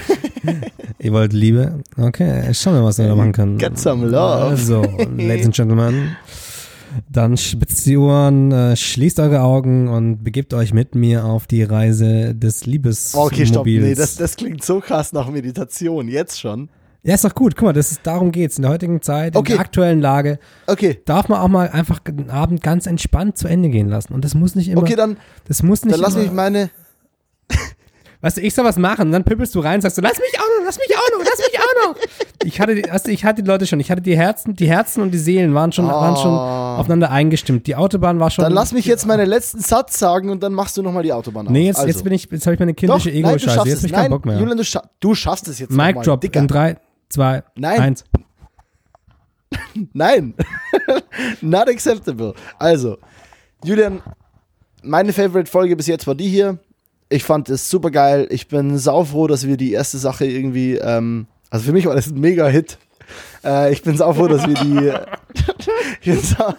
[0.99, 1.85] ihr wollt Liebe?
[1.97, 3.59] Okay, schauen wir, was wir da machen können.
[3.59, 4.43] Get some love.
[4.43, 4.83] Also,
[5.17, 6.17] Ladies and Gentlemen,
[7.11, 11.63] dann spitzt die Ohren, äh, schließt eure Augen und begebt euch mit mir auf die
[11.63, 13.33] Reise des Liebesmobils.
[13.33, 16.69] okay, stopp, nee, das, das klingt so krass nach Meditation, jetzt schon.
[17.03, 17.57] Ja, ist doch gut.
[17.57, 18.59] Guck mal, das ist, darum geht's.
[18.59, 19.53] In der heutigen Zeit, in Okay.
[19.53, 23.69] der aktuellen Lage, Okay, darf man auch mal einfach den Abend ganz entspannt zu Ende
[23.69, 24.13] gehen lassen.
[24.13, 25.17] Und das muss nicht immer, okay, dann,
[25.47, 26.71] das muss nicht dann lass immer, mich meine,
[28.21, 30.41] Weißt du, ich soll was machen dann pippelst du rein und sagst du, lass mich
[30.41, 31.97] auch noch, lass mich auch noch, lass mich auch noch.
[32.45, 35.03] Ich hatte, die, du, ich hatte die Leute schon, ich hatte die Herzen, die Herzen
[35.03, 36.81] und die Seelen waren schon, waren schon Oh.
[36.81, 37.67] aufeinander eingestimmt.
[37.67, 38.45] Die Autobahn war schon.
[38.45, 41.47] dann lass mich jetzt meinen letzten Satz sagen und dann machst du nochmal die Autobahn
[41.47, 41.53] auf.
[41.53, 41.89] Nee, jetzt, also.
[41.89, 43.69] jetzt bin ich, jetzt habe ich meine kindische Ego-Scheiße.
[43.69, 43.83] Jetzt es.
[43.83, 44.39] hab ich keinen Bock mehr.
[44.39, 46.01] Julian, du, scha du schaffst es jetzt Mic.
[46.03, 46.41] Drop Dicker.
[46.41, 46.77] in 3,
[47.11, 47.81] 2, Nein.
[47.81, 48.05] 1.
[49.93, 50.35] Nein,
[51.41, 52.35] not acceptable.
[52.59, 52.99] Also,
[53.65, 54.03] Julian,
[54.83, 56.59] meine Favorite-Folge bis jetzt war die hier.
[57.09, 58.27] Ich fand es super geil.
[58.31, 62.09] Ich bin saufroh, dass wir die erste Sache irgendwie, ähm, also für mich war das
[62.09, 62.79] ein Mega-Hit.
[63.43, 64.93] Äh, ich bin saufroh, dass wir die,
[66.01, 66.55] ich, bin sau,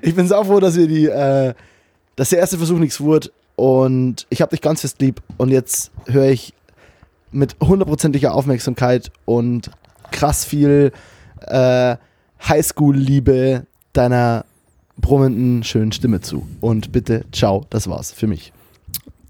[0.00, 1.52] ich bin saufroh, dass wir die, äh,
[2.16, 5.90] dass der erste Versuch nichts wurde und ich habe dich ganz fest lieb und jetzt
[6.06, 6.54] höre ich
[7.30, 9.70] mit hundertprozentiger Aufmerksamkeit und
[10.12, 10.92] krass viel
[11.40, 11.96] äh,
[12.48, 14.44] Highschool-Liebe deiner
[14.98, 16.46] brummenden, schönen Stimme zu.
[16.60, 18.52] Und bitte, ciao, das war's für mich.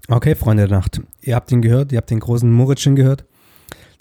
[0.07, 1.01] Okay, Freunde der Nacht.
[1.21, 3.25] Ihr habt ihn gehört, ihr habt den großen Moritschen gehört.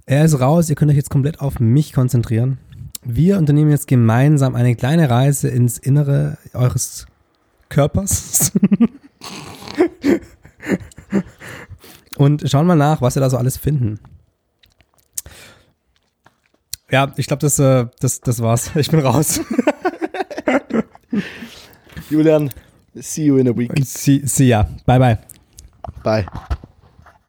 [0.04, 2.59] Er ist raus, ihr könnt euch jetzt komplett auf mich konzentrieren.
[3.04, 7.06] Wir unternehmen jetzt gemeinsam eine kleine Reise ins Innere eures
[7.68, 8.52] Körpers.
[12.16, 13.98] Und schauen mal nach, was wir da so alles finden.
[16.93, 18.70] Ja, ich glaube, das, äh, das, das war's.
[18.77, 19.40] Ich bin raus.
[22.10, 22.51] Julian,
[23.01, 23.73] see you in a week.
[23.85, 24.69] See, see ya.
[24.85, 25.19] Bye, bye.
[26.05, 26.27] Bye.